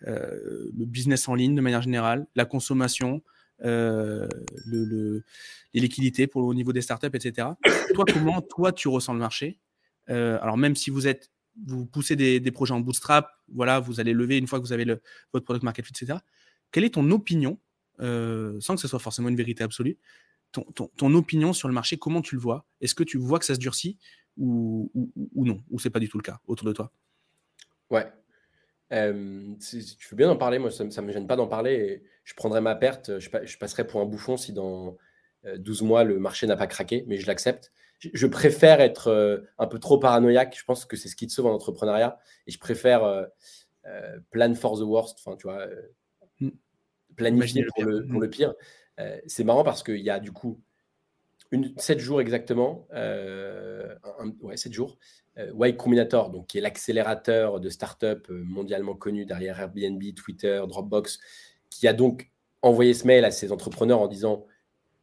euh, 0.06 0.70
le 0.76 0.84
business 0.84 1.28
en 1.28 1.34
ligne 1.34 1.54
de 1.54 1.60
manière 1.60 1.82
générale, 1.82 2.26
la 2.34 2.44
consommation, 2.44 3.22
euh, 3.64 4.28
le, 4.66 5.22
les 5.74 5.80
liquidités 5.80 6.26
pour, 6.26 6.44
au 6.44 6.54
niveau 6.54 6.72
des 6.72 6.80
startups, 6.80 7.14
etc. 7.14 7.48
toi, 7.94 8.04
comment 8.12 8.40
toi 8.42 8.72
tu 8.72 8.88
ressens 8.88 9.12
le 9.12 9.20
marché? 9.20 9.60
Euh, 10.10 10.38
Alors 10.42 10.56
même 10.56 10.74
si 10.74 10.90
vous 10.90 11.06
êtes, 11.06 11.30
vous 11.66 11.86
poussez 11.86 12.16
des, 12.16 12.40
projets 12.50 12.74
en 12.74 12.80
bootstrap, 12.80 13.30
voilà, 13.52 13.78
vous 13.78 14.00
allez 14.00 14.14
lever 14.14 14.38
une 14.38 14.46
fois 14.46 14.58
que 14.58 14.64
vous 14.64 14.72
avez 14.72 14.84
le, 14.84 15.02
votre 15.32 15.44
product 15.44 15.64
market 15.64 15.84
fit, 15.84 15.92
etc. 15.92 16.18
Quelle 16.70 16.84
est 16.84 16.94
ton 16.94 17.10
opinion, 17.10 17.58
sans 17.98 18.74
que 18.74 18.80
ce 18.80 18.88
soit 18.88 18.98
forcément 18.98 19.28
une 19.28 19.36
vérité 19.36 19.62
absolue, 19.62 19.98
ton, 20.52 21.14
opinion 21.14 21.52
sur 21.52 21.68
le 21.68 21.74
marché, 21.74 21.96
comment 21.96 22.22
tu 22.22 22.34
le 22.34 22.40
vois? 22.40 22.66
Est-ce 22.80 22.94
que 22.94 23.04
tu 23.04 23.18
vois 23.18 23.38
que 23.38 23.44
ça 23.44 23.54
se 23.54 23.58
durcit? 23.58 23.98
Ou, 24.36 24.90
ou, 24.94 25.10
ou 25.34 25.44
non 25.44 25.62
Ou 25.70 25.78
c'est 25.78 25.90
pas 25.90 26.00
du 26.00 26.08
tout 26.08 26.18
le 26.18 26.22
cas 26.22 26.38
autour 26.46 26.66
de 26.66 26.72
toi 26.72 26.90
Ouais, 27.90 28.10
euh, 28.92 29.54
si 29.58 29.96
tu 29.96 30.08
veux 30.10 30.16
bien 30.16 30.30
en 30.30 30.36
parler, 30.36 30.58
moi 30.58 30.70
ça 30.70 30.84
ne 30.84 31.00
me 31.00 31.12
gêne 31.12 31.26
pas 31.26 31.36
d'en 31.36 31.48
parler. 31.48 32.02
Je 32.24 32.34
prendrai 32.34 32.60
ma 32.60 32.74
perte, 32.74 33.18
je, 33.18 33.28
je, 33.44 33.58
passerai 33.58 33.86
pour 33.86 34.00
un 34.00 34.06
bouffon 34.06 34.36
si 34.36 34.52
dans 34.52 34.96
12 35.56 35.82
mois 35.82 36.04
le 36.04 36.18
marché 36.18 36.46
n'a 36.46 36.56
pas 36.56 36.66
craqué, 36.66 37.04
mais 37.06 37.16
je 37.16 37.26
l'accepte. 37.26 37.72
Je, 37.98 38.10
je, 38.12 38.26
préfère 38.26 38.80
être 38.80 39.08
euh, 39.08 39.38
un 39.58 39.66
peu 39.66 39.78
trop 39.78 39.98
paranoïaque, 39.98 40.56
je 40.58 40.64
pense 40.64 40.84
que 40.84 40.96
c'est 40.96 41.08
ce 41.08 41.16
qui 41.16 41.26
te 41.26 41.32
sauve 41.32 41.46
en 41.46 41.54
entrepreneuriat, 41.54 42.18
et 42.46 42.50
je 42.50 42.58
préfère 42.58 43.04
euh, 43.04 43.24
euh 43.86 44.18
plan 44.30 44.54
for 44.54 44.78
the 44.78 44.82
worst, 44.82 45.18
enfin 45.24 45.36
tu 45.36 45.46
vois, 45.46 45.66
mmh. 46.40 46.50
planifier 47.16 47.64
pour 47.74 47.84
le, 47.84 48.06
pour 48.06 48.20
le, 48.20 48.28
pire. 48.28 48.54
c'est 49.26 49.44
marrant 49.44 49.64
parce 49.64 49.82
qu'il 49.82 50.00
y 50.00 50.10
a 50.10 50.20
du 50.20 50.32
coup 50.32 50.60
une, 51.52 51.72
7 51.76 51.98
jours 51.98 52.20
exactement, 52.20 52.88
un, 52.92 54.32
ouais, 54.40 54.56
7 54.56 54.72
jours, 54.72 54.98
euh, 55.38 55.66
y 55.66 55.76
Combinator, 55.76 56.30
donc, 56.30 56.46
qui 56.46 56.58
est 56.58 56.60
l'accélérateur 56.60 57.60
de 57.60 57.68
start-up 57.68 58.26
euh, 58.30 58.42
mondialement 58.44 58.94
connu 58.94 59.24
derrière 59.24 59.58
Airbnb, 59.60 60.02
Twitter, 60.14 60.62
Dropbox, 60.68 61.20
qui 61.70 61.88
a 61.88 61.92
donc 61.92 62.30
envoyé 62.60 62.94
ce 62.94 63.06
mail 63.06 63.24
à 63.24 63.30
ses 63.30 63.50
entrepreneurs 63.50 64.00
en 64.00 64.08
disant 64.08 64.46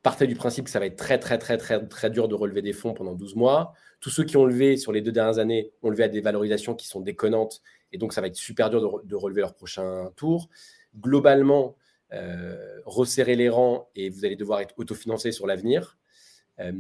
partez 0.04 0.28
du 0.28 0.36
principe 0.36 0.66
que 0.66 0.72
ça 0.72 0.80
va 0.80 0.86
être 0.86 0.96
très, 0.96 1.20
très, 1.20 1.38
très, 1.38 1.58
très, 1.58 1.86
très 1.86 2.10
dur 2.10 2.28
de 2.28 2.36
relever 2.36 2.62
des 2.62 2.74
fonds 2.74 2.94
pendant 2.94 3.16
12 3.16 3.36
mois. 3.36 3.74
Tous 4.00 4.10
ceux 4.10 4.24
qui 4.24 4.38
ont 4.38 4.46
levé 4.46 4.78
sur 4.78 4.94
les 4.94 5.02
deux 5.02 5.12
dernières 5.12 5.40
années 5.40 5.74
ont 5.82 5.90
levé 5.90 6.04
à 6.04 6.08
des 6.08 6.22
valorisations 6.22 6.74
qui 6.74 6.88
sont 6.88 7.02
déconnantes 7.02 7.62
et 7.92 7.98
donc 7.98 8.14
ça 8.14 8.22
va 8.22 8.28
être 8.28 8.38
super 8.38 8.70
dur 8.70 9.04
de, 9.04 9.16
relever 9.16 9.42
leur 9.42 9.56
prochain 9.56 10.10
tour. 10.16 10.50
Globalement, 10.98 11.76
euh, 12.14 12.80
resserrer 12.86 13.36
les 13.36 13.50
rangs 13.50 13.90
et 13.96 14.10
vous 14.10 14.24
allez 14.24 14.38
devoir 14.38 14.62
être 14.62 14.74
autofinancé 14.78 15.34
sur 15.34 15.48
l'avenir. 15.48 15.99
Euh, 16.60 16.72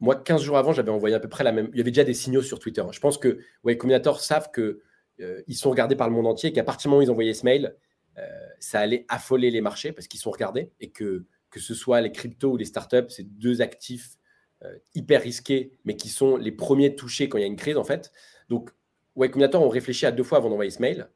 moi, 0.00 0.16
15 0.16 0.42
jours 0.42 0.56
avant, 0.56 0.72
j'avais 0.72 0.90
envoyé 0.90 1.14
à 1.14 1.20
peu 1.20 1.28
près 1.28 1.44
la 1.44 1.52
même. 1.52 1.68
Il 1.72 1.78
y 1.78 1.80
avait 1.80 1.90
déjà 1.90 2.04
des 2.04 2.14
signaux 2.14 2.42
sur 2.42 2.58
Twitter. 2.58 2.82
Je 2.90 3.00
pense 3.00 3.18
que 3.18 3.38
ouais, 3.64 3.76
Combinator 3.76 4.20
savent 4.20 4.50
qu'ils 4.50 4.78
euh, 5.20 5.42
ils 5.46 5.54
sont 5.54 5.70
regardés 5.70 5.94
par 5.94 6.08
le 6.08 6.14
monde 6.14 6.26
entier 6.26 6.50
et 6.50 6.52
qu'à 6.52 6.64
partir 6.64 6.88
du 6.88 6.88
moment 6.88 7.00
où 7.00 7.02
ils 7.02 7.10
envoyaient 7.10 7.34
ce 7.34 7.44
mail, 7.44 7.76
euh, 8.18 8.26
ça 8.58 8.80
allait 8.80 9.04
affoler 9.08 9.50
les 9.50 9.60
marchés 9.60 9.92
parce 9.92 10.08
qu'ils 10.08 10.20
sont 10.20 10.30
regardés 10.30 10.72
et 10.80 10.90
que 10.90 11.26
que 11.50 11.60
ce 11.60 11.74
soit 11.74 12.00
les 12.00 12.12
cryptos 12.12 12.52
ou 12.52 12.56
les 12.56 12.64
startups, 12.64 13.08
c'est 13.08 13.24
deux 13.24 13.60
actifs 13.60 14.16
euh, 14.62 14.78
hyper 14.94 15.20
risqués, 15.20 15.72
mais 15.84 15.96
qui 15.96 16.08
sont 16.08 16.36
les 16.36 16.52
premiers 16.52 16.94
touchés 16.94 17.28
quand 17.28 17.38
il 17.38 17.40
y 17.40 17.44
a 17.44 17.48
une 17.48 17.56
crise 17.56 17.76
en 17.76 17.82
fait. 17.84 18.12
Donc, 18.48 18.70
ouais, 19.16 19.28
Combinator 19.30 19.60
ont 19.60 19.68
réfléchi 19.68 20.06
à 20.06 20.12
deux 20.12 20.22
fois 20.22 20.38
avant 20.38 20.48
d'envoyer 20.48 20.70
ce 20.70 20.80
mail. 20.80 21.10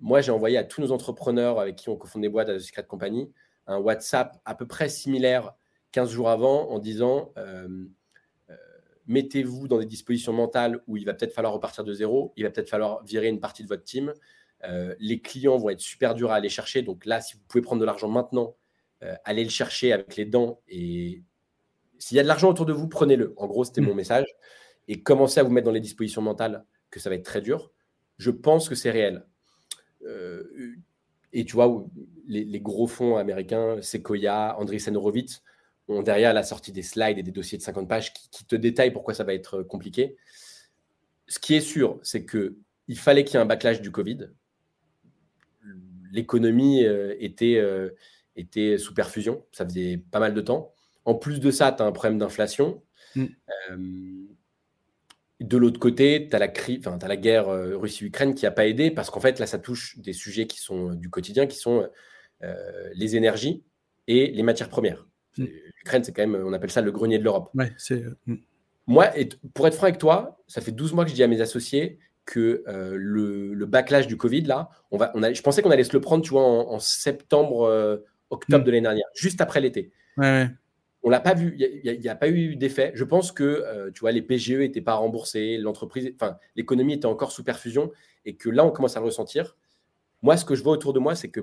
moi, 0.00 0.20
j'ai 0.20 0.32
envoyé 0.32 0.58
à 0.58 0.64
tous 0.64 0.80
nos 0.80 0.92
entrepreneurs 0.92 1.58
avec 1.58 1.76
qui 1.76 1.88
on 1.88 1.96
cofonde 1.96 2.22
des 2.22 2.28
boîtes 2.28 2.48
à 2.48 2.56
The 2.56 2.60
Secret 2.60 2.84
Company 2.84 3.32
un 3.66 3.78
WhatsApp 3.78 4.40
à 4.44 4.54
peu 4.54 4.66
près 4.66 4.88
similaire 4.88 5.54
15 5.96 6.10
jours 6.10 6.28
avant 6.28 6.68
en 6.68 6.78
disant 6.78 7.32
euh, 7.38 7.86
euh, 8.50 8.56
mettez-vous 9.06 9.66
dans 9.66 9.78
des 9.78 9.86
dispositions 9.86 10.34
mentales 10.34 10.82
où 10.86 10.98
il 10.98 11.06
va 11.06 11.14
peut-être 11.14 11.32
falloir 11.32 11.54
repartir 11.54 11.84
de 11.84 11.94
zéro, 11.94 12.34
il 12.36 12.44
va 12.44 12.50
peut-être 12.50 12.68
falloir 12.68 13.02
virer 13.02 13.28
une 13.28 13.40
partie 13.40 13.62
de 13.62 13.68
votre 13.68 13.82
team. 13.82 14.12
Euh, 14.64 14.94
les 14.98 15.22
clients 15.22 15.56
vont 15.56 15.70
être 15.70 15.80
super 15.80 16.14
durs 16.14 16.32
à 16.32 16.34
aller 16.34 16.50
chercher. 16.50 16.82
Donc 16.82 17.06
là, 17.06 17.22
si 17.22 17.36
vous 17.36 17.40
pouvez 17.48 17.62
prendre 17.62 17.80
de 17.80 17.86
l'argent 17.86 18.10
maintenant, 18.10 18.56
allez 19.24 19.44
le 19.44 19.48
chercher 19.48 19.94
avec 19.94 20.16
les 20.16 20.26
dents. 20.26 20.60
Et 20.68 21.22
s'il 21.98 22.18
y 22.18 22.20
a 22.20 22.22
de 22.22 22.28
l'argent 22.28 22.50
autour 22.50 22.66
de 22.66 22.74
vous, 22.74 22.88
prenez-le. 22.88 23.32
En 23.38 23.46
gros, 23.46 23.64
c'était 23.64 23.80
mon 23.80 23.94
mmh. 23.94 23.96
message. 23.96 24.26
Et 24.88 25.02
commencez 25.02 25.40
à 25.40 25.44
vous 25.44 25.50
mettre 25.50 25.64
dans 25.64 25.72
les 25.72 25.80
dispositions 25.80 26.20
mentales 26.20 26.66
que 26.90 27.00
ça 27.00 27.08
va 27.08 27.16
être 27.16 27.24
très 27.24 27.40
dur. 27.40 27.72
Je 28.18 28.30
pense 28.30 28.68
que 28.68 28.74
c'est 28.74 28.90
réel. 28.90 29.24
et 31.32 31.44
tu 31.46 31.54
vois, 31.54 31.86
les, 32.26 32.44
les, 32.44 32.60
gros 32.60 32.86
fonds 32.86 33.16
américains, 33.16 33.80
Sequoia, 33.80 34.58
Andreessen 34.58 34.94
Horowitz, 34.94 35.42
ont 35.88 36.02
derrière 36.02 36.32
la 36.34 36.42
sortie 36.42 36.72
des 36.72 36.82
slides 36.82 37.18
et 37.18 37.22
des 37.22 37.30
dossiers 37.30 37.58
de 37.58 37.62
50 37.62 37.88
pages 37.88 38.12
qui, 38.12 38.44
te 38.44 38.56
détaillent 38.56 38.92
pourquoi 38.92 39.14
ça 39.14 39.24
va 39.24 39.34
être 39.34 39.58
euh, 39.58 39.64
compliqué. 39.64 40.16
Ce 41.28 41.38
qui 41.38 41.54
est 41.54 41.60
sûr, 41.60 41.98
c'est 42.02 42.24
que 42.24 42.56
il 42.88 42.98
fallait 42.98 43.24
qu'il 43.24 43.34
y 43.34 43.36
ait 43.38 43.42
un 43.42 43.46
backlash 43.46 43.80
du 43.80 43.90
Covid. 43.90 44.30
L'économie 46.12 46.84
euh, 46.84 47.16
était, 47.18 47.56
euh, 47.56 47.90
était 48.36 48.78
sous 48.78 48.94
perfusion, 48.94 49.44
ça 49.50 49.64
faisait 49.64 49.98
pas 49.98 50.20
mal 50.20 50.34
de 50.34 50.40
temps. 50.40 50.72
En 51.04 51.14
plus 51.14 51.40
de 51.40 51.50
ça, 51.50 51.72
tu 51.72 51.82
as 51.82 51.86
un 51.86 51.92
problème 51.92 52.18
d'inflation. 52.18 52.82
Mm. 53.14 53.26
de 55.40 55.56
l'autre 55.56 55.80
côté, 55.80 56.28
tu 56.28 56.36
as, 56.36 56.40
as, 56.40 57.08
la 57.08 57.16
guerre 57.16 57.48
Russie-Ukraine 57.48 58.34
qui 58.34 58.44
n'a 58.44 58.50
pas 58.50 58.66
aidé 58.66 58.90
parce 58.90 59.10
qu'en 59.10 59.20
fait, 59.20 59.38
là, 59.38 59.46
ça 59.46 59.58
touche 59.58 59.98
des 59.98 60.12
sujets 60.12 60.46
qui 60.46 60.58
sont 60.58 60.94
du 60.94 61.08
quotidien, 61.08 61.46
qui 61.46 61.56
sont 61.56 61.88
les 62.94 63.16
énergies 63.16 63.64
et 64.06 64.28
les 64.28 64.42
matières 64.42 64.68
premières. 64.68 65.06
L'Ukraine, 65.38 66.04
c'est 66.04 66.12
quand 66.12 66.26
même, 66.26 66.42
on 66.44 66.52
appelle 66.52 66.70
ça 66.70 66.80
le 66.80 66.92
grenier 66.92 67.18
de 67.18 67.24
l'Europe. 67.24 67.50
Euh, 67.90 68.10
mm. 68.26 68.36
Moi, 68.86 69.18
et 69.18 69.28
pour 69.54 69.66
être 69.66 69.74
franc 69.74 69.86
avec 69.86 69.98
toi, 69.98 70.38
ça 70.46 70.60
fait 70.60 70.72
12 70.72 70.92
mois 70.92 71.04
que 71.04 71.10
je 71.10 71.14
dis 71.14 71.22
à 71.22 71.28
mes 71.28 71.40
associés 71.40 71.98
que 72.24 72.64
euh, 72.66 72.96
le, 72.98 73.66
backlash 73.66 74.06
du 74.06 74.16
Covid, 74.16 74.42
là, 74.42 74.70
on 74.90 74.96
va, 74.96 75.12
on 75.14 75.22
a, 75.22 75.32
je 75.32 75.42
pensais 75.42 75.62
qu'on 75.62 75.70
allait 75.70 75.84
se 75.84 75.92
le 75.92 76.00
prendre, 76.00 76.24
tu 76.24 76.30
vois, 76.30 76.42
en, 76.42 76.78
septembre, 76.78 77.62
euh, 77.62 77.98
octobre 78.30 78.62
mm. 78.62 78.66
de 78.66 78.70
l'année 78.70 78.82
dernière, 78.82 79.06
juste 79.14 79.40
après 79.40 79.60
l'été. 79.60 79.92
Ouais, 80.16 80.48
On 81.02 81.10
l'a 81.10 81.20
pas 81.20 81.34
vu, 81.34 81.56
il 81.58 82.00
n'y 82.00 82.08
a, 82.08 82.14
pas 82.16 82.28
eu 82.28 82.56
d'effet. 82.56 82.92
Je 82.94 83.04
pense 83.04 83.32
que, 83.32 83.90
tu 83.90 84.00
vois, 84.00 84.12
les 84.12 84.22
PGE 84.22 84.52
n'étaient 84.52 84.80
pas 84.80 84.94
remboursés, 84.94 85.58
l'entreprise, 85.58 86.10
enfin, 86.14 86.38
l'économie 86.56 86.94
était 86.94 87.06
encore 87.06 87.32
sous 87.32 87.44
perfusion 87.44 87.92
et 88.24 88.34
que 88.34 88.48
là, 88.48 88.64
on 88.64 88.70
commence 88.70 88.96
à 88.96 89.00
le 89.00 89.06
ressentir. 89.06 89.56
Moi, 90.22 90.36
ce 90.36 90.44
que 90.44 90.54
je 90.54 90.62
vois 90.62 90.72
autour 90.72 90.92
de 90.92 90.98
moi, 90.98 91.14
c'est 91.14 91.28
que 91.28 91.40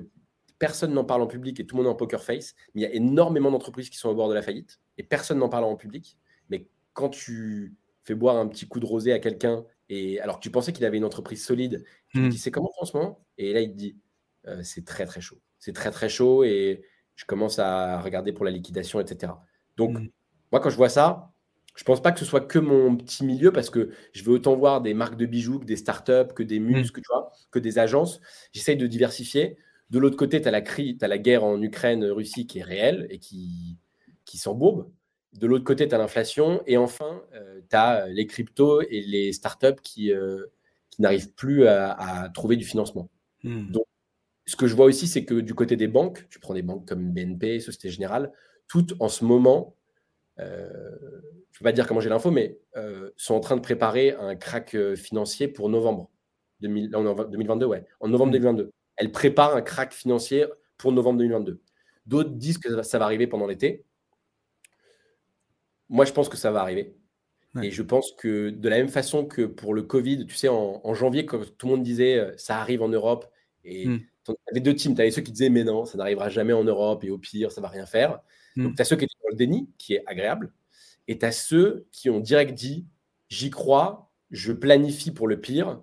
personne 0.58 0.92
n'en 0.92 1.04
parle 1.04 1.22
en 1.22 1.26
public 1.26 1.60
et 1.60 1.66
tout 1.66 1.76
le 1.76 1.82
monde 1.82 1.90
est 1.90 1.94
en 1.94 1.96
poker 1.96 2.22
face. 2.22 2.54
Mais 2.74 2.82
il 2.82 2.84
y 2.84 2.86
a 2.86 2.94
énormément 2.94 3.50
d'entreprises 3.50 3.90
qui 3.90 3.98
sont 3.98 4.08
au 4.08 4.14
bord 4.14 4.28
de 4.28 4.34
la 4.34 4.42
faillite 4.42 4.80
et 4.98 5.02
personne 5.02 5.38
n'en 5.38 5.48
parle 5.48 5.64
en 5.64 5.76
public. 5.76 6.18
Mais 6.48 6.68
quand 6.92 7.08
tu 7.08 7.74
fais 8.04 8.14
boire 8.14 8.36
un 8.36 8.46
petit 8.46 8.68
coup 8.68 8.80
de 8.80 8.86
rosé 8.86 9.12
à 9.12 9.18
quelqu'un, 9.18 9.64
et 9.88 10.20
alors 10.20 10.36
que 10.36 10.42
tu 10.42 10.50
pensais 10.50 10.72
qu'il 10.72 10.84
avait 10.84 10.96
une 10.96 11.04
entreprise 11.04 11.44
solide, 11.44 11.84
tu 12.08 12.18
lui 12.18 12.26
hmm. 12.26 12.30
dis 12.30 12.38
c'est 12.38 12.50
comment 12.50 12.70
en 12.78 12.84
ce 12.84 12.96
moment? 12.96 13.24
Et 13.38 13.52
là, 13.52 13.60
il 13.60 13.70
te 13.70 13.76
dit 13.76 13.96
euh, 14.46 14.60
c'est 14.62 14.84
très 14.84 15.06
très 15.06 15.20
chaud. 15.20 15.40
C'est 15.58 15.72
très 15.72 15.90
très 15.90 16.08
chaud 16.08 16.44
et 16.44 16.82
je 17.16 17.24
commence 17.24 17.58
à 17.58 18.00
regarder 18.00 18.32
pour 18.32 18.44
la 18.44 18.50
liquidation, 18.50 19.00
etc. 19.00 19.32
Donc, 19.76 19.98
hmm. 19.98 20.08
moi, 20.52 20.60
quand 20.60 20.70
je 20.70 20.76
vois 20.76 20.88
ça, 20.88 21.32
je 21.76 21.82
pense 21.84 22.00
pas 22.00 22.12
que 22.12 22.20
ce 22.20 22.24
soit 22.24 22.40
que 22.40 22.58
mon 22.58 22.96
petit 22.96 23.24
milieu 23.24 23.52
parce 23.52 23.70
que 23.70 23.90
je 24.12 24.22
veux 24.22 24.32
autant 24.32 24.54
voir 24.56 24.80
des 24.80 24.94
marques 24.94 25.16
de 25.16 25.26
bijoux 25.26 25.58
que 25.58 25.64
des 25.64 25.76
startups, 25.76 26.32
que 26.34 26.42
des 26.42 26.60
hmm. 26.60 26.90
que, 26.90 27.00
tu 27.00 27.08
vois, 27.08 27.32
que 27.50 27.58
des 27.58 27.78
agences. 27.78 28.20
J'essaye 28.52 28.76
de 28.76 28.86
diversifier. 28.86 29.56
De 29.90 29.98
l'autre 29.98 30.16
côté, 30.16 30.40
tu 30.40 30.48
as, 30.48 30.52
as, 30.52 31.08
la 31.08 31.18
guerre 31.18 31.44
en 31.44 31.60
Ukraine-Russie 31.60 32.46
qui 32.46 32.58
est 32.60 32.62
réelle 32.62 33.06
et 33.10 33.18
qui, 33.18 33.78
qui 34.24 34.38
s'embourbe. 34.38 34.90
De 35.32 35.46
l'autre 35.46 35.64
côté, 35.64 35.88
tu 35.88 35.94
as 35.94 35.98
l'inflation. 35.98 36.62
Et 36.66 36.76
enfin, 36.76 37.22
euh, 37.34 37.60
tu 37.68 37.76
as 37.76 38.06
les 38.08 38.26
cryptos 38.26 38.82
et 38.82 39.02
les 39.02 39.32
startups 39.32 39.80
qui, 39.82 40.12
euh, 40.12 40.46
qui 40.90 41.02
n'arrivent 41.02 41.32
plus 41.32 41.66
à, 41.66 42.30
trouver 42.32 42.56
du 42.56 42.64
financement. 42.64 43.10
Hmm. 43.42 43.70
Donc, 43.70 43.84
ce 44.46 44.56
que 44.56 44.66
je 44.66 44.74
vois 44.74 44.86
aussi, 44.86 45.06
c'est 45.06 45.24
que 45.24 45.34
du 45.34 45.54
côté 45.54 45.76
des 45.76 45.88
banques, 45.88 46.26
tu 46.30 46.38
prends 46.38 46.54
des 46.54 46.62
banques 46.62 46.86
comme 46.86 47.12
BNP, 47.12 47.60
Société 47.60 47.90
Générale, 47.90 48.32
toutes 48.68 48.94
en 49.00 49.08
ce 49.08 49.24
moment, 49.24 49.76
euh, 50.38 50.68
je 51.50 51.58
ne 51.58 51.58
peux 51.58 51.64
pas 51.64 51.72
dire 51.72 51.86
comment 51.86 52.00
j'ai 52.00 52.10
l'info, 52.10 52.30
mais 52.30 52.58
sont 53.16 53.34
en 53.34 53.40
train 53.40 53.56
de 53.56 53.62
préparer 53.62 54.12
un 54.12 54.34
crack 54.34 54.76
financier 54.96 55.48
pour 55.48 55.68
novembre 55.68 56.10
2022. 56.60 57.66
Ouais, 57.66 57.86
en 58.00 58.08
novembre 58.08 58.32
2022 58.32 58.70
elle 58.96 59.12
prépare 59.12 59.56
un 59.56 59.62
crack 59.62 59.92
financier 59.92 60.46
pour 60.78 60.92
novembre 60.92 61.18
2022. 61.18 61.60
D'autres 62.06 62.30
disent 62.30 62.58
que 62.58 62.82
ça 62.82 62.98
va 62.98 63.06
arriver 63.06 63.26
pendant 63.26 63.46
l'été. 63.46 63.84
Moi, 65.88 66.04
je 66.04 66.12
pense 66.12 66.28
que 66.28 66.36
ça 66.36 66.50
va 66.50 66.60
arriver. 66.60 66.96
Et 67.62 67.70
je 67.70 67.82
pense 67.82 68.10
que 68.12 68.50
de 68.50 68.68
la 68.68 68.78
même 68.78 68.88
façon 68.88 69.24
que 69.26 69.42
pour 69.42 69.74
le 69.74 69.82
Covid, 69.82 70.26
tu 70.26 70.34
sais, 70.34 70.48
en, 70.48 70.94
janvier, 70.94 71.24
quand 71.24 71.38
tout 71.56 71.66
le 71.66 71.76
monde 71.76 71.84
disait 71.84 72.18
euh, 72.18 72.32
ça 72.36 72.58
arrive 72.58 72.82
en 72.82 72.88
Europe, 72.88 73.30
et 73.62 73.86
hmm. 73.86 74.00
tu 74.24 74.32
avais 74.50 74.60
deux 74.60 74.74
teams. 74.74 74.94
Tu 74.94 75.00
avais 75.00 75.12
ceux 75.12 75.22
qui 75.22 75.30
disaient 75.30 75.50
mais 75.50 75.62
non, 75.62 75.84
ça 75.84 75.96
n'arrivera 75.96 76.28
jamais 76.28 76.52
en 76.52 76.64
Europe, 76.64 77.04
et 77.04 77.10
au 77.10 77.18
pire, 77.18 77.52
ça 77.52 77.60
va 77.60 77.68
rien 77.68 77.86
faire. 77.86 78.20
Hmm. 78.56 78.64
Donc, 78.64 78.76
tu 78.76 78.82
as 78.82 78.84
ceux 78.84 78.96
qui 78.96 79.04
étaient 79.04 79.14
dans 79.22 79.28
le 79.30 79.36
déni, 79.36 79.70
qui 79.78 79.94
est 79.94 80.02
agréable, 80.06 80.52
et 81.06 81.16
tu 81.16 81.24
as 81.24 81.30
ceux 81.30 81.86
qui 81.92 82.10
ont 82.10 82.18
direct 82.18 82.54
dit 82.54 82.86
j'y 83.28 83.50
crois, 83.50 84.10
je 84.30 84.52
planifie 84.52 85.12
pour 85.12 85.28
le 85.28 85.40
pire. 85.40 85.80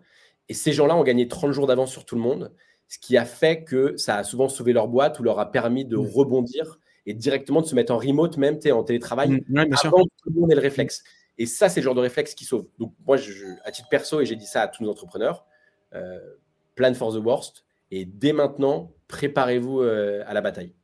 Et 0.50 0.54
ces 0.54 0.74
gens-là 0.74 0.98
ont 0.98 1.04
gagné 1.04 1.30
30 1.30 1.54
jours 1.54 1.68
d'avance 1.68 1.92
sur 1.92 2.06
tout 2.06 2.16
le 2.16 2.22
monde 2.22 2.54
ce 2.92 3.00
qui 3.00 3.16
a 3.16 3.24
fait 3.24 3.64
que 3.64 3.96
ça 3.96 4.18
a 4.18 4.24
souvent 4.26 4.50
sauvé 4.50 4.74
leur 4.74 4.90
boîte 4.90 5.18
ou 5.18 5.24
leur 5.24 5.40
a 5.40 5.50
permis 5.50 5.86
de 5.86 5.96
mmh. 5.96 6.08
rebondir 6.08 6.78
et 7.06 7.14
directement 7.14 7.62
de 7.62 7.66
se 7.66 7.74
mettre 7.74 7.94
en 7.94 7.98
remote, 7.98 8.36
même 8.36 8.60
en 8.70 8.84
télétravail, 8.84 9.30
mmh, 9.48 9.60
avant 9.82 10.04
que 10.04 10.10
tout 10.22 10.30
le 10.30 10.42
monde 10.42 10.52
ait 10.52 10.56
le 10.56 10.62
réflexe. 10.62 11.02
Et 11.38 11.46
ça, 11.46 11.70
c'est 11.70 11.80
le 11.80 11.86
genre 11.86 11.96
de 11.96 12.02
réflexe 12.02 12.36
qui 12.36 12.44
sauve. 12.44 12.68
Donc, 12.80 12.94
moi, 13.08 13.16
je, 13.16 13.46
à 13.64 13.72
titre 13.72 13.88
perso, 13.88 14.20
et 14.20 14.26
j'ai 14.26 14.36
dit 14.36 14.46
ça 14.46 14.64
à 14.64 14.68
tous 14.68 14.84
nos 14.84 14.92
entrepreneurs, 14.92 15.46
euh, 15.94 16.20
plan 16.76 16.94
for 16.94 17.14
the 17.14 17.24
worst. 17.24 17.64
Et 17.92 18.04
dès 18.04 18.34
maintenant, 18.34 18.92
préparez-vous 19.08 19.80
euh, 19.80 20.26
à 20.28 20.34
la 20.34 20.42
bataille. 20.42 20.76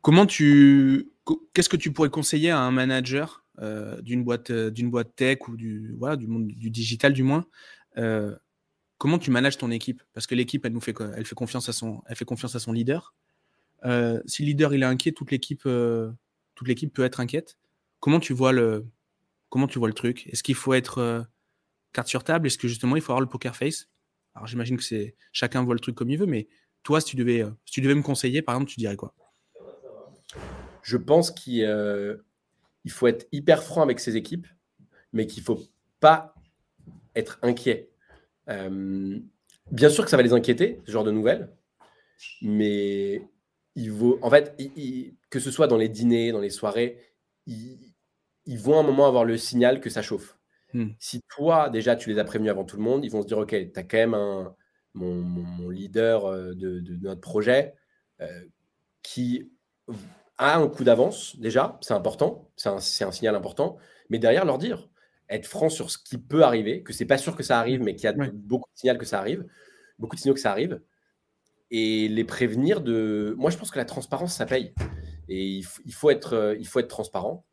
Comment 0.00 0.24
tu. 0.24 1.12
Qu'est-ce 1.52 1.68
que 1.68 1.76
tu 1.76 1.92
pourrais 1.92 2.08
conseiller 2.08 2.48
à 2.48 2.60
un 2.60 2.70
manager 2.70 3.44
euh, 3.58 4.00
d'une 4.00 4.24
boîte, 4.24 4.50
d'une 4.50 4.90
boîte 4.90 5.14
tech 5.16 5.48
ou 5.48 5.56
du, 5.58 5.94
voilà, 5.98 6.16
du 6.16 6.28
monde 6.28 6.46
du 6.46 6.70
digital, 6.70 7.12
du 7.12 7.24
moins 7.24 7.44
Comment 8.98 9.18
tu 9.18 9.30
manages 9.30 9.58
ton 9.58 9.70
équipe? 9.70 10.02
Parce 10.12 10.26
que 10.26 10.34
l'équipe, 10.34 10.64
elle 10.64 10.78
fait, 10.80 11.34
confiance 11.34 11.68
à 11.68 11.72
son, 11.72 12.72
leader. 12.72 13.14
si 14.26 14.42
le 14.42 14.46
leader 14.46 14.74
il 14.74 14.82
est 14.82 14.86
inquiet, 14.86 15.12
toute 15.12 15.30
l'équipe, 15.30 15.62
toute 15.62 16.66
l'équipe 16.66 16.92
peut 16.92 17.04
être 17.04 17.20
inquiète. 17.20 17.56
Comment 18.00 18.20
tu 18.20 18.32
vois 18.32 18.52
le, 18.52 18.84
truc? 19.94 20.26
Est-ce 20.26 20.42
qu'il 20.42 20.54
faut 20.54 20.74
être 20.74 20.98
euh, 20.98 21.22
carte 21.92 22.08
sur 22.08 22.24
table? 22.24 22.46
Est-ce 22.46 22.58
que 22.58 22.68
justement 22.68 22.96
il 22.96 23.02
faut 23.02 23.12
avoir 23.12 23.20
le 23.20 23.28
poker 23.28 23.56
face? 23.56 23.88
Alors 24.34 24.46
j'imagine 24.46 24.76
que 24.76 24.82
c'est 24.82 25.16
chacun 25.32 25.62
voit 25.62 25.74
le 25.74 25.80
truc 25.80 25.94
comme 25.94 26.10
il 26.10 26.18
veut, 26.18 26.26
mais 26.26 26.48
toi, 26.82 27.00
si 27.00 27.08
tu 27.08 27.16
devais, 27.16 27.42
euh, 27.42 27.94
me 27.94 28.02
conseiller, 28.02 28.42
par 28.42 28.54
exemple, 28.54 28.70
tu 28.70 28.78
dirais 28.78 28.96
quoi? 28.96 29.14
Je 30.82 30.96
pense 30.96 31.30
qu'il 31.30 31.64
euh, 31.64 32.16
faut 32.88 33.06
être 33.06 33.26
hyper 33.32 33.62
franc 33.62 33.82
avec 33.82 34.00
ses 34.00 34.16
équipes, 34.16 34.46
mais 35.12 35.26
qu'il 35.26 35.42
faut 35.42 35.60
pas 36.00 36.34
être 37.14 37.38
inquiet. 37.42 37.90
Bien 38.48 39.88
sûr 39.88 40.04
que 40.04 40.10
ça 40.10 40.16
va 40.16 40.22
les 40.22 40.32
inquiéter, 40.32 40.80
ce 40.86 40.90
genre 40.90 41.04
de 41.04 41.10
nouvelles, 41.10 41.50
mais 42.42 43.22
il 43.74 43.92
vaut, 43.92 44.18
en 44.22 44.30
fait, 44.30 44.56
que 45.30 45.40
ce 45.40 45.50
soit 45.50 45.66
dans 45.66 45.76
les 45.76 45.88
dîners, 45.88 46.32
dans 46.32 46.40
les 46.40 46.50
soirées, 46.50 46.98
il, 47.46 47.78
ils 48.46 48.58
vont 48.58 48.76
à 48.76 48.80
un 48.80 48.82
moment 48.82 49.06
avoir 49.06 49.24
le 49.24 49.36
signal 49.36 49.80
que 49.80 49.90
ça 49.90 50.02
chauffe. 50.02 50.38
Hmm. 50.72 50.88
Si 50.98 51.22
toi, 51.28 51.68
déjà, 51.68 51.96
tu 51.96 52.10
les 52.10 52.18
as 52.18 52.24
prévenus 52.24 52.50
avant 52.50 52.64
tout 52.64 52.76
le 52.76 52.82
monde, 52.82 53.04
ils 53.04 53.10
vont 53.10 53.22
se 53.22 53.26
dire, 53.26 53.38
OK, 53.38 53.50
tu 53.50 53.72
as 53.78 53.82
quand 53.82 53.98
même 53.98 54.14
un, 54.14 54.54
mon, 54.94 55.68
leader 55.68 56.26
euh, 56.26 56.54
de, 56.54 56.82
notre 57.02 57.20
projet 57.20 57.74
euh, 58.20 58.44
qui 59.02 59.50
a 60.38 60.58
un 60.58 60.68
coup 60.68 60.84
d'avance, 60.84 61.36
déjà, 61.38 61.78
c'est 61.80 61.94
important, 61.94 62.50
c'est 62.56 62.68
un, 62.68 63.10
signal 63.10 63.34
important, 63.34 63.76
mais 64.08 64.18
derrière, 64.18 64.44
leur 64.44 64.58
dire, 64.58 64.88
être 65.30 65.46
franc 65.46 65.68
sur 65.68 65.90
ce 65.90 65.98
qui 65.98 66.18
peut 66.18 66.42
arriver, 66.42 66.82
que 66.82 66.92
c'est 66.92 67.04
pas 67.04 67.18
sûr 67.18 67.36
que 67.36 67.42
ça 67.42 67.58
arrive, 67.58 67.82
mais 67.82 67.94
qu'il 67.94 68.04
y 68.04 68.06
a 68.06 68.12
beaucoup 68.32 68.70
de 68.74 68.78
signaux 68.78 68.96
que 68.96 69.04
ça 69.04 69.18
arrive, 69.18 69.44
beaucoup 69.98 70.16
de 70.16 70.20
signaux 70.20 70.34
que 70.34 70.40
ça 70.40 70.50
arrive, 70.50 70.80
et 71.70 72.08
les 72.08 72.24
prévenir 72.24 72.80
de... 72.80 73.34
Moi, 73.36 73.50
je 73.50 73.58
pense 73.58 73.70
que 73.70 73.78
la 73.78 73.84
transparence, 73.84 74.34
ça 74.34 74.46
paye. 74.46 74.72
Et 75.28 75.60
il, 75.84 75.92
faut, 75.92 76.10
être, 76.10 76.32
euh, 76.32 76.56
il 76.58 76.66
faut 76.66 76.80
être 76.80 76.88
transparent 76.88 77.44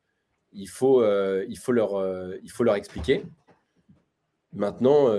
il 0.55 0.69
faut, 0.69 1.01
euh, 1.01 1.45
il 1.49 1.57
faut, 1.57 1.71
leur, 1.71 1.95
euh, 1.95 2.37
il 2.43 2.49
faut 2.49 2.63
leur 2.63 2.75
expliquer. 2.75 3.23
Maintenant, 4.53 5.09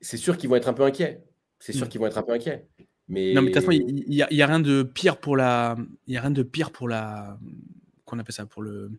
c'est 0.00 0.16
sûr 0.16 0.38
qu'ils 0.38 0.48
vont 0.48 0.56
être 0.56 0.68
un 0.68 0.72
peu 0.72 0.82
inquiets. 0.82 1.22
C'est 1.58 1.72
sûr 1.72 1.86
mm. 1.86 1.88
qu'ils 1.90 2.00
vont 2.00 2.06
être 2.06 2.18
un 2.18 2.22
peu 2.22 2.32
inquiets. 2.32 2.66
Mais... 3.08 3.34
Non, 3.34 3.42
mais 3.42 3.50
de 3.50 3.54
toute 3.54 3.62
façon, 3.62 3.72
il 3.72 4.08
n'y 4.08 4.22
a, 4.22 4.26
a, 4.26 4.46
rien 4.46 4.60
de 4.60 4.82
pire 4.82 5.18
pour 5.18 5.36
la. 5.36 5.76
Il 6.06 6.14
y 6.14 6.16
a 6.16 6.22
rien 6.22 6.30
de 6.30 6.42
pire 6.42 6.72
pour 6.72 6.88
la. 6.88 7.38
Qu'on 8.04 8.18
appelle 8.18 8.34
ça 8.34 8.46
Pour 8.46 8.62
le. 8.62 8.90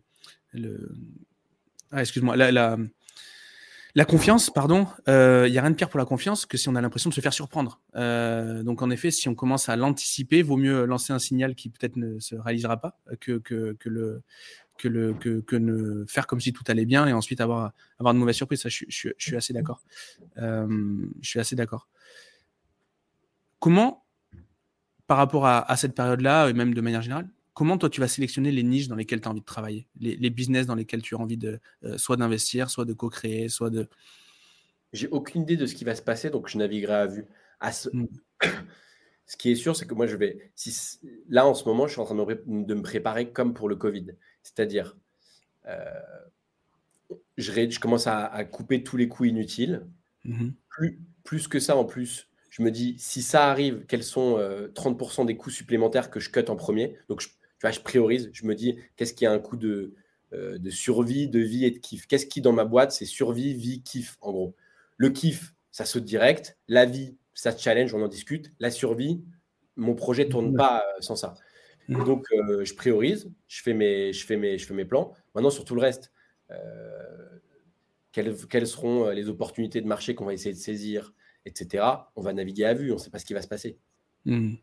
le... 0.52 0.94
Ah, 1.94 2.00
excuse-moi. 2.00 2.36
La, 2.36 4.04
confiance, 4.04 4.50
pardon. 4.50 4.88
Il 5.06 5.12
n'y 5.52 5.58
a 5.58 5.62
rien 5.62 5.70
de 5.70 5.76
pire 5.76 5.88
pour 5.88 5.98
la 5.98 6.04
confiance 6.04 6.44
que 6.44 6.56
si 6.56 6.68
on 6.68 6.74
a 6.74 6.80
l'impression 6.80 7.08
de 7.08 7.14
se 7.14 7.20
faire 7.20 7.32
surprendre. 7.32 7.80
donc, 7.94 8.82
en 8.82 8.90
effet, 8.90 9.12
si 9.12 9.28
on 9.28 9.36
commence 9.36 9.68
à 9.68 9.76
l'anticiper, 9.76 10.42
vaut 10.42 10.56
mieux 10.56 10.86
lancer 10.86 11.12
un 11.12 11.20
signal 11.20 11.54
qui 11.54 11.68
peut-être 11.70 11.94
ne 11.94 12.18
se 12.18 12.34
réalisera 12.34 12.78
pas 12.78 12.98
que, 13.20 13.38
que, 13.38 13.76
que 14.76 15.56
ne 15.56 16.04
faire 16.08 16.26
comme 16.26 16.40
si 16.40 16.52
tout 16.52 16.64
allait 16.66 16.84
bien 16.84 17.06
et 17.06 17.12
ensuite 17.12 17.40
avoir, 17.40 17.72
avoir 18.00 18.12
de 18.12 18.18
mauvaises 18.18 18.34
surprises. 18.34 18.66
Je, 18.66 19.10
suis 19.16 19.36
assez 19.36 19.52
d'accord. 19.52 19.80
Euh, 20.38 21.06
je 21.20 21.28
suis 21.28 21.38
assez 21.38 21.54
d'accord. 21.54 21.86
Comment, 23.60 24.04
par 25.06 25.16
rapport 25.16 25.46
à 25.46 25.76
cette 25.76 25.94
période-là, 25.94 26.48
et 26.48 26.54
même 26.54 26.74
de 26.74 26.80
manière 26.80 27.02
générale, 27.02 27.28
comment 27.54 27.78
toi 27.78 27.88
tu 27.88 28.00
vas 28.00 28.08
sélectionner 28.08 28.50
les 28.50 28.62
niches 28.62 28.88
dans 28.88 28.96
lesquelles 28.96 29.20
tu 29.20 29.28
as 29.28 29.30
envie 29.30 29.40
de 29.40 29.46
travailler, 29.46 29.86
les, 29.98 30.16
les, 30.16 30.30
business 30.30 30.66
dans 30.66 30.74
lesquels 30.74 31.02
tu 31.02 31.14
as 31.14 31.18
envie 31.18 31.38
de 31.38 31.60
euh, 31.84 31.96
soit 31.96 32.16
d'investir, 32.16 32.68
soit 32.68 32.84
de 32.84 32.92
co-créer, 32.92 33.48
soit 33.48 33.70
de. 33.70 33.88
J'ai 34.92 35.08
aucune 35.08 35.42
idée 35.42 35.56
de 35.56 35.66
ce 35.66 35.74
qui 35.74 35.84
va 35.84 35.94
se 35.94 36.02
passer, 36.02 36.30
donc 36.30 36.48
je 36.48 36.58
naviguerai 36.58 36.94
à 36.94 37.06
vue. 37.06 37.24
À 37.60 37.72
ce... 37.72 37.88
Ce 39.26 39.38
qui 39.38 39.50
est 39.50 39.54
sûr, 39.54 39.74
c'est 39.74 39.86
que 39.86 39.94
moi, 39.94 40.06
je 40.06 40.16
vais. 40.16 40.50
Si, 40.54 41.00
là, 41.30 41.46
en 41.46 41.54
ce 41.54 41.64
moment, 41.64 41.86
je 41.86 41.92
suis 41.92 42.00
en 42.02 42.04
train 42.04 42.14
de 42.14 42.22
me, 42.22 42.64
de 42.66 42.74
me 42.74 42.82
préparer 42.82 43.30
comme 43.30 43.54
pour 43.54 43.70
le 43.70 43.76
Covid. 43.76 44.08
C'est-à-dire, 44.42 44.98
euh, 45.66 45.78
je, 47.38 47.80
commence 47.80 48.06
à, 48.06 48.44
couper 48.44 48.82
tous 48.82 48.98
les 48.98 49.08
coûts 49.08 49.24
inutiles. 49.24 49.86
Mhm. 50.24 50.52
Plus, 51.24 51.48
que 51.48 51.58
ça, 51.58 51.74
en 51.74 51.86
plus, 51.86 52.28
je 52.50 52.62
me 52.62 52.70
dis, 52.70 52.96
si 52.98 53.22
ça 53.22 53.50
arrive, 53.50 53.86
quels 53.86 54.04
sont 54.04 54.36
30% 54.74 55.22
euh, 55.22 55.24
des 55.24 55.38
coûts 55.38 55.48
supplémentaires 55.48 56.10
que 56.10 56.20
je 56.20 56.30
cut 56.30 56.44
en 56.48 56.56
premier 56.56 56.98
Donc, 57.08 57.22
je, 57.22 57.28
vois, 57.66 57.72
je 57.72 57.80
priorise. 57.80 58.30
Je 58.32 58.46
me 58.46 58.54
dis, 58.54 58.76
qu'est-ce 58.96 59.14
qui 59.14 59.26
a 59.26 59.32
un 59.32 59.38
coût 59.38 59.56
de, 59.56 59.94
euh, 60.32 60.58
de 60.58 60.70
survie, 60.70 61.28
de 61.28 61.40
vie 61.40 61.64
et 61.64 61.70
de 61.70 61.78
kiff? 61.78 62.06
Qu'est-ce 62.06 62.26
qui, 62.26 62.40
dans 62.40 62.52
ma 62.52 62.64
boîte, 62.64 62.92
c'est 62.92 63.06
survie, 63.06 63.54
vie, 63.54 63.82
kiff, 63.82 64.16
en 64.20 64.32
gros? 64.32 64.54
Le 64.96 65.10
kiff, 65.10 65.54
ça 65.70 65.84
saute 65.84 66.04
direct. 66.04 66.56
La 66.68 66.84
vie, 66.84 67.16
ça 67.34 67.56
challenge, 67.56 67.94
on 67.94 68.02
en 68.02 68.08
discute. 68.08 68.52
La 68.60 68.70
survie, 68.70 69.22
mon 69.76 69.94
projet 69.94 70.24
ne 70.24 70.30
tourne 70.30 70.56
pas 70.56 70.82
sans 71.00 71.16
ça. 71.16 71.34
Mm. 71.88 72.04
donc, 72.04 72.26
euh, 72.32 72.64
je 72.64 72.74
priorise, 72.74 73.30
je 73.46 73.62
fais, 73.62 73.74
mes, 73.74 74.12
je, 74.12 74.24
fais 74.24 74.36
mes, 74.36 74.58
je 74.58 74.66
fais 74.66 74.74
mes 74.74 74.84
plans. 74.84 75.12
Maintenant, 75.34 75.50
sur 75.50 75.64
tout 75.64 75.74
le 75.74 75.80
reste, 75.80 76.12
euh, 76.50 77.38
quelles, 78.12 78.34
quelles, 78.46 78.66
seront 78.66 79.06
euh, 79.06 79.12
les 79.12 79.28
opportunités 79.28 79.80
de 79.80 79.86
marché 79.86 80.14
qu'on 80.14 80.24
va 80.24 80.32
essayer 80.32 80.54
de 80.54 80.58
saisir, 80.58 81.12
etc. 81.44 81.84
On 82.16 82.22
va 82.22 82.32
naviguer 82.32 82.64
à 82.64 82.74
vue, 82.74 82.90
on 82.90 82.94
ne 82.94 83.00
sait 83.00 83.10
pas 83.10 83.18
ce 83.18 83.24
qui 83.26 83.34
va 83.34 83.42
se 83.42 83.48
passer. 83.48 83.78
Mm. 84.24 84.54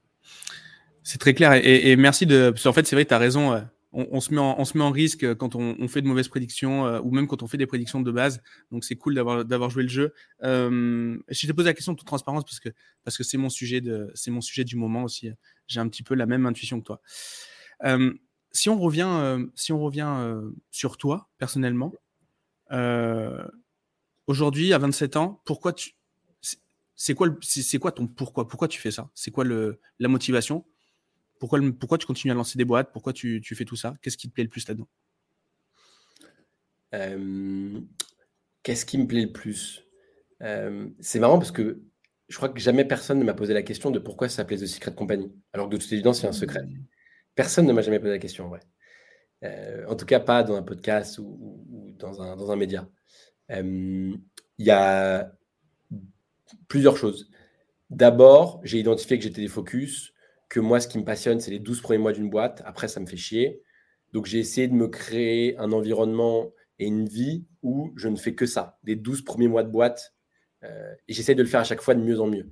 C'est 1.04 1.18
très 1.20 1.34
clair. 1.34 1.54
Et, 1.54 1.96
merci 1.96 2.26
de. 2.26 2.54
en 2.66 2.74
fait, 2.74 2.86
c'est 2.86 2.96
vrai, 2.96 3.06
tu 3.06 3.14
as 3.14 3.18
raison 3.18 3.62
on, 3.94 4.22
se 4.22 4.34
met 4.34 4.40
en, 4.40 4.56
on, 4.58 4.66
se 4.66 4.78
met 4.78 4.84
en, 4.84 4.92
risque 4.92 5.34
quand 5.36 5.56
on, 5.56 5.88
fait 5.88 6.02
de 6.02 6.08
mauvaises 6.08 6.30
prédictions 6.30 6.86
euh, 6.86 7.02
ou 7.02 7.12
même 7.12 7.28
quand 7.28 7.44
on 7.44 7.48
fait 7.48 7.58
des 7.58 7.66
prédictions 7.66 8.00
de 8.00 8.12
base. 8.12 8.42
Donc 8.72 8.84
c'est 8.86 8.96
cool 8.96 9.16
d'avoir 9.16 9.70
joué 9.70 9.84
le 9.84 9.90
jeu. 9.90 10.14
Euh, 10.44 11.18
je 11.28 11.48
te 11.48 11.52
pose 11.52 11.66
la 11.66 11.74
question 11.74 11.92
de 11.92 11.98
toute 11.98 12.08
transparence 12.08 12.46
parce 12.46 12.60
que 12.60 12.70
parce 13.04 13.18
que 13.18 13.24
c'est 13.24 13.38
mon 13.38 13.50
sujet 13.50 13.82
mon 14.28 14.42
sujet 14.42 14.64
du 14.64 14.76
moment 14.78 15.04
aussi. 15.04 15.30
J'ai 15.68 15.80
un 15.80 15.90
petit 15.90 16.04
peu 16.04 16.16
la 16.16 16.26
même 16.26 16.46
intuition 16.46 16.80
que 16.80 16.86
toi. 16.86 17.02
Euh, 17.84 18.14
si 18.52 18.70
on 18.70 18.80
revient 18.80 19.10
euh, 19.10 19.46
si 19.56 19.74
on 19.74 19.82
revient 19.82 20.16
sur 20.72 20.98
toi 20.98 21.30
personnellement, 21.38 21.94
aujourd'hui 24.28 24.74
à 24.74 24.78
27 24.78 25.18
ans, 25.18 25.42
pourquoi 25.46 25.74
tu 25.74 25.92
c'est 26.96 27.16
quoi 27.16 27.28
quoi 27.82 27.92
ton 27.92 28.08
pourquoi? 28.08 28.48
Pourquoi 28.48 28.68
tu 28.68 28.80
fais 28.80 28.92
ça? 28.92 29.10
C'est 29.16 29.32
quoi 29.32 29.44
le 29.44 29.80
la 30.00 30.08
motivation? 30.08 30.66
Pourquoi, 31.42 31.60
pourquoi 31.80 31.98
tu 31.98 32.06
continues 32.06 32.32
à 32.32 32.36
lancer 32.36 32.60
des 32.60 32.66
boîtes? 32.66 32.92
Pourquoi 32.94 33.14
tu, 33.14 33.42
tu 33.42 33.56
fais 33.56 33.66
tout 33.66 33.76
ça? 33.76 33.96
Qu'est-ce 34.04 34.16
qui 34.16 34.30
te 34.30 34.34
plaît 34.34 34.44
le 34.44 34.50
plus 34.50 34.68
là-dedans? 34.68 34.88
Euh, 36.94 37.82
Qu'est-ce 38.62 38.86
qui 38.86 39.00
me 39.00 39.08
plaît 39.08 39.24
le 39.24 39.32
plus? 39.32 39.84
Euh, 40.44 40.88
C'est 41.00 41.20
marrant 41.20 41.40
parce 41.40 41.50
que 41.50 41.82
je 42.28 42.36
crois 42.38 42.50
que 42.50 42.60
jamais 42.60 42.86
personne 42.86 43.18
ne 43.18 43.24
m'a 43.24 43.34
posé 43.34 43.56
la 43.56 43.64
question 43.64 43.90
de 43.90 43.98
pourquoi 43.98 44.30
ça 44.30 44.36
s'appelait 44.36 44.58
The 44.58 44.68
Secret 44.68 44.94
Company. 44.94 45.34
Alors 45.52 45.68
que 45.68 45.74
de 45.74 45.82
toute 45.82 45.92
évidence, 45.92 46.22
c'est 46.22 46.28
un 46.28 46.32
secret. 46.32 46.62
Personne 47.34 47.66
ne 47.66 47.74
m'a 47.74 47.82
jamais 47.82 48.00
posé 48.00 48.12
la 48.12 48.20
question, 48.20 48.48
ouais. 48.52 48.60
Euh, 49.44 49.84
en 49.88 49.96
tout 49.96 50.06
cas, 50.06 50.20
pas 50.20 50.44
dans 50.44 50.56
un 50.56 50.62
podcast 50.62 51.18
ou, 51.18 51.66
ou 51.72 51.92
dans, 51.98 52.22
un, 52.22 52.36
dans, 52.36 52.52
un, 52.52 52.56
média. 52.56 52.88
Il 53.50 54.20
y 54.60 54.70
a 54.70 55.32
plusieurs 56.68 56.98
choses. 56.98 57.32
D'abord, 57.90 58.62
j'ai 58.64 58.78
identifié 58.78 59.18
que 59.18 59.24
j'étais 59.24 59.42
des 59.42 59.48
focus 59.48 60.14
que 60.52 60.60
moi, 60.60 60.82
ce 60.82 60.90
qui 60.90 61.00
me 61.00 61.06
passionne, 61.06 61.40
c'est 61.40 61.50
les 61.50 61.60
12 61.60 61.80
premiers 61.80 61.98
mois 61.98 62.12
d'une 62.12 62.30
boîte. 62.30 62.62
Après, 62.66 62.90
ça 62.90 63.00
me 63.00 63.06
fait 63.06 63.16
chier. 63.16 63.64
Donc, 64.12 64.26
j'ai 64.26 64.38
essayé 64.38 64.68
de 64.68 64.74
me 64.74 64.90
créer 64.90 65.58
un 65.58 65.72
environnement 65.72 66.52
et 66.78 66.88
une 66.88 67.08
vie 67.08 67.46
où 67.64 67.94
je 67.96 68.10
ne 68.10 68.18
fais 68.18 68.36
que 68.36 68.46
ça, 68.46 68.78
des 68.84 68.98
12 68.98 69.22
premiers 69.22 69.48
mois 69.48 69.64
de 69.64 69.70
boîte. 69.70 70.14
Euh, 70.64 70.94
et 71.08 71.14
j'essaie 71.14 71.36
de 71.36 71.42
le 71.42 71.48
faire 71.48 71.62
à 71.62 71.64
chaque 71.64 71.82
fois 71.82 71.96
de 71.96 72.02
mieux 72.02 72.20
en 72.20 72.28
mieux. 72.28 72.52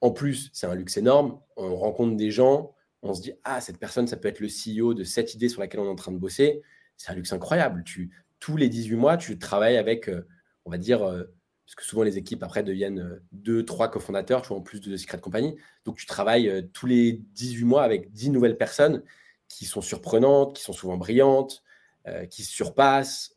En 0.00 0.10
plus, 0.10 0.48
c'est 0.54 0.66
un 0.66 0.74
luxe 0.74 0.96
énorme. 0.96 1.38
On 1.58 1.76
rencontre 1.76 2.16
des 2.16 2.30
gens, 2.30 2.74
on 3.02 3.12
se 3.12 3.20
dit 3.20 3.32
Ah, 3.44 3.60
cette 3.60 3.78
personne, 3.78 4.06
ça 4.06 4.16
peut 4.16 4.28
être 4.28 4.40
le 4.40 4.48
CEO 4.48 4.94
de 4.94 5.04
cette 5.04 5.34
idée 5.34 5.50
sur 5.50 5.60
laquelle 5.60 5.80
on 5.80 5.84
est 5.84 5.90
en 5.90 5.96
train 5.96 6.12
de 6.12 6.18
bosser. 6.18 6.62
C'est 6.96 7.12
un 7.12 7.14
luxe 7.14 7.34
incroyable. 7.34 7.84
Tu, 7.84 8.10
tous 8.40 8.56
les 8.56 8.70
18 8.70 8.96
mois, 8.96 9.18
tu 9.18 9.38
travailles 9.38 9.76
avec, 9.76 10.08
euh, 10.08 10.26
on 10.64 10.70
va 10.70 10.78
dire, 10.78 11.02
euh, 11.02 11.24
parce 11.68 11.74
que 11.74 11.84
souvent 11.84 12.02
les 12.02 12.16
équipes 12.16 12.42
après 12.42 12.62
deviennent 12.62 13.00
euh, 13.00 13.22
deux, 13.32 13.62
trois 13.62 13.90
cofondateurs, 13.90 14.40
tu 14.40 14.48
vois, 14.48 14.56
en 14.56 14.62
plus 14.62 14.80
de 14.80 14.96
Secret 14.96 15.20
Company. 15.20 15.54
Donc 15.84 15.98
tu 15.98 16.06
travailles 16.06 16.48
euh, 16.48 16.62
tous 16.72 16.86
les 16.86 17.20
18 17.34 17.64
mois 17.66 17.82
avec 17.82 18.10
10 18.10 18.30
nouvelles 18.30 18.56
personnes 18.56 19.02
qui 19.48 19.66
sont 19.66 19.82
surprenantes, 19.82 20.56
qui 20.56 20.62
sont 20.62 20.72
souvent 20.72 20.96
brillantes, 20.96 21.62
euh, 22.06 22.24
qui 22.24 22.42
se 22.42 22.52
surpassent. 22.52 23.36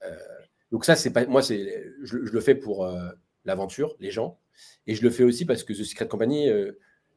donc 0.71 0.86
ça, 0.86 0.95
pas 1.11 1.25
moi, 1.25 1.41
c'est 1.41 1.91
je, 2.03 2.15
le 2.15 2.39
fais 2.39 2.55
pour 2.55 2.89
l'aventure, 3.43 3.97
les 3.99 4.11
gens, 4.11 4.39
et 4.88 4.95
je 4.95 5.03
le 5.03 5.09
fais 5.09 5.23
aussi 5.23 5.43
parce 5.43 5.65
que 5.65 5.73
The 5.73 5.84
Secret 5.84 6.07
Company, 6.07 6.47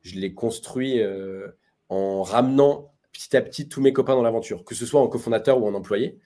je 0.02 0.18
l'ai 0.18 0.34
construit 0.34 1.00
en 1.88 2.22
ramenant 2.24 2.92
petit 3.12 3.36
à 3.36 3.42
petit 3.42 3.68
tous 3.68 3.80
mes 3.80 3.92
copains 3.92 4.16
dans 4.16 4.22
l'aventure, 4.22 4.64
que 4.64 4.74
ce 4.74 4.84
soit 4.84 5.00
en 5.00 5.06
cofondateur 5.06 5.62
ou 5.62 5.68
en 5.68 5.74
employé. 5.74 6.18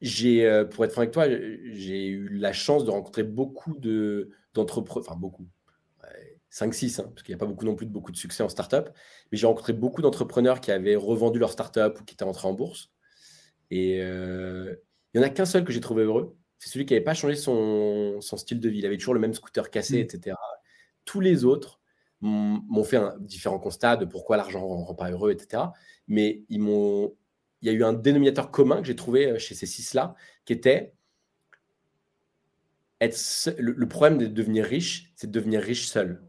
J'ai, 0.00 0.46
euh, 0.46 0.64
pour 0.64 0.84
être 0.84 0.92
franc 0.92 1.02
avec 1.02 1.12
toi, 1.12 1.28
j'ai 1.28 2.06
eu 2.08 2.28
la 2.28 2.52
chance 2.52 2.84
de 2.84 2.90
rencontrer 2.90 3.22
beaucoup 3.22 3.76
de, 3.76 4.30
d'entrepreneurs, 4.54 5.04
enfin 5.08 5.18
beaucoup, 5.18 5.46
5-6, 6.50 7.00
hein, 7.00 7.10
parce 7.14 7.22
qu'il 7.22 7.34
n'y 7.34 7.38
a 7.38 7.38
pas 7.38 7.46
beaucoup 7.46 7.64
non 7.64 7.74
plus 7.74 7.86
de 7.86 7.92
beaucoup 7.92 8.12
de 8.12 8.16
succès 8.16 8.42
en 8.42 8.48
startup, 8.48 8.90
mais 9.30 9.38
j'ai 9.38 9.46
rencontré 9.46 9.72
beaucoup 9.72 10.02
d'entrepreneurs 10.02 10.60
qui 10.60 10.70
avaient 10.70 10.96
revendu 10.96 11.38
leur 11.38 11.50
startup 11.50 12.00
ou 12.00 12.04
qui 12.04 12.14
étaient 12.14 12.24
entrés 12.24 12.48
en 12.48 12.54
bourse. 12.54 12.90
Et 13.70 14.00
euh, 14.00 14.74
il 15.12 15.20
n'y 15.20 15.24
en 15.24 15.28
a 15.28 15.30
qu'un 15.30 15.44
seul 15.44 15.64
que 15.64 15.72
j'ai 15.72 15.80
trouvé 15.80 16.04
heureux, 16.04 16.36
c'est 16.58 16.70
celui 16.70 16.86
qui 16.86 16.94
n'avait 16.94 17.04
pas 17.04 17.14
changé 17.14 17.36
son, 17.36 18.20
son, 18.20 18.36
style 18.36 18.60
de 18.60 18.68
vie. 18.68 18.78
Il 18.78 18.86
avait 18.86 18.96
toujours 18.96 19.14
le 19.14 19.20
même 19.20 19.34
scooter 19.34 19.70
cassé, 19.70 19.98
mmh. 19.98 20.00
etc. 20.00 20.36
Tous 21.04 21.20
les 21.20 21.44
autres 21.44 21.80
m'ont 22.20 22.82
fait 22.82 22.96
un 22.96 23.14
différent 23.20 23.60
constat 23.60 23.96
de 23.96 24.04
pourquoi 24.04 24.36
l'argent 24.36 24.60
ne 24.60 24.84
rend 24.84 24.94
pas 24.94 25.10
heureux, 25.10 25.30
etc. 25.30 25.64
Mais 26.08 26.42
ils 26.48 26.60
m'ont 26.60 27.14
il 27.62 27.68
y 27.68 27.70
a 27.70 27.74
eu 27.74 27.84
un 27.84 27.92
dénominateur 27.92 28.50
commun 28.50 28.80
que 28.80 28.86
j'ai 28.86 28.96
trouvé 28.96 29.26
euh, 29.26 29.38
chez 29.38 29.54
ces 29.54 29.66
six-là, 29.66 30.14
qui 30.44 30.52
était 30.52 30.92
être 33.00 33.16
le, 33.58 33.88
problème 33.88 34.18
de 34.18 34.26
devenir 34.26 34.64
riche, 34.64 35.12
c'est 35.14 35.28
de 35.28 35.32
devenir 35.32 35.60
riche 35.60 35.86
seul. 35.86 36.22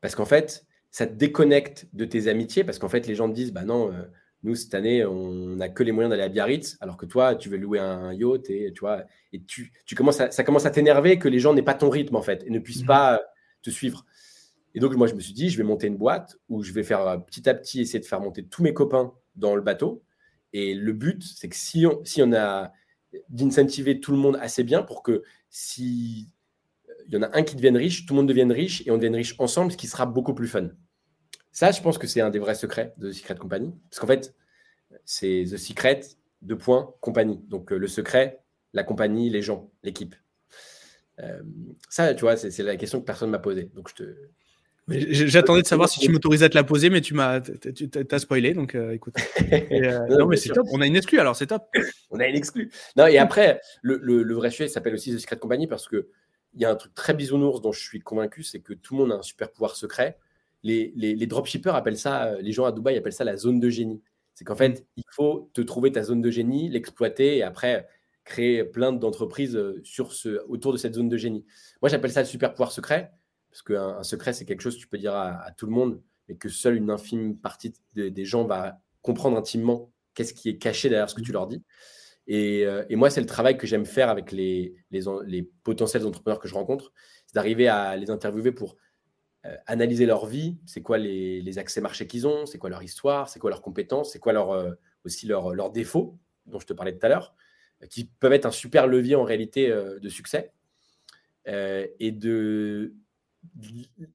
Parce 0.00 0.14
qu'en 0.14 0.24
fait, 0.24 0.66
ça 0.90 1.06
te 1.06 1.12
déconnecte 1.12 1.88
de 1.92 2.04
tes 2.04 2.28
amitiés, 2.28 2.64
parce 2.64 2.78
qu'en 2.78 2.88
fait, 2.88 3.06
les 3.06 3.14
gens 3.14 3.28
te 3.28 3.34
disent, 3.34 3.52
bah 3.52 3.64
non, 3.64 3.92
euh, 3.92 4.02
nous, 4.42 4.54
cette 4.54 4.74
année, 4.74 5.04
on 5.04 5.56
n'a 5.56 5.68
que 5.68 5.82
les 5.82 5.92
moyens 5.92 6.10
d'aller 6.10 6.22
à 6.22 6.28
Biarritz, 6.28 6.78
alors 6.80 6.96
que 6.96 7.04
toi, 7.04 7.34
tu 7.34 7.50
veux 7.50 7.58
louer 7.58 7.78
un 7.78 8.14
yacht, 8.14 8.48
et 8.48 8.72
tu 8.72 8.80
vois, 8.80 9.04
et 9.32 9.42
tu, 9.42 9.72
tu 9.84 9.94
commences 9.94 10.22
ça 10.30 10.44
commence 10.44 10.64
à 10.64 10.70
t'énerver 10.70 11.18
que 11.18 11.28
les 11.28 11.38
gens 11.38 11.52
n'aient 11.52 11.62
pas 11.62 11.74
ton 11.74 11.90
rythme, 11.90 12.16
en 12.16 12.22
fait, 12.22 12.42
et 12.46 12.50
ne 12.50 12.58
puissent 12.58 12.84
mmh. 12.84 12.86
pas 12.86 13.16
euh, 13.16 13.18
te 13.62 13.70
suivre. 13.70 14.06
Et 14.74 14.80
donc, 14.80 14.94
moi, 14.94 15.06
je 15.06 15.14
me 15.14 15.20
suis 15.20 15.34
dit, 15.34 15.50
je 15.50 15.58
vais 15.58 15.64
monter 15.64 15.86
une 15.86 15.96
boîte 15.96 16.38
où 16.48 16.62
je 16.62 16.72
vais 16.72 16.82
faire 16.82 17.22
petit 17.26 17.48
à 17.48 17.54
petit 17.54 17.80
essayer 17.80 17.98
de 17.98 18.06
faire 18.06 18.20
monter 18.20 18.44
tous 18.44 18.62
mes 18.62 18.72
copains 18.72 19.12
dans 19.36 19.54
le 19.54 19.62
bateau, 19.62 20.02
et 20.52 20.74
le 20.74 20.92
but, 20.92 21.22
c'est 21.22 21.48
que 21.48 21.56
si 21.56 21.86
on, 21.86 22.04
si 22.04 22.22
on 22.22 22.32
a 22.32 22.72
d'incentiver 23.28 24.00
tout 24.00 24.12
le 24.12 24.18
monde 24.18 24.38
assez 24.40 24.62
bien 24.62 24.82
pour 24.82 25.02
que 25.02 25.22
si 25.48 26.28
il 27.06 27.14
y 27.14 27.16
en 27.16 27.22
a 27.22 27.36
un 27.36 27.42
qui 27.42 27.56
devienne 27.56 27.76
riche, 27.76 28.06
tout 28.06 28.14
le 28.14 28.18
monde 28.18 28.28
devienne 28.28 28.52
riche 28.52 28.86
et 28.86 28.90
on 28.90 28.96
devienne 28.96 29.16
riche 29.16 29.34
ensemble, 29.38 29.72
ce 29.72 29.76
qui 29.76 29.86
sera 29.86 30.06
beaucoup 30.06 30.34
plus 30.34 30.48
fun. 30.48 30.68
Ça, 31.52 31.72
je 31.72 31.82
pense 31.82 31.98
que 31.98 32.06
c'est 32.06 32.20
un 32.20 32.30
des 32.30 32.38
vrais 32.38 32.54
secrets 32.54 32.94
de 32.98 33.10
The 33.10 33.12
Secret 33.12 33.36
Company. 33.36 33.74
Parce 33.90 33.98
qu'en 33.98 34.06
fait, 34.06 34.34
c'est 35.04 35.44
The 35.50 35.56
Secret, 35.56 36.00
deux 36.42 36.56
points, 36.56 36.94
compagnie. 37.00 37.40
Donc 37.48 37.72
euh, 37.72 37.78
le 37.78 37.88
secret, 37.88 38.42
la 38.72 38.84
compagnie, 38.84 39.30
les 39.30 39.42
gens, 39.42 39.72
l'équipe. 39.82 40.14
Euh, 41.18 41.42
ça, 41.88 42.14
tu 42.14 42.20
vois, 42.22 42.36
c'est 42.36 42.62
la 42.62 42.76
question 42.76 43.00
que 43.00 43.04
personne 43.04 43.30
m'a 43.30 43.38
posée. 43.38 43.64
Donc 43.74 43.88
je 43.88 43.94
te, 43.94 44.16
J'attendais 44.90 45.62
de 45.62 45.66
savoir 45.66 45.88
si 45.88 46.00
tu 46.00 46.10
m'autorisais 46.10 46.44
à 46.44 46.48
te 46.48 46.54
la 46.54 46.64
poser, 46.64 46.90
mais 46.90 47.00
tu 47.00 47.14
m'as 47.14 47.40
as 47.40 48.18
spoilé, 48.18 48.54
donc 48.54 48.74
euh, 48.74 48.92
écoute. 48.92 49.14
Euh, 49.72 50.06
non, 50.18 50.26
mais 50.26 50.36
c'est 50.36 50.50
top. 50.50 50.66
On 50.72 50.80
a 50.80 50.86
une 50.86 50.96
exclue, 50.96 51.18
alors 51.18 51.34
c'est 51.34 51.46
top. 51.46 51.68
On 52.10 52.18
a 52.18 52.26
une 52.26 52.36
exclue. 52.36 52.70
Non, 52.96 53.06
et 53.06 53.18
après, 53.18 53.60
le, 53.82 53.96
le, 53.96 54.34
vrai 54.34 54.50
sujet 54.50 54.68
s'appelle 54.68 54.94
aussi 54.94 55.14
The 55.14 55.18
Secret 55.18 55.38
Company 55.38 55.66
parce 55.66 55.88
que 55.88 56.08
il 56.54 56.60
y 56.60 56.64
a 56.64 56.70
un 56.70 56.76
truc 56.76 56.94
très 56.94 57.14
bisounours 57.14 57.60
dont 57.60 57.72
je 57.72 57.80
suis 57.80 58.00
convaincu, 58.00 58.42
c'est 58.42 58.60
que 58.60 58.74
tout 58.74 58.94
le 58.94 59.00
monde 59.00 59.12
a 59.12 59.16
un 59.16 59.22
super 59.22 59.50
pouvoir 59.50 59.76
secret. 59.76 60.18
Les, 60.62 60.92
les, 60.96 61.14
les, 61.14 61.26
dropshippers 61.26 61.74
appellent 61.74 61.98
ça, 61.98 62.26
euh, 62.26 62.40
les 62.40 62.52
gens 62.52 62.64
à 62.64 62.72
Dubaï 62.72 62.96
appellent 62.96 63.12
ça 63.12 63.24
la 63.24 63.36
zone 63.36 63.60
de 63.60 63.70
génie. 63.70 64.02
C'est 64.34 64.44
qu'en 64.44 64.56
fait, 64.56 64.86
il 64.96 65.04
faut 65.10 65.50
te 65.52 65.60
trouver 65.60 65.92
ta 65.92 66.02
zone 66.02 66.20
de 66.20 66.30
génie, 66.30 66.68
l'exploiter 66.68 67.38
et 67.38 67.42
après 67.42 67.86
créer 68.24 68.64
plein 68.64 68.92
d'entreprises 68.92 69.58
sur 69.82 70.12
ce, 70.12 70.42
autour 70.48 70.72
de 70.72 70.78
cette 70.78 70.94
zone 70.94 71.08
de 71.08 71.16
génie. 71.16 71.44
Moi, 71.82 71.88
j'appelle 71.88 72.12
ça 72.12 72.20
le 72.20 72.26
super 72.26 72.52
pouvoir 72.52 72.72
secret 72.72 73.12
parce 73.50 73.62
qu'un 73.62 74.02
secret, 74.02 74.32
c'est 74.32 74.44
quelque 74.44 74.62
chose 74.62 74.76
que 74.76 74.80
tu 74.80 74.86
peux 74.86 74.98
dire 74.98 75.14
à, 75.14 75.50
tout 75.56 75.66
le 75.66 75.72
monde, 75.72 76.00
mais 76.28 76.36
que 76.36 76.48
seule 76.48 76.76
une 76.76 76.90
infime 76.90 77.36
partie 77.36 77.74
des 77.94 78.24
gens 78.24 78.44
va 78.44 78.80
comprendre 79.02 79.36
intimement 79.36 79.90
qu'est-ce 80.14 80.34
qui 80.34 80.48
est 80.48 80.58
caché 80.58 80.88
derrière 80.88 81.10
ce 81.10 81.14
que 81.14 81.20
tu 81.20 81.32
leur 81.32 81.46
dis. 81.46 81.62
Et, 82.26 82.64
euh, 82.64 82.84
moi, 82.90 83.10
c'est 83.10 83.20
le 83.20 83.26
travail 83.26 83.56
que 83.56 83.66
j'aime 83.66 83.86
faire 83.86 84.08
avec 84.08 84.30
les, 84.30 84.74
les, 84.90 85.42
potentiels 85.64 86.06
entrepreneurs 86.06 86.38
que 86.38 86.48
je 86.48 86.54
rencontre, 86.54 86.92
c'est 87.26 87.34
d'arriver 87.34 87.68
à 87.68 87.96
les 87.96 88.10
interviewer 88.10 88.52
pour 88.52 88.76
euh, 89.46 89.56
analyser 89.66 90.06
leur 90.06 90.26
vie, 90.26 90.58
c'est 90.66 90.82
quoi 90.82 90.98
les, 90.98 91.58
accès 91.58 91.80
marchés 91.80 92.06
qu'ils 92.06 92.26
ont, 92.26 92.46
c'est 92.46 92.58
quoi 92.58 92.70
leur 92.70 92.82
histoire, 92.82 93.28
c'est 93.28 93.40
quoi 93.40 93.50
leurs 93.50 93.62
compétences, 93.62 94.12
c'est 94.12 94.20
quoi 94.20 94.32
leur, 94.32 94.52
euh, 94.52 94.72
aussi 95.04 95.26
leurs 95.26 95.72
défauts, 95.72 96.18
dont 96.46 96.60
je 96.60 96.66
te 96.66 96.72
parlais 96.72 96.92
tout 96.92 97.04
à 97.04 97.08
l'heure, 97.08 97.34
qui 97.88 98.04
peuvent 98.04 98.34
être 98.34 98.46
un 98.46 98.52
super 98.52 98.86
levier 98.86 99.16
en 99.16 99.24
réalité 99.24 99.68
de 99.68 100.08
succès. 100.10 100.52
et 101.46 102.12
de 102.12 102.94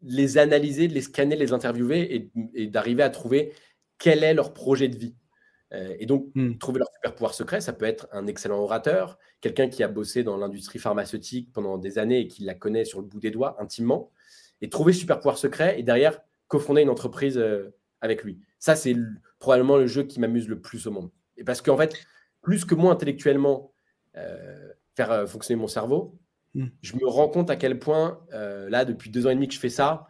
les 0.02 0.38
analyser, 0.38 0.88
de 0.88 0.94
les 0.94 1.02
scanner, 1.02 1.36
les 1.36 1.54
interviewer 1.54 2.30
et, 2.54 2.68
d'arriver 2.68 3.04
à 3.04 3.10
trouver 3.10 3.54
quel 3.98 4.24
est 4.24 4.34
leur 4.34 4.54
projet 4.54 4.88
de 4.88 4.98
vie. 4.98 5.16
Euh, 5.74 5.96
et 6.00 6.06
donc, 6.06 6.30
hmm. 6.36 6.58
trouver 6.58 6.80
leur 6.80 6.90
super 6.94 7.16
pouvoir 7.16 7.34
secret, 7.34 7.62
ça 7.62 7.74
peut 7.74 7.86
être 7.86 8.08
un 8.12 8.28
excellent 8.28 8.60
orateur, 8.60 9.18
quelqu'un 9.42 9.68
qui 9.68 9.84
a 9.84 9.88
bossé 9.88 10.24
dans 10.24 10.38
l'industrie 10.38 10.80
pharmaceutique 10.80 11.52
pendant 11.54 11.78
des 11.78 11.98
années 11.98 12.20
et 12.20 12.28
qui 12.28 12.44
la 12.44 12.54
connaît 12.54 12.86
sur 12.86 13.02
le 13.02 13.08
bout 13.08 13.20
des 13.20 13.32
doigts 13.32 13.56
intimement, 13.60 14.12
et 14.62 14.70
trouver 14.70 14.94
super 14.94 15.18
pouvoir 15.18 15.38
secret 15.38 15.80
et 15.80 15.84
derrière 15.84 16.22
cofonder 16.48 16.82
une 16.82 16.90
entreprise 16.90 17.38
euh, 17.38 17.76
avec 18.02 18.24
lui. 18.24 18.40
Ça, 18.60 18.76
c'est 18.76 18.96
probablement 19.40 19.78
le 19.78 19.88
jeu 19.88 20.04
qui 20.04 20.20
m'amuse 20.20 20.48
le 20.48 20.60
plus 20.60 20.86
au 20.88 20.92
monde. 20.92 21.10
Et 21.38 21.44
parce 21.44 21.62
qu'en 21.62 21.78
fait, 21.78 21.94
plus 22.42 22.64
que 22.64 22.76
moi 22.76 22.94
intellectuellement, 22.94 23.74
euh, 24.16 24.70
faire 24.96 25.28
fonctionner 25.28 25.60
mon 25.60 25.68
cerveau, 25.68 26.18
Hmm. 26.56 26.68
Je 26.82 26.96
me 26.96 27.08
rends 27.08 27.30
compte 27.30 27.50
à 27.50 27.56
quel 27.56 27.78
point, 27.80 28.20
euh, 28.34 28.70
là, 28.70 28.86
depuis 28.86 29.10
deux 29.10 29.28
ans 29.28 29.30
et 29.30 29.36
demi 29.36 29.48
que 29.48 29.54
je 29.54 29.60
fais 29.60 29.70
ça, 29.70 30.08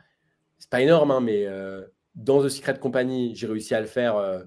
c'est 0.58 0.70
pas 0.70 0.82
énorme, 0.82 1.12
hein, 1.12 1.20
mais 1.20 1.46
euh, 1.46 1.84
dans 2.16 2.42
The 2.44 2.50
Secret 2.50 2.80
Company, 2.80 3.36
j'ai 3.36 3.48
réussi 3.48 3.76
à 3.76 3.82
le 3.82 3.88
faire 3.88 4.46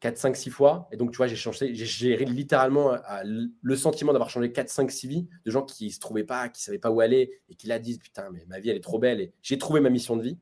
4, 0.00 0.18
5, 0.18 0.36
6 0.36 0.50
fois. 0.50 0.88
Et 0.92 0.96
donc, 0.96 1.10
tu 1.10 1.16
vois, 1.16 1.26
j'ai 1.26 1.36
changé, 1.36 1.74
j'ai 1.74 2.16
littéralement 2.24 2.96
le 3.24 3.76
sentiment 3.76 4.12
d'avoir 4.12 4.30
changé 4.30 4.52
4, 4.52 4.68
5, 4.68 4.90
6 4.90 5.06
vies 5.08 5.28
de 5.44 5.50
gens 5.50 5.62
qui 5.62 5.90
se 5.90 5.98
trouvaient 5.98 6.24
pas, 6.24 6.48
qui 6.48 6.62
savaient 6.62 6.78
pas 6.78 6.90
où 6.90 7.00
aller 7.00 7.40
et 7.48 7.54
qui 7.54 7.66
là 7.66 7.78
disent 7.78 7.98
Putain, 7.98 8.28
mais 8.30 8.44
ma 8.46 8.60
vie, 8.60 8.70
elle 8.70 8.76
est 8.76 8.80
trop 8.80 8.98
belle 8.98 9.20
et 9.20 9.32
j'ai 9.42 9.58
trouvé 9.58 9.80
ma 9.80 9.90
mission 9.90 10.16
de 10.16 10.22
vie. 10.22 10.38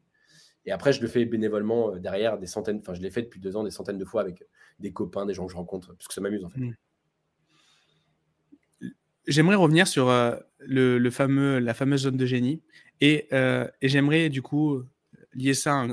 Et 0.67 0.73
après, 0.73 0.93
je 0.93 1.01
le 1.01 1.09
fais 1.09 1.25
bénévolement 1.25 1.91
euh, 1.93 1.99
derrière 1.99 2.39
des 2.39 2.47
centaines, 2.47 2.79
enfin, 2.81 2.95
je 2.95 3.01
l'ai 3.01 3.11
fait 3.11 3.23
depuis 3.23 3.41
deux 3.41 3.57
ans 3.57 3.65
des 3.65 3.71
centaines 3.71 3.99
de 3.99 4.05
fois 4.05 4.21
avec 4.21 4.45
des 4.79 4.93
copains, 4.93 5.27
des 5.27 5.35
gens 5.35 5.47
que 5.47 5.53
je 5.53 5.57
rencontre, 5.57 5.95
parce 5.95 6.09
que 6.09 6.15
ça 6.15 6.21
m'amuse 6.21 6.45
en 6.45 6.49
fait. 6.49 6.61
Hmm. 6.61 6.75
J'aimerais 9.31 9.55
revenir 9.55 9.87
sur 9.87 10.09
euh, 10.09 10.35
le, 10.59 11.09
fameux, 11.11 11.61
la 11.61 11.73
fameuse 11.73 12.03
zone 12.03 12.17
de 12.17 12.27
génie 12.27 12.63
et, 13.01 13.29
euh, 13.33 13.67
j'aimerais 13.81 14.29
du 14.29 14.43
coup 14.43 14.83
lier 15.35 15.55
ça 15.55 15.87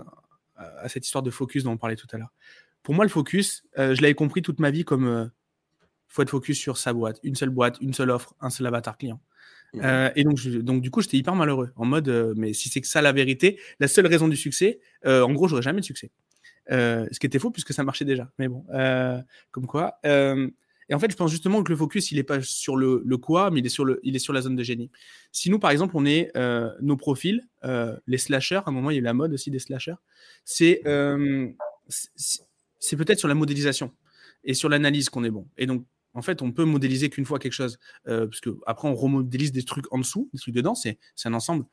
à, 0.55 0.89
cette 0.89 1.05
histoire 1.05 1.21
de 1.21 1.29
focus 1.29 1.63
dont 1.63 1.73
on 1.73 1.77
parlait 1.77 1.95
tout 1.95 2.07
à 2.11 2.17
l'heure. 2.17 2.33
Pour 2.81 2.95
moi, 2.95 3.05
le 3.05 3.09
focus, 3.09 3.63
euh, 3.77 3.93
je 3.93 4.01
l'avais 4.01 4.15
compris 4.15 4.41
toute 4.41 4.59
ma 4.59 4.71
vie 4.71 4.83
comme 4.83 5.29
faut 6.07 6.23
être 6.23 6.31
focus 6.31 6.57
sur 6.57 6.77
sa 6.77 6.93
boîte, 6.93 7.19
une 7.21 7.35
seule 7.35 7.51
boîte, 7.51 7.77
une 7.79 7.93
seule 7.93 8.09
offre, 8.09 8.33
un 8.41 8.49
seul 8.49 8.65
avatar 8.65 8.97
client. 8.97 9.21
Mmh. 9.73 9.81
et 10.15 10.23
donc, 10.23 10.47
donc, 10.47 10.81
du 10.81 10.89
coup, 10.89 11.01
j'étais 11.01 11.17
hyper 11.17 11.35
malheureux 11.35 11.71
en 11.75 11.85
mode, 11.85 12.33
mais 12.37 12.53
si 12.53 12.69
c'est 12.69 12.81
que 12.81 12.87
ça 12.87 13.01
la 13.01 13.11
vérité, 13.11 13.59
la 13.79 13.87
seule 13.87 14.07
raison 14.07 14.27
du 14.27 14.37
succès, 14.37 14.79
en 15.05 15.31
gros, 15.33 15.47
j'aurais 15.47 15.61
jamais 15.61 15.81
de 15.81 15.85
succès. 15.85 16.09
ce 16.69 17.19
qui 17.19 17.27
était 17.27 17.37
faux 17.37 17.51
puisque 17.51 17.73
ça 17.73 17.83
marchait 17.83 18.05
déjà. 18.05 18.31
Mais 18.39 18.47
bon, 18.47 18.65
comme 19.51 19.67
quoi. 19.67 19.99
Et 20.89 20.93
en 20.93 20.99
fait, 20.99 21.11
je 21.11 21.15
pense 21.15 21.31
justement 21.31 21.63
que 21.63 21.71
le 21.71 21.77
focus, 21.77 22.11
il 22.11 22.15
n'est 22.15 22.23
pas 22.23 22.41
sur 22.41 22.77
le, 22.77 23.01
quoi, 23.17 23.51
mais 23.51 23.59
il 23.59 23.65
est 23.65 23.69
sur, 23.69 23.85
le, 23.85 23.99
il 24.03 24.15
est 24.15 24.19
sur 24.19 24.33
la 24.33 24.41
zone 24.41 24.55
de 24.55 24.63
génie. 24.63 24.89
Si 25.31 25.49
nous, 25.49 25.59
par 25.59 25.71
exemple, 25.71 25.95
on 25.97 26.05
est 26.05 26.31
euh, 26.37 26.71
nos 26.81 26.97
profils, 26.97 27.47
euh, 27.63 27.97
les 28.07 28.17
slashers, 28.17 28.61
à 28.65 28.69
un 28.69 28.71
moment, 28.71 28.89
il 28.91 28.95
y 28.95 28.97
a 28.97 29.01
eu 29.01 29.03
la 29.03 29.13
mode 29.13 29.33
aussi 29.33 29.51
des 29.51 29.59
slashers, 29.59 29.95
c'est 30.45 30.81
euh, 30.85 31.49
c'est 32.79 32.95
peut-être 32.95 33.19
sur 33.19 33.27
la 33.27 33.35
modélisation 33.35 33.93
et 34.43 34.53
sur 34.53 34.69
l'analyse 34.69 35.09
qu'on 35.09 35.23
est 35.23 35.31
bon. 35.31 35.47
Et 35.57 35.65
donc, 35.65 35.85
en 36.13 36.21
fait, 36.21 36.41
on 36.41 36.51
peut 36.51 36.63
modéliser 36.63 37.09
qu'une 37.09 37.25
fois 37.25 37.37
quelque 37.37 37.53
chose, 37.53 37.77
euh, 38.07 38.27
parce 38.27 38.39
que 38.39 38.57
après 38.65 38.87
on 38.87 38.95
remodélise 38.95 39.51
des 39.51 39.63
trucs 39.63 39.91
en 39.93 39.99
dessous, 39.99 40.29
des 40.33 40.39
trucs 40.39 40.55
dedans, 40.55 40.73
c'est 40.73 40.97
un 41.25 41.33
ensemble, 41.33 41.65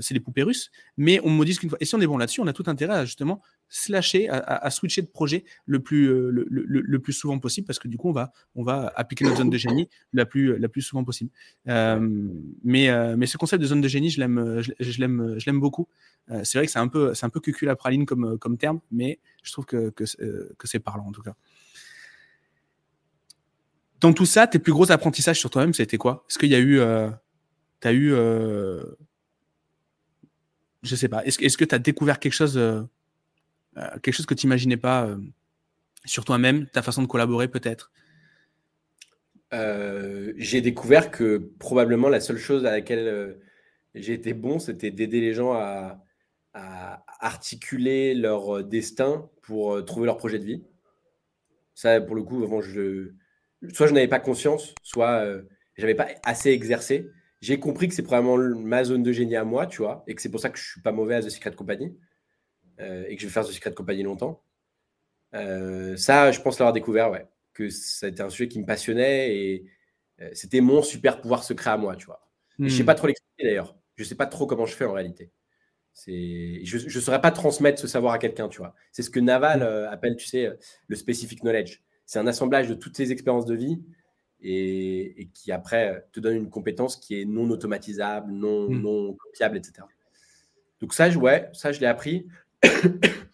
c'est 0.00 0.14
les 0.14 0.20
poupées 0.20 0.42
russes, 0.42 0.70
mais 0.96 1.20
on 1.22 1.30
modélise 1.30 1.58
qu'une 1.58 1.70
fois. 1.70 1.78
Et 1.80 1.84
si 1.84 1.94
on 1.94 2.00
est 2.00 2.06
bon 2.06 2.18
là-dessus, 2.18 2.40
on 2.40 2.46
a 2.46 2.52
tout 2.52 2.64
intérêt 2.66 2.94
à 2.94 3.04
justement 3.04 3.40
slasher, 3.68 4.28
à, 4.30 4.70
switcher 4.70 5.02
de 5.02 5.08
projet 5.08 5.44
le 5.66 5.80
plus, 5.80 6.06
euh, 6.06 6.30
le, 6.30 6.98
plus 6.98 7.12
souvent 7.12 7.38
possible, 7.38 7.66
parce 7.66 7.78
que 7.78 7.88
du 7.88 7.96
coup, 7.96 8.08
on 8.08 8.12
va, 8.12 8.32
on 8.54 8.62
va 8.62 8.92
appliquer 8.96 9.24
notre 9.24 9.38
zone 9.38 9.50
de 9.50 9.58
génie 9.58 9.88
la 10.12 10.26
plus, 10.26 10.58
la 10.58 10.68
plus 10.68 10.82
souvent 10.82 11.04
possible. 11.04 11.30
mais, 11.66 13.16
mais 13.16 13.26
ce 13.26 13.36
concept 13.36 13.62
de 13.62 13.66
zone 13.66 13.80
de 13.80 13.88
génie, 13.88 14.10
je 14.10 14.20
l'aime, 14.20 15.60
beaucoup. 15.60 15.88
c'est 16.42 16.58
vrai 16.58 16.66
que 16.66 16.72
c'est 16.72 16.78
un 16.78 16.88
peu, 16.88 17.14
c'est 17.14 17.26
un 17.26 17.30
peu 17.30 17.40
cucul 17.40 17.68
à 17.68 17.76
praline 17.76 18.06
comme, 18.06 18.38
comme 18.38 18.56
terme, 18.56 18.80
mais 18.90 19.18
je 19.42 19.52
trouve 19.52 19.66
que, 19.66 19.90
que, 19.90 20.04
que 20.56 20.66
c'est 20.66 20.80
parlant 20.80 21.06
en 21.06 21.12
tout 21.12 21.22
cas. 21.22 21.34
Dans 24.00 24.12
tout 24.12 24.26
ça, 24.26 24.46
tes 24.46 24.58
plus 24.58 24.72
gros 24.72 24.90
apprentissages 24.92 25.38
sur 25.38 25.50
toi-même, 25.50 25.74
c'était 25.74 25.96
quoi? 25.96 26.24
Est-ce 26.28 26.38
qu'il 26.38 26.50
y 26.50 26.54
a 26.54 26.58
eu. 26.58 26.78
Euh, 26.78 27.10
tu 27.80 27.88
as 27.88 27.92
eu. 27.92 28.12
Euh, 28.12 28.82
je 30.82 30.94
sais 30.94 31.08
pas. 31.08 31.24
Est-ce 31.24 31.56
que 31.56 31.64
tu 31.64 31.74
as 31.74 31.78
découvert 31.78 32.20
quelque 32.20 32.32
chose, 32.32 32.56
euh, 32.56 32.82
euh, 32.82 32.84
quelque 33.74 34.12
chose 34.12 34.26
que 34.26 34.34
tu 34.34 34.46
n'imaginais 34.46 34.76
pas 34.76 35.08
sur 36.04 36.24
toi-même, 36.24 36.66
ta 36.66 36.82
façon 36.82 37.02
de 37.02 37.06
collaborer 37.06 37.48
peut-être? 37.48 37.92
J'ai 39.52 40.60
découvert 40.60 41.10
que 41.10 41.38
probablement 41.58 42.08
la 42.08 42.20
seule 42.20 42.38
chose 42.38 42.66
à 42.66 42.72
laquelle 42.72 43.38
j'ai 43.94 44.12
été 44.12 44.34
bon, 44.34 44.58
c'était 44.58 44.90
d'aider 44.90 45.20
les 45.20 45.34
gens 45.34 45.52
à, 45.52 46.04
articuler 47.20 48.14
leur 48.14 48.64
destin 48.64 49.28
pour 49.42 49.84
trouver 49.84 50.06
leur 50.06 50.16
projet 50.16 50.40
de 50.40 50.44
vie. 50.44 50.64
Ça, 51.74 52.00
pour 52.00 52.16
le 52.16 52.24
coup, 52.24 52.42
avant, 52.42 52.60
je 52.60 53.12
soit 53.72 53.86
je 53.86 53.94
n'avais 53.94 54.08
pas 54.08 54.20
conscience, 54.20 54.74
soit 54.82 55.24
je 55.24 55.42
j'avais 55.76 55.94
pas 55.94 56.08
assez 56.24 56.50
exercé. 56.50 57.08
J'ai 57.40 57.60
compris 57.60 57.86
que 57.86 57.94
c'est 57.94 58.02
probablement 58.02 58.36
ma 58.58 58.82
zone 58.82 59.04
de 59.04 59.12
génie 59.12 59.36
à 59.36 59.44
moi, 59.44 59.66
tu 59.66 59.82
vois, 59.82 60.02
et 60.08 60.14
que 60.14 60.22
c'est 60.22 60.30
pour 60.30 60.40
ça 60.40 60.50
que 60.50 60.58
je 60.58 60.64
suis 60.64 60.80
pas 60.80 60.90
mauvais 60.90 61.14
à 61.14 61.22
The 61.22 61.30
Secret 61.30 61.52
Company 61.52 61.96
et 62.78 63.14
que 63.16 63.20
je 63.20 63.26
vais 63.26 63.32
faire 63.32 63.44
The 63.44 63.52
Secret 63.52 63.74
Company 63.74 64.02
longtemps. 64.02 64.42
ça, 65.32 66.32
je 66.32 66.40
pense 66.40 66.58
l'avoir 66.58 66.72
découvert, 66.72 67.10
ouais, 67.10 67.26
que 67.54 67.64
été 68.06 68.22
un 68.22 68.30
sujet 68.30 68.48
qui 68.48 68.60
me 68.60 68.66
passionnait 68.66 69.36
et 69.36 69.64
c'était 70.32 70.60
mon 70.60 70.82
super 70.82 71.20
pouvoir 71.20 71.44
secret 71.44 71.70
à 71.70 71.76
moi, 71.76 71.96
tu 71.96 72.06
vois. 72.06 72.28
Je 72.58 72.64
ne 72.64 72.68
sais 72.68 72.82
hmm. 72.82 72.86
pas 72.86 72.94
trop 72.94 73.06
l'expliquer 73.06 73.44
d'ailleurs. 73.44 73.76
Je 73.96 74.02
ne 74.02 74.08
sais 74.08 74.14
pas 74.14 74.26
trop 74.26 74.46
comment 74.46 74.66
je 74.66 74.74
fais 74.74 74.84
en 74.84 74.92
réalité. 74.92 75.30
Je 76.06 76.84
ne 76.84 77.00
saurais 77.00 77.20
pas 77.20 77.30
transmettre 77.30 77.80
ce 77.80 77.86
savoir 77.86 78.14
à 78.14 78.18
quelqu'un, 78.18 78.48
tu 78.48 78.58
vois. 78.58 78.74
C'est 78.92 79.02
ce 79.02 79.10
que 79.10 79.20
Naval 79.20 79.60
hmm. 79.60 79.62
euh, 79.62 79.90
appelle, 79.90 80.16
tu 80.16 80.26
sais, 80.26 80.50
le 80.86 80.96
specific 80.96 81.40
knowledge. 81.40 81.82
C'est 82.04 82.18
un 82.18 82.26
assemblage 82.26 82.68
de 82.68 82.74
toutes 82.74 82.94
tes 82.94 83.10
expériences 83.10 83.46
de 83.46 83.54
vie 83.54 83.82
et, 84.40 85.28
qui 85.34 85.52
après 85.52 85.94
euh, 85.94 86.00
te 86.12 86.20
donne 86.20 86.36
une 86.36 86.50
compétence 86.50 86.96
qui 86.96 87.20
est 87.20 87.24
non 87.24 87.48
automatisable, 87.50 88.32
non, 88.32 88.68
hmm. 88.68 88.80
non 88.80 89.14
copiable, 89.14 89.56
etc. 89.56 89.86
Donc 90.80 90.94
ça, 90.94 91.10
je, 91.10 91.18
ouais, 91.18 91.48
ça, 91.52 91.72
je 91.72 91.80
l'ai 91.80 91.86
appris. 91.86 92.26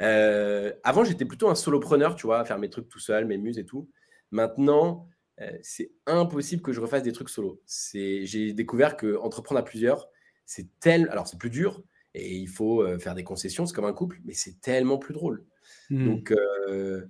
Euh, 0.00 0.72
avant, 0.82 1.04
j'étais 1.04 1.24
plutôt 1.24 1.48
un 1.48 1.54
solopreneur, 1.54 2.16
tu 2.16 2.26
vois, 2.26 2.40
à 2.40 2.44
faire 2.44 2.58
mes 2.58 2.68
trucs 2.68 2.88
tout 2.88 2.98
seul, 2.98 3.24
mes 3.24 3.38
muses 3.38 3.58
et 3.58 3.64
tout. 3.64 3.88
Maintenant, 4.32 5.08
euh, 5.40 5.50
c'est 5.62 5.92
impossible 6.06 6.62
que 6.62 6.72
je 6.72 6.80
refasse 6.80 7.02
des 7.02 7.12
trucs 7.12 7.28
solo. 7.28 7.60
J'ai 7.66 8.52
découvert 8.52 8.96
que 8.96 9.16
entreprendre 9.16 9.60
à 9.60 9.64
plusieurs, 9.64 10.08
c'est 10.44 10.68
tel. 10.80 11.08
Alors, 11.10 11.26
c'est 11.26 11.38
plus 11.38 11.50
dur 11.50 11.82
et 12.14 12.36
il 12.36 12.48
faut 12.48 12.82
euh, 12.82 12.98
faire 12.98 13.14
des 13.14 13.24
concessions, 13.24 13.64
c'est 13.64 13.74
comme 13.74 13.86
un 13.86 13.94
couple, 13.94 14.20
mais 14.24 14.34
c'est 14.34 14.60
tellement 14.60 14.98
plus 14.98 15.14
drôle. 15.14 15.44
Hmm. 15.88 16.06
Donc, 16.06 16.32
euh, 16.32 17.06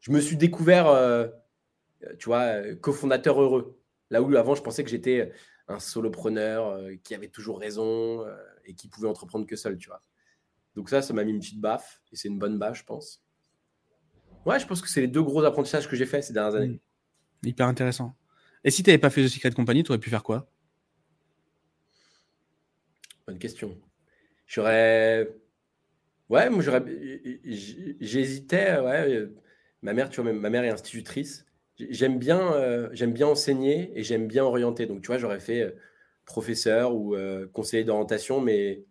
je 0.00 0.10
me 0.10 0.20
suis 0.20 0.36
découvert, 0.36 1.30
tu 2.18 2.26
vois, 2.26 2.74
cofondateur 2.76 3.40
heureux. 3.40 3.78
Là 4.10 4.22
où 4.22 4.34
avant, 4.34 4.54
je 4.54 4.62
pensais 4.62 4.82
que 4.82 4.90
j'étais 4.90 5.30
un 5.68 5.78
solopreneur 5.78 6.80
qui 7.04 7.14
avait 7.14 7.28
toujours 7.28 7.60
raison 7.60 8.24
et 8.64 8.74
qui 8.74 8.88
pouvait 8.88 9.08
entreprendre 9.08 9.46
que 9.46 9.56
seul, 9.56 9.76
tu 9.76 9.88
vois. 9.88 10.02
Donc, 10.76 10.88
ça, 10.88 11.02
ça 11.02 11.12
m'a 11.12 11.24
mis 11.24 11.32
une 11.32 11.40
petite 11.40 11.60
baffe 11.60 12.00
et 12.12 12.16
c'est 12.16 12.28
une 12.28 12.38
bonne 12.38 12.58
baffe, 12.58 12.78
je 12.78 12.84
pense. 12.84 13.22
Ouais, 14.46 14.58
je 14.58 14.66
pense 14.66 14.80
que 14.80 14.88
c'est 14.88 15.00
les 15.00 15.08
deux 15.08 15.22
gros 15.22 15.44
apprentissages 15.44 15.88
que 15.88 15.96
j'ai 15.96 16.06
fait 16.06 16.22
ces 16.22 16.32
dernières 16.32 16.54
années. 16.54 16.80
Hyper 17.42 17.66
intéressant. 17.66 18.14
Et 18.64 18.70
si 18.70 18.82
tu 18.82 18.90
n'avais 18.90 18.98
pas 18.98 19.10
fait 19.10 19.24
The 19.24 19.28
Secret 19.28 19.52
Company, 19.52 19.82
tu 19.82 19.90
aurais 19.90 19.98
pu 19.98 20.10
faire 20.10 20.22
quoi? 20.22 20.50
Bonne 23.26 23.38
question. 23.38 23.78
J'aurais. 24.46 25.28
Ouais, 26.28 26.50
moi 26.50 26.62
j'aurais. 26.62 26.82
J'hésitais. 27.44 28.78
Ouais. 28.78 29.28
Ma 29.82 29.94
mère, 29.94 30.10
tu 30.10 30.20
vois, 30.20 30.32
ma 30.32 30.50
mère 30.50 30.64
est 30.64 30.70
institutrice. 30.70 31.46
J'aime 31.78 32.18
bien, 32.18 32.52
euh, 32.52 32.90
j'aime 32.92 33.12
bien 33.12 33.28
enseigner 33.28 33.92
et 33.98 34.02
j'aime 34.02 34.26
bien 34.26 34.44
orienter. 34.44 34.86
Donc, 34.86 35.00
tu 35.00 35.06
vois, 35.06 35.16
j'aurais 35.16 35.40
fait 35.40 35.62
euh, 35.62 35.70
professeur 36.26 36.94
ou 36.94 37.14
euh, 37.14 37.46
conseiller 37.46 37.84
d'orientation, 37.84 38.40
mais 38.40 38.84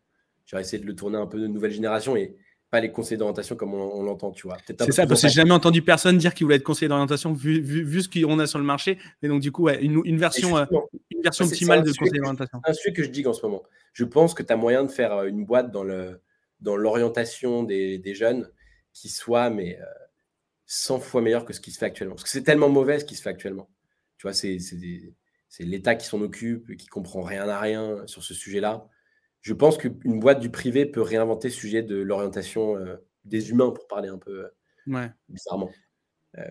j'aurais 0.49 0.63
essayé 0.63 0.81
de 0.81 0.87
le 0.87 0.95
tourner 0.95 1.17
un 1.17 1.27
peu 1.27 1.39
de 1.39 1.47
nouvelle 1.47 1.71
génération. 1.71 2.15
Et 2.15 2.35
pas 2.71 2.79
les 2.79 2.91
conseils 2.91 3.17
d'orientation 3.17 3.55
comme 3.55 3.73
on, 3.73 4.03
l'entend, 4.03 4.31
tu 4.31 4.47
vois. 4.47 4.57
C'est 4.65 4.91
ça, 4.91 5.07
parce 5.07 5.21
que 5.21 5.27
j'ai 5.27 5.33
jamais 5.33 5.53
entendu 5.53 5.81
personne 5.81 6.17
dire 6.17 6.33
qu'il 6.33 6.45
voulait 6.45 6.57
être 6.57 6.63
conseiller 6.63 6.87
d'orientation 6.87 7.33
vu, 7.33 7.61
vu, 7.61 8.01
ce 8.01 8.07
qu'on 8.07 8.37
a 8.37 8.45
sur 8.45 8.59
le 8.59 8.65
marché. 8.65 8.99
Et 9.23 9.27
donc, 9.27 9.41
du 9.41 9.51
coup, 9.51 9.63
ouais, 9.63 9.83
une, 9.83 10.01
une, 10.05 10.17
version, 10.17 10.55
euh, 10.55 10.65
une 11.09 11.21
version 11.21 11.45
optimale 11.45 11.83
de 11.83 11.91
conseiller 11.91 12.19
d'orientation. 12.19 12.61
C'est 12.63 12.69
un 12.69 12.73
sujet 12.73 12.93
que 12.93 13.03
je 13.03 13.09
dis 13.09 13.25
en 13.25 13.33
ce 13.33 13.43
moment. 13.43 13.63
Je 13.93 14.05
pense 14.05 14.35
que 14.35 14.43
tu 14.43 14.53
as 14.53 14.55
moyen 14.55 14.83
de 14.83 14.91
faire 14.91 15.13
euh, 15.13 15.25
une 15.25 15.45
boîte 15.45 15.71
dans 15.71 15.83
le 15.83 16.21
dans 16.59 16.75
l'orientation 16.75 17.63
des, 17.63 17.97
des, 17.99 18.13
jeunes 18.13 18.51
qui 18.91 19.07
soit 19.07 19.49
mais 19.49 19.79
100 20.65 20.97
euh, 20.97 20.99
fois 20.99 21.21
meilleur 21.21 21.45
que 21.45 21.53
ce 21.53 21.61
qui 21.61 21.71
se 21.71 21.79
fait 21.79 21.85
actuellement. 21.85 22.15
Parce 22.15 22.25
que 22.25 22.29
c'est 22.29 22.43
tellement 22.43 22.69
mauvais 22.69 22.99
ce 22.99 23.05
qui 23.05 23.15
se 23.15 23.21
fait 23.21 23.29
actuellement. 23.29 23.69
Tu 24.17 24.27
vois, 24.27 24.33
c'est 24.33 24.59
l'État 25.61 25.95
qui 25.95 26.05
s'en 26.05 26.21
occupe, 26.21 26.75
qui 26.75 26.87
comprend 26.87 27.21
rien 27.21 27.47
à 27.47 27.59
rien 27.59 28.05
sur 28.05 28.23
ce 28.23 28.33
sujet-là 28.33 28.89
je 29.41 29.53
pense 29.53 29.77
qu'une 29.77 30.19
boîte 30.19 30.39
du 30.39 30.49
privé 30.49 30.85
peut 30.85 31.01
réinventer 31.01 31.47
le 31.47 31.53
sujet 31.53 31.81
de 31.81 31.95
l'orientation 31.97 32.75
euh, 32.75 32.97
des 33.25 33.49
humains, 33.49 33.71
pour 33.71 33.87
parler 33.87 34.09
un 34.09 34.17
peu 34.17 34.49
euh, 34.87 35.07
bizarrement. 35.29 35.69
Euh, 36.37 36.43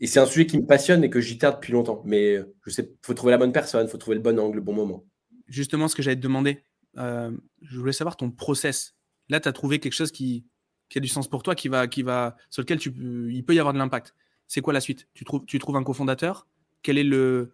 et 0.00 0.06
c'est 0.06 0.20
un 0.20 0.26
sujet 0.26 0.46
qui 0.46 0.58
me 0.58 0.66
passionne 0.66 1.04
et 1.04 1.10
que 1.10 1.20
j'y 1.20 1.38
tarde 1.38 1.56
depuis 1.56 1.72
longtemps. 1.72 2.02
Mais 2.04 2.38
je 2.64 2.70
sais, 2.70 2.92
faut 3.02 3.14
trouver 3.14 3.30
la 3.30 3.38
bonne 3.38 3.52
personne, 3.52 3.86
il 3.86 3.90
faut 3.90 3.98
trouver 3.98 4.16
le 4.16 4.22
bon 4.22 4.38
angle, 4.38 4.56
le 4.56 4.62
bon 4.62 4.74
moment. 4.74 5.04
Justement, 5.46 5.88
ce 5.88 5.94
que 5.94 6.02
j'allais 6.02 6.16
te 6.16 6.22
demander, 6.22 6.62
je 6.96 7.78
voulais 7.78 7.92
savoir 7.92 8.16
ton 8.16 8.30
process. 8.30 8.94
Là, 9.28 9.40
tu 9.40 9.48
as 9.48 9.52
trouvé 9.52 9.78
quelque 9.78 9.92
chose 9.92 10.10
qui, 10.10 10.46
a 10.94 11.00
du 11.00 11.08
sens 11.08 11.28
pour 11.28 11.42
toi, 11.42 11.54
qui 11.54 11.68
va, 11.68 11.86
qui 11.86 12.02
va, 12.02 12.36
sur 12.50 12.62
lequel 12.62 12.78
tu, 12.78 12.92
il 13.30 13.44
peut 13.44 13.54
y 13.54 13.58
avoir 13.58 13.72
de 13.72 13.78
l'impact. 13.78 14.14
C'est 14.48 14.60
quoi 14.60 14.72
la 14.72 14.80
suite? 14.80 15.08
Tu 15.14 15.24
trouves, 15.24 15.44
tu 15.46 15.58
trouves 15.58 15.76
un 15.76 15.84
cofondateur? 15.84 16.46
Quel 16.82 16.98
est 16.98 17.04
le. 17.04 17.52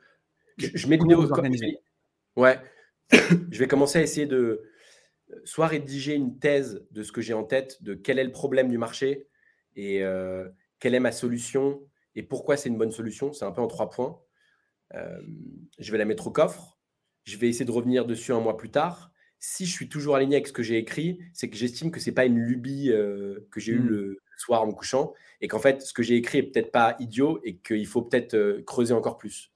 Je, 0.58 0.86
mets 0.86 0.98
Ouais. 2.36 2.58
Je 3.12 3.58
vais 3.58 3.68
commencer 3.68 3.98
à 3.98 4.02
essayer 4.02 4.26
de 4.26 4.62
euh, 5.30 5.40
soit 5.44 5.66
rédiger 5.66 6.14
une 6.14 6.38
thèse 6.38 6.86
de 6.90 7.02
ce 7.02 7.12
que 7.12 7.20
j'ai 7.20 7.34
en 7.34 7.44
tête, 7.44 7.82
de 7.82 7.94
quel 7.94 8.18
est 8.18 8.24
le 8.24 8.32
problème 8.32 8.68
du 8.68 8.78
marché 8.78 9.28
et 9.76 10.02
euh, 10.02 10.48
quelle 10.78 10.94
est 10.94 11.00
ma 11.00 11.12
solution 11.12 11.82
et 12.14 12.22
pourquoi 12.22 12.56
c'est 12.56 12.68
une 12.68 12.78
bonne 12.78 12.90
solution. 12.90 13.32
C'est 13.32 13.44
un 13.44 13.52
peu 13.52 13.60
en 13.60 13.68
trois 13.68 13.90
points. 13.90 14.20
Euh, 14.94 15.20
je 15.78 15.90
vais 15.92 15.98
la 15.98 16.04
mettre 16.04 16.26
au 16.26 16.30
coffre. 16.30 16.78
Je 17.24 17.36
vais 17.36 17.48
essayer 17.48 17.64
de 17.64 17.70
revenir 17.70 18.04
dessus 18.04 18.32
un 18.32 18.40
mois 18.40 18.56
plus 18.56 18.70
tard. 18.70 19.12
Si 19.38 19.66
je 19.66 19.72
suis 19.72 19.88
toujours 19.88 20.16
aligné 20.16 20.36
avec 20.36 20.46
ce 20.46 20.52
que 20.52 20.62
j'ai 20.62 20.76
écrit, 20.76 21.18
c'est 21.32 21.48
que 21.48 21.56
j'estime 21.56 21.90
que 21.90 22.00
ce 22.00 22.10
n'est 22.10 22.14
pas 22.14 22.26
une 22.26 22.38
lubie 22.38 22.92
que 23.50 23.60
j'ai 23.60 23.72
eue 23.72 23.80
mmh. 23.80 23.88
le 23.88 24.22
soir 24.36 24.62
en 24.62 24.66
me 24.68 24.72
couchant 24.72 25.14
et 25.40 25.48
qu'en 25.48 25.58
fait, 25.58 25.82
ce 25.82 25.92
que 25.92 26.02
j'ai 26.02 26.16
écrit 26.16 26.38
est 26.38 26.42
peut-être 26.44 26.70
pas 26.70 26.96
idiot 27.00 27.40
et 27.42 27.56
qu'il 27.56 27.86
faut 27.86 28.02
peut-être 28.02 28.60
creuser 28.66 28.94
encore 28.94 29.18
plus. 29.18 29.51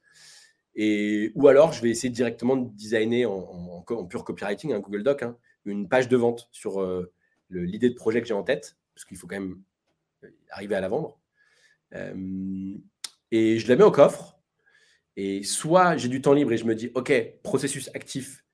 Ou 0.76 1.48
alors, 1.48 1.72
je 1.72 1.80
vais 1.80 1.90
essayer 1.90 2.10
directement 2.10 2.56
de 2.56 2.68
designer 2.70 3.26
en, 3.30 3.82
pur 4.08 4.24
copywriting, 4.24 4.72
un 4.72 4.80
Google 4.80 5.02
Doc, 5.02 5.22
hein, 5.22 5.36
une 5.64 5.88
page 5.88 6.08
de 6.08 6.16
vente 6.16 6.48
sur 6.52 6.80
euh, 6.80 7.12
l'idée 7.50 7.88
de 7.88 7.94
projet 7.94 8.20
que 8.20 8.28
j'ai 8.28 8.34
en 8.34 8.42
tête, 8.42 8.76
parce 8.94 9.04
qu'il 9.04 9.16
faut 9.16 9.26
quand 9.26 9.40
même 9.40 9.60
euh, 10.24 10.28
arriver 10.50 10.74
à 10.74 10.80
la 10.80 10.88
vendre. 10.88 11.18
Euh, 11.94 12.74
et 13.30 13.58
je 13.58 13.68
la 13.68 13.76
mets 13.76 13.84
au 13.84 13.90
coffre. 13.90 14.38
Et 15.16 15.42
soit 15.44 15.96
j'ai 15.96 16.08
du 16.08 16.20
temps 16.20 16.34
libre 16.34 16.52
et 16.52 16.58
je 16.58 16.66
me 16.66 16.74
dis, 16.74 16.90
OK, 16.94 17.12
processus 17.42 17.90
actif, 17.94 18.44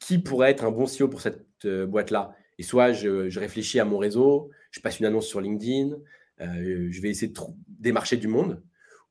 qui 0.00 0.18
pourrait 0.18 0.50
être 0.50 0.64
un 0.64 0.72
bon 0.72 0.86
CEO 0.86 1.08
pour 1.08 1.20
cette 1.20 1.66
boîte-là? 1.66 2.34
Et 2.58 2.64
soit 2.64 2.92
je, 2.92 3.38
réfléchis 3.38 3.78
à 3.78 3.84
mon 3.84 3.98
réseau, 3.98 4.50
je 4.72 4.80
passe 4.80 4.98
une 4.98 5.06
annonce 5.06 5.28
sur 5.28 5.40
LinkedIn, 5.40 5.96
je 6.40 7.00
vais 7.00 7.10
essayer 7.10 7.28
de 7.30 7.40
démarcher 7.68 8.16
du 8.16 8.26
monde 8.26 8.60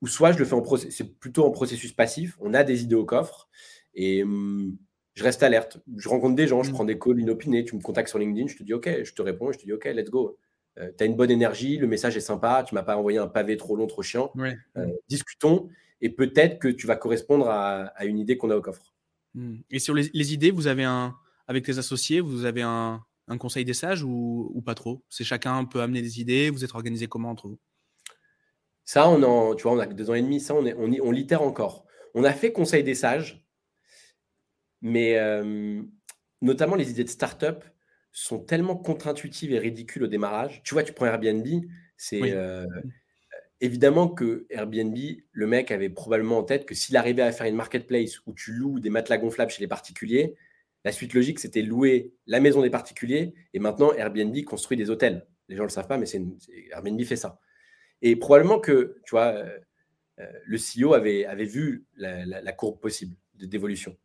ou 0.02 0.06
soit 0.06 0.32
je 0.32 0.38
le 0.38 0.44
fais 0.44 0.54
en 0.54 0.62
processus, 0.62 0.96
c'est 0.96 1.18
plutôt 1.18 1.44
en 1.44 1.50
processus 1.50 1.92
passif. 1.92 2.36
On 2.40 2.54
a 2.54 2.64
des 2.64 2.82
idées 2.82 2.94
au 2.94 3.04
coffre 3.04 3.48
et 3.94 4.22
hum, 4.22 4.76
je 5.14 5.24
reste 5.24 5.42
alerte. 5.42 5.78
Je 5.96 6.08
rencontre 6.08 6.36
des 6.36 6.46
gens, 6.46 6.62
je 6.62 6.70
mmh. 6.70 6.74
prends 6.74 6.84
des 6.84 6.98
calls 6.98 7.20
inopinés. 7.20 7.64
Tu 7.64 7.74
me 7.74 7.80
contactes 7.80 8.08
sur 8.08 8.18
LinkedIn, 8.18 8.48
je 8.48 8.56
te 8.56 8.62
dis 8.62 8.74
OK, 8.74 8.88
je 9.02 9.12
te 9.12 9.22
réponds, 9.22 9.52
je 9.52 9.58
te 9.58 9.64
dis 9.64 9.72
OK, 9.72 9.84
let's 9.86 10.10
go. 10.10 10.38
Euh, 10.78 10.90
tu 10.96 11.04
as 11.04 11.06
une 11.06 11.16
bonne 11.16 11.30
énergie, 11.30 11.78
le 11.78 11.86
message 11.86 12.16
est 12.16 12.20
sympa, 12.20 12.64
tu 12.66 12.74
m'as 12.74 12.82
pas 12.82 12.96
envoyé 12.96 13.18
un 13.18 13.26
pavé 13.26 13.56
trop 13.56 13.76
long, 13.76 13.86
trop 13.86 14.02
chiant. 14.02 14.30
Euh, 14.76 14.86
discutons 15.08 15.68
et 16.02 16.10
peut-être 16.10 16.58
que 16.58 16.68
tu 16.68 16.86
vas 16.86 16.96
correspondre 16.96 17.48
à, 17.48 18.04
une 18.04 18.18
idée 18.18 18.36
qu'on 18.36 18.50
a 18.50 18.56
au 18.56 18.60
coffre. 18.60 18.94
Mmh. 19.34 19.56
Et 19.70 19.78
sur 19.78 19.94
les, 19.94 20.34
idées, 20.34 20.50
vous 20.50 20.66
avez 20.66 20.84
un, 20.84 21.16
avec 21.46 21.64
tes 21.64 21.78
associés, 21.78 22.20
vous 22.20 22.44
avez 22.44 22.62
un, 22.62 23.02
conseil 23.38 23.64
des 23.64 23.74
sages 23.74 24.02
ou, 24.02 24.50
ou 24.54 24.60
pas 24.60 24.74
trop? 24.74 25.02
C'est 25.08 25.24
chacun 25.24 25.64
peut 25.64 25.80
amener 25.80 26.02
des 26.02 26.20
idées, 26.20 26.50
vous 26.50 26.64
êtes 26.64 26.74
organisé 26.74 27.06
comment 27.06 27.30
entre 27.30 27.48
vous? 27.48 27.58
Ça, 28.86 29.10
on 29.10 29.22
en, 29.22 29.54
tu 29.54 29.64
vois, 29.64 29.72
on 29.72 29.78
a 29.78 29.86
deux 29.86 30.08
ans 30.08 30.14
et 30.14 30.22
demi, 30.22 30.40
ça, 30.40 30.54
on, 30.54 30.64
est, 30.64 30.74
on, 30.74 30.90
on 31.06 31.10
litère 31.10 31.42
encore. 31.42 31.84
On 32.14 32.24
a 32.24 32.32
fait 32.32 32.52
Conseil 32.52 32.84
des 32.84 32.94
sages, 32.94 33.44
mais 34.80 35.18
euh, 35.18 35.82
notamment 36.40 36.76
les 36.76 36.90
idées 36.90 37.04
de 37.04 37.10
start-up 37.10 37.64
sont 38.12 38.38
tellement 38.38 38.76
contre-intuitives 38.76 39.52
et 39.52 39.58
ridicules 39.58 40.04
au 40.04 40.06
démarrage. 40.06 40.62
Tu 40.64 40.72
vois, 40.72 40.84
tu 40.84 40.92
prends 40.92 41.04
Airbnb, 41.04 41.46
c'est 41.96 42.32
euh, 42.32 42.64
évidemment 43.60 44.08
que 44.08 44.46
Airbnb, 44.50 44.96
le 45.32 45.46
mec 45.46 45.72
avait 45.72 45.90
probablement 45.90 46.38
en 46.38 46.44
tête 46.44 46.64
que 46.64 46.74
s'il 46.74 46.96
arrivait 46.96 47.22
à 47.22 47.32
faire 47.32 47.46
une 47.46 47.56
marketplace 47.56 48.20
où 48.26 48.32
tu 48.32 48.52
loues 48.52 48.78
des 48.78 48.88
matelas 48.88 49.18
gonflables 49.18 49.50
chez 49.50 49.60
les 49.60 49.68
particuliers, 49.68 50.36
la 50.84 50.92
suite 50.92 51.12
logique, 51.12 51.40
c'était 51.40 51.62
louer 51.62 52.14
la 52.26 52.38
maison 52.38 52.62
des 52.62 52.70
particuliers. 52.70 53.34
Et 53.52 53.58
maintenant, 53.58 53.92
Airbnb 53.92 54.40
construit 54.44 54.76
des 54.76 54.90
hôtels. 54.90 55.26
Les 55.48 55.56
gens 55.56 55.64
ne 55.64 55.68
le 55.68 55.72
savent 55.72 55.88
pas, 55.88 55.98
mais 55.98 56.06
c'est 56.06 56.22
Airbnb 56.70 57.02
fait 57.02 57.16
ça. 57.16 57.40
Et 58.02 58.16
probablement 58.16 58.60
que, 58.60 58.96
tu 59.04 59.10
vois, 59.12 59.32
euh, 59.34 59.58
euh, 60.20 60.32
le 60.44 60.58
CEO 60.58 60.94
avait, 60.94 61.24
avait 61.26 61.44
vu 61.44 61.86
la, 61.96 62.52
courbe 62.52 62.80
possible 62.80 63.16
d'évolution. 63.34 63.96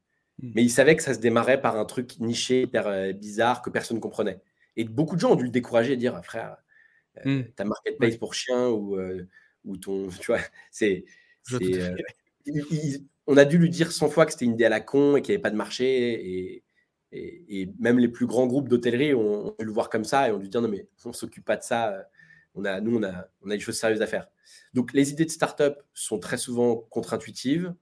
Hmm. 0.42 0.52
Mais 0.56 0.64
il 0.64 0.70
savait 0.70 0.96
que 0.96 1.04
ça 1.04 1.14
se 1.14 1.20
démarrait 1.20 1.62
par 1.62 1.78
un 1.78 1.86
truc 1.86 2.20
niché, 2.20 2.64
hyper 2.64 2.88
euh, 2.88 3.12
bizarre, 3.14 3.62
que 3.62 3.70
personne 3.70 3.98
ne 3.98 4.02
comprenait. 4.02 4.42
Et 4.78 4.86
beaucoup 4.86 5.16
de 5.16 5.22
gens 5.22 5.32
ont 5.32 5.36
dû 5.36 5.44
le 5.44 5.50
décourager 5.50 5.94
et 5.94 5.98
dire, 5.98 6.16
ah, 6.16 6.22
frère, 6.22 6.58
hmm. 7.26 7.42
ta 7.56 7.66
marketplace 7.66 8.18
pour 8.18 8.34
chien 8.34 8.70
ou, 8.70 8.98
ou 9.66 9.78
ton. 9.78 10.08
Tu 10.08 10.28
vois, 10.28 10.40
c'est. 10.72 11.06
on 13.28 13.38
a 13.38 13.46
dü 13.46 13.58
lui 13.58 13.70
dire 13.70 13.92
100 13.92 14.10
fois 14.10 14.26
que 14.26 14.32
c'était 14.32 14.46
une 14.46 14.54
idée 14.54 14.66
à 14.66 14.70
la 14.70 14.80
con 14.80 15.16
et 15.16 15.22
qu'il 15.22 15.34
n'y 15.34 15.36
avait 15.36 15.42
pas 15.42 15.52
de 15.52 15.56
marché. 15.58 16.56
Et, 16.56 16.64
et, 17.14 17.70
même 17.78 18.00
les 18.00 18.08
plus 18.08 18.26
grands 18.26 18.48
groupes 18.48 18.70
d'hôtellerie 18.70 19.14
ont, 19.14 19.54
dû 19.60 19.66
le 19.66 19.72
voir 19.72 19.90
comme 19.90 20.06
ça 20.06 20.30
et 20.30 20.32
ont 20.32 20.40
dû 20.40 20.48
dire 20.48 20.62
non, 20.62 20.70
mais 20.70 20.88
on 21.04 21.10
ne 21.10 21.14
s'occupe 21.14 21.44
pas 21.44 21.58
de 21.58 21.64
ça 21.64 22.08
on 22.56 22.66
a, 22.66 22.82
nous, 22.82 22.98
on 22.98 23.04
a, 23.04 23.28
on 23.42 23.50
a 23.50 23.54
des 23.54 23.60
choses 23.60 23.78
sérieuses 23.78 24.02
à 24.02 24.08
faire. 24.08 24.28
Donc, 24.74 24.94
les 24.94 25.12
idées 25.12 25.26
de 25.26 25.32
startup 25.32 25.76
sont 25.94 26.20
très 26.20 26.38
souvent 26.38 26.76
contre-intuitives, 26.76 27.74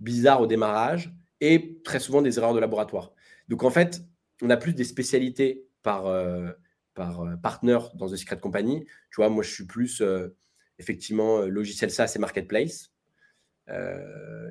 bizarres 0.00 0.42
au 0.42 0.46
démarrage 0.46 1.14
et 1.40 1.80
très 1.84 2.00
souvent 2.00 2.22
des 2.22 2.38
erreurs 2.38 2.54
de 2.54 2.60
laboratoire. 2.60 3.12
Donc, 3.48 3.62
en 3.62 3.70
fait, 3.70 4.02
on 4.42 4.50
a 4.50 4.56
plus 4.56 4.74
des 4.74 4.84
spécialités 4.84 5.66
par, 5.82 6.06
euh, 6.06 6.50
par 6.94 7.20
euh, 7.20 7.36
partner 7.36 7.78
dans 7.94 8.08
The 8.08 8.16
Secret 8.16 8.38
Company. 8.38 8.84
Tu 9.10 9.16
vois, 9.16 9.28
moi, 9.28 9.42
je 9.42 9.50
suis 9.50 9.66
plus 9.66 10.00
euh, 10.00 10.36
effectivement 10.78 11.40
logiciel 11.42 11.90
SaaS 11.90 12.12
et 12.16 12.18
marketplace. 12.18 12.92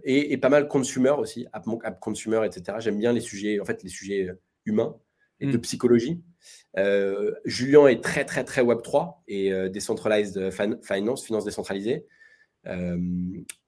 Et, 0.03 0.37
pas 0.37 0.49
mal 0.49 0.67
consumer 0.67 1.11
aussi, 1.11 1.47
app, 1.53 1.65
app 1.83 1.99
consumer, 2.01 2.45
etc. 2.45 2.77
J'aime 2.79 2.99
bien 2.99 3.13
les 3.13 3.21
sujets, 3.21 3.59
en 3.61 3.65
fait, 3.65 3.81
les 3.81 3.89
sujets 3.89 4.29
humains 4.65 4.97
et 5.39 5.47
de 5.47 5.57
mm. 5.57 5.61
psychologie. 5.61 6.23
Euh, 6.77 7.33
Julien 7.45 7.87
est 7.87 8.03
très, 8.03 8.25
très, 8.25 8.43
très 8.43 8.61
Web3 8.61 9.15
et 9.27 9.53
euh, 9.53 9.69
Decentralized 9.69 10.51
Finance, 10.51 11.25
finance 11.25 11.45
décentralisée. 11.45 12.05
Euh, 12.67 12.97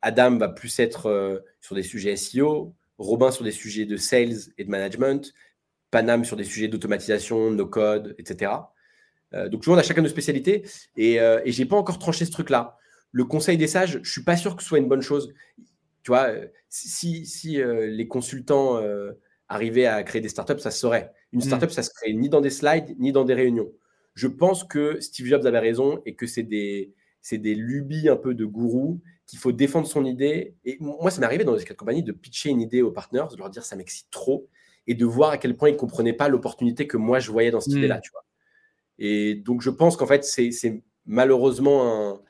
Adam 0.02 0.38
va 0.38 0.50
plus 0.50 0.80
être 0.80 1.44
sur 1.62 1.76
des 1.76 1.84
sujets 1.84 2.16
SEO, 2.16 2.74
Robin 2.98 3.32
sur 3.32 3.44
des 3.44 3.52
sujets 3.52 3.86
de 3.86 3.96
sales 3.96 4.52
et 4.58 4.66
de 4.66 4.70
management, 4.70 5.34
Panam 5.92 6.26
sur 6.26 6.36
des 6.36 6.44
sujets 6.44 6.68
d'automatisation, 6.68 7.52
no 7.52 7.68
code, 7.68 8.16
etc. 8.18 8.52
donc, 9.32 9.62
tout 9.62 9.70
le 9.70 9.76
monde 9.76 9.80
a 9.80 9.84
chacun 9.84 10.02
de 10.02 10.08
spécialités 10.08 10.64
et, 10.96 11.16
et 11.16 11.52
je 11.52 11.62
n'ai 11.62 11.68
pas 11.68 11.76
encore 11.76 12.00
tranché 12.00 12.26
ce 12.26 12.32
truc-là. 12.32 12.78
Le 13.12 13.24
conseil 13.26 13.58
des 13.58 13.68
sages, 13.68 13.94
je 13.94 13.98
ne 14.00 14.04
suis 14.04 14.24
pas 14.24 14.36
sûr 14.36 14.56
que 14.56 14.64
ce 14.64 14.70
soit 14.70 14.80
une 14.80 14.88
bonne 14.88 15.02
chose. 15.02 15.34
Tu 16.04 16.12
vois, 16.12 16.32
si, 16.70 17.26
si 17.26 17.62
les 17.62 18.08
consultants 18.08 18.82
arriver 19.48 19.86
à 19.86 20.02
créer 20.04 20.22
des 20.22 20.30
startups, 20.30 20.60
ça 20.60 20.72
se 20.72 20.80
saurait. 20.80 21.14
Une 21.34 21.40
mm. 21.40 21.44
startup, 21.44 21.72
ça 21.72 21.84
se 21.84 21.90
crée 21.90 22.14
ni 22.14 22.30
dans 22.30 22.42
des 22.42 22.50
slides, 22.50 22.96
ni 23.00 23.12
dans 23.12 23.26
des 23.26 23.34
réunions. 23.34 23.72
Je 24.14 24.28
pense 24.28 24.64
que 24.64 25.00
Steve 25.00 25.28
Jobs 25.28 25.46
avait 25.46 25.60
raison 25.60 26.02
et 26.06 26.16
que 26.16 26.26
c'est 26.26 26.44
des, 26.44 26.94
c'est 27.22 27.38
des 27.38 27.56
lubies 27.56 28.10
un 28.10 28.16
peu 28.16 28.34
de 28.34 28.46
gourou 28.46 29.02
qu'il 29.26 29.38
faut 29.38 29.52
défendre 29.52 29.88
son 29.88 30.06
idée. 30.06 30.56
Et 30.66 30.78
moi, 30.80 31.12
ça 31.12 31.20
m'est 31.20 31.26
arrivé 31.26 31.44
dans 31.44 31.54
les 31.54 31.64
compagnies 31.66 32.04
de 32.04 32.14
pitcher 32.14 32.50
une 32.50 32.62
idée 32.62 32.82
aux 32.82 32.92
partners, 32.92 33.26
de 33.32 33.38
leur 33.38 33.50
dire 33.50 33.64
ça 33.64 33.76
m'excite 33.76 34.10
trop 34.10 34.48
et 34.88 34.96
de 34.96 35.06
voir 35.06 35.32
à 35.32 35.38
quel 35.38 35.56
point 35.56 35.70
ils 35.70 35.74
ne 35.74 35.78
comprenaient 35.78 36.14
pas 36.14 36.30
l'opportunité 36.30 36.88
que 36.88 36.98
moi 36.98 37.20
je 37.20 37.30
voyais 37.30 37.52
dans 37.52 37.60
cette 37.60 37.74
mm. 37.74 37.78
idée-là. 37.78 38.00
Tu 38.00 38.12
vois. 38.12 38.26
Et 39.00 39.36
donc, 39.36 39.62
je 39.62 39.70
pense 39.70 39.98
qu'en 39.98 40.08
fait, 40.08 40.24
c'est, 40.24 40.52
c'est 40.52 40.82
malheureusement 41.06 42.16
un, 42.16 42.22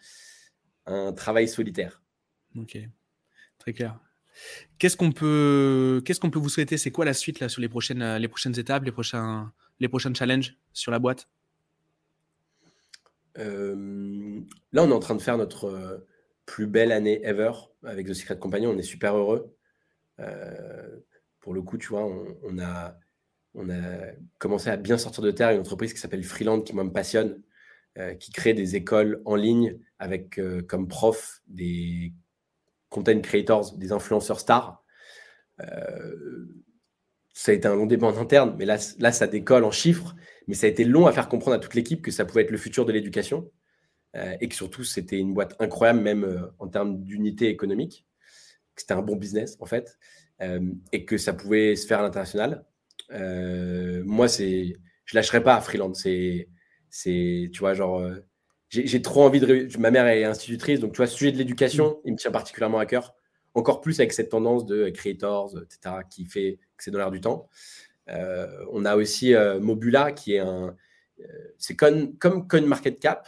un 0.87 1.13
travail 1.13 1.47
solitaire. 1.47 2.01
Ok, 2.57 2.77
très 3.59 3.73
clair. 3.73 3.99
Qu'est-ce 4.79 4.97
qu'on 4.97 5.11
peut, 5.11 6.01
qu'est-ce 6.05 6.19
qu'on 6.19 6.29
peut 6.29 6.39
vous 6.39 6.49
souhaiter? 6.49 6.77
C'est 6.77 6.91
quoi 6.91 7.05
la 7.05 7.13
suite 7.13 7.39
là 7.39 7.49
sur 7.49 7.61
les 7.61 7.69
prochaines, 7.69 8.01
euh, 8.01 8.19
les 8.19 8.27
prochaines 8.27 8.57
étapes, 8.59 8.83
les 8.83 8.91
prochains, 8.91 9.51
les 9.79 9.87
prochains 9.87 10.13
challenges 10.13 10.55
sur 10.73 10.91
la 10.91 10.99
boîte? 10.99 11.27
Euh, 13.37 14.41
Là, 14.71 14.83
on 14.83 14.89
est 14.89 14.93
en 14.93 14.99
train 14.99 15.15
de 15.15 15.21
faire 15.21 15.37
notre 15.37 15.65
euh, 15.65 15.97
plus 16.45 16.67
belle 16.67 16.91
année 16.91 17.21
ever 17.23 17.51
avec 17.83 18.07
The 18.07 18.13
Secret 18.13 18.37
Company. 18.37 18.67
On 18.67 18.77
est 18.77 18.83
super 18.83 19.15
heureux. 19.15 19.53
pour 21.39 21.53
le 21.53 21.61
coup, 21.61 21.77
tu 21.77 21.87
vois, 21.87 22.05
on, 22.43 22.59
a, 22.59 22.97
on 23.55 23.69
a 23.69 24.11
commencé 24.37 24.69
à 24.69 24.77
bien 24.77 24.97
sortir 24.97 25.23
de 25.23 25.31
terre 25.31 25.51
une 25.51 25.59
entreprise 25.59 25.93
qui 25.93 25.99
s'appelle 25.99 26.23
Freeland, 26.23 26.61
qui 26.61 26.73
moi 26.73 26.83
me 26.83 26.91
passionne, 26.91 27.41
qui 28.19 28.31
crée 28.31 28.53
des 28.53 28.75
écoles 28.75 29.21
en 29.25 29.35
ligne 29.35 29.79
avec 29.99 30.39
comme 30.67 30.87
prof 30.87 31.41
des 31.47 32.13
content 32.89 33.19
creators, 33.21 33.77
des 33.77 33.91
influenceurs 33.91 34.39
stars. 34.39 34.83
Euh, 35.61 36.45
ça 37.33 37.51
a 37.51 37.55
été 37.55 37.67
un 37.67 37.75
long 37.75 37.85
débat 37.85 38.07
en 38.07 38.17
interne, 38.17 38.55
mais 38.57 38.65
là, 38.65 38.77
là, 38.99 39.11
ça 39.11 39.27
décolle 39.27 39.63
en 39.63 39.71
chiffres. 39.71 40.15
Mais 40.47 40.55
ça 40.55 40.65
a 40.65 40.69
été 40.69 40.85
long 40.85 41.07
à 41.07 41.11
faire 41.11 41.27
comprendre 41.27 41.57
à 41.57 41.59
toute 41.59 41.73
l'équipe 41.75 42.01
que 42.01 42.11
ça 42.11 42.25
pouvait 42.25 42.43
être 42.43 42.51
le 42.51 42.57
futur 42.57 42.85
de 42.85 42.93
l'éducation 42.93 43.51
euh, 44.15 44.35
et 44.39 44.47
que 44.47 44.55
surtout, 44.55 44.83
c'était 44.83 45.17
une 45.17 45.33
boîte 45.33 45.55
incroyable, 45.59 45.99
même 45.99 46.23
euh, 46.23 46.47
en 46.57 46.67
termes 46.67 47.03
d'unité 47.03 47.49
économique. 47.49 48.05
Que 48.75 48.81
c'était 48.81 48.93
un 48.93 49.01
bon 49.01 49.15
business, 49.15 49.57
en 49.59 49.65
fait, 49.65 49.97
et 50.91 51.03
que 51.05 51.17
ça 51.17 51.33
pouvait 51.33 51.75
se 51.75 51.87
faire 51.87 51.99
à 51.99 52.03
l'international. 52.03 52.63
moi, 53.09 54.27
c'est, 54.27 54.75
je 55.05 55.15
lâcherai 55.15 55.41
pas 55.41 55.55
à 55.55 55.61
Freeland. 55.61 55.93
C'est, 55.95 56.47
tu 57.51 57.59
vois, 57.59 57.73
genre, 57.73 58.07
j'ai 58.69 59.01
trop 59.01 59.23
envie 59.23 59.39
de. 59.39 59.67
Ma 59.79 59.91
mère 59.91 60.07
est 60.07 60.23
institutrice, 60.23 60.79
donc 60.79 60.91
tu 60.91 60.97
vois, 60.97 61.07
ce 61.07 61.15
sujet 61.15 61.31
de 61.31 61.37
l'éducation, 61.37 61.91
mm. 61.91 62.01
il 62.05 62.13
me 62.13 62.17
tient 62.17 62.31
particulièrement 62.31 62.79
à 62.79 62.85
cœur. 62.85 63.15
Encore 63.53 63.81
plus 63.81 63.99
avec 63.99 64.13
cette 64.13 64.29
tendance 64.29 64.65
de 64.65 64.89
creators, 64.89 65.57
etc., 65.57 65.95
qui 66.09 66.25
fait 66.25 66.59
que 66.75 66.83
c'est 66.83 66.91
dans 66.91 66.99
l'air 66.99 67.11
du 67.11 67.21
temps. 67.21 67.49
Euh, 68.09 68.47
on 68.71 68.85
a 68.85 68.95
aussi 68.95 69.33
euh, 69.33 69.59
Mobula, 69.59 70.11
qui 70.11 70.35
est 70.35 70.39
un. 70.39 70.75
Euh, 71.19 71.23
c'est 71.57 71.75
comme, 71.75 72.15
comme 72.17 72.47
CoinMarketCap, 72.47 73.27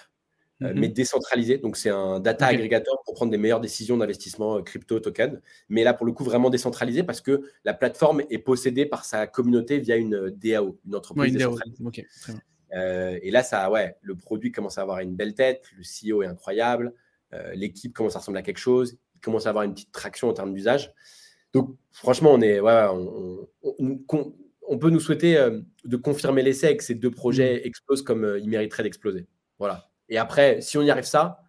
mm-hmm. 0.62 0.74
mais 0.76 0.90
décentralisé. 0.90 1.58
Donc, 1.58 1.78
c'est 1.78 1.90
un 1.90 2.20
data 2.20 2.46
aggregator 2.48 3.02
pour 3.04 3.16
prendre 3.16 3.32
des 3.32 3.38
meilleures 3.38 3.62
décisions 3.62 3.98
d'investissement 3.98 4.62
crypto 4.62 5.00
token. 5.00 5.42
Mais 5.70 5.84
là, 5.84 5.94
pour 5.94 6.06
le 6.06 6.12
coup, 6.12 6.24
vraiment 6.24 6.52
décentralisé 6.52 7.02
parce 7.02 7.22
que 7.22 7.42
la 7.64 7.74
plateforme 7.74 8.22
est 8.30 8.38
possédée 8.38 8.86
par 8.86 9.06
sa 9.06 9.26
communauté 9.26 9.80
via 9.80 9.96
une 9.96 10.30
DAO, 10.30 10.78
une 10.86 10.96
entreprise 10.96 11.34
décentralisée. 11.34 11.84
Euh, 12.74 13.20
et 13.22 13.32
là, 13.32 13.44
ça, 13.44 13.70
ouais, 13.72 13.96
le 14.02 14.16
produit 14.16 14.52
commence 14.52 14.78
à 14.78 14.82
avoir 14.82 15.00
une 15.00 15.16
belle 15.16 15.34
tête, 15.34 15.66
le 15.76 15.84
CEO 15.84 16.24
est 16.24 16.28
incroyable, 16.28 16.94
euh, 17.34 17.54
l'équipe 17.54 17.94
commence 17.94 18.16
à 18.16 18.20
ressembler 18.20 18.40
à 18.40 18.44
quelque 18.44 18.60
chose, 18.60 18.98
il 19.16 19.22
commence 19.22 19.46
à 19.46 19.50
avoir 19.50 19.64
une 19.64 19.74
petite 19.74 19.92
traction 19.92 20.30
en 20.30 20.34
termes 20.34 20.54
d'usage. 20.54 20.94
Donc, 21.54 21.76
franchement, 21.92 22.32
on, 22.34 22.42
est, 22.42 22.60
ouais, 22.60 22.88
on, 23.64 24.78
peut 24.78 24.90
nous 24.92 25.00
souhaiter 25.00 25.38
euh, 25.38 25.62
de 25.84 25.98
confirmer 25.98 26.44
l'essai 26.44 26.72
et 26.72 26.78
que 26.78 26.84
ces 26.84 26.96
deux 26.96 27.12
projets 27.12 27.56
mm. 27.56 27.68
explosent 27.68 28.02
comme 28.04 28.38
ils 28.40 28.50
mériteraient 28.50 28.84
d'exploser. 28.84 29.28
Voilà. 29.58 29.90
Et 30.10 30.18
après, 30.18 30.62
si 30.62 30.78
on 30.78 30.82
y 30.84 30.92
arrive 30.92 31.06
ça, 31.06 31.42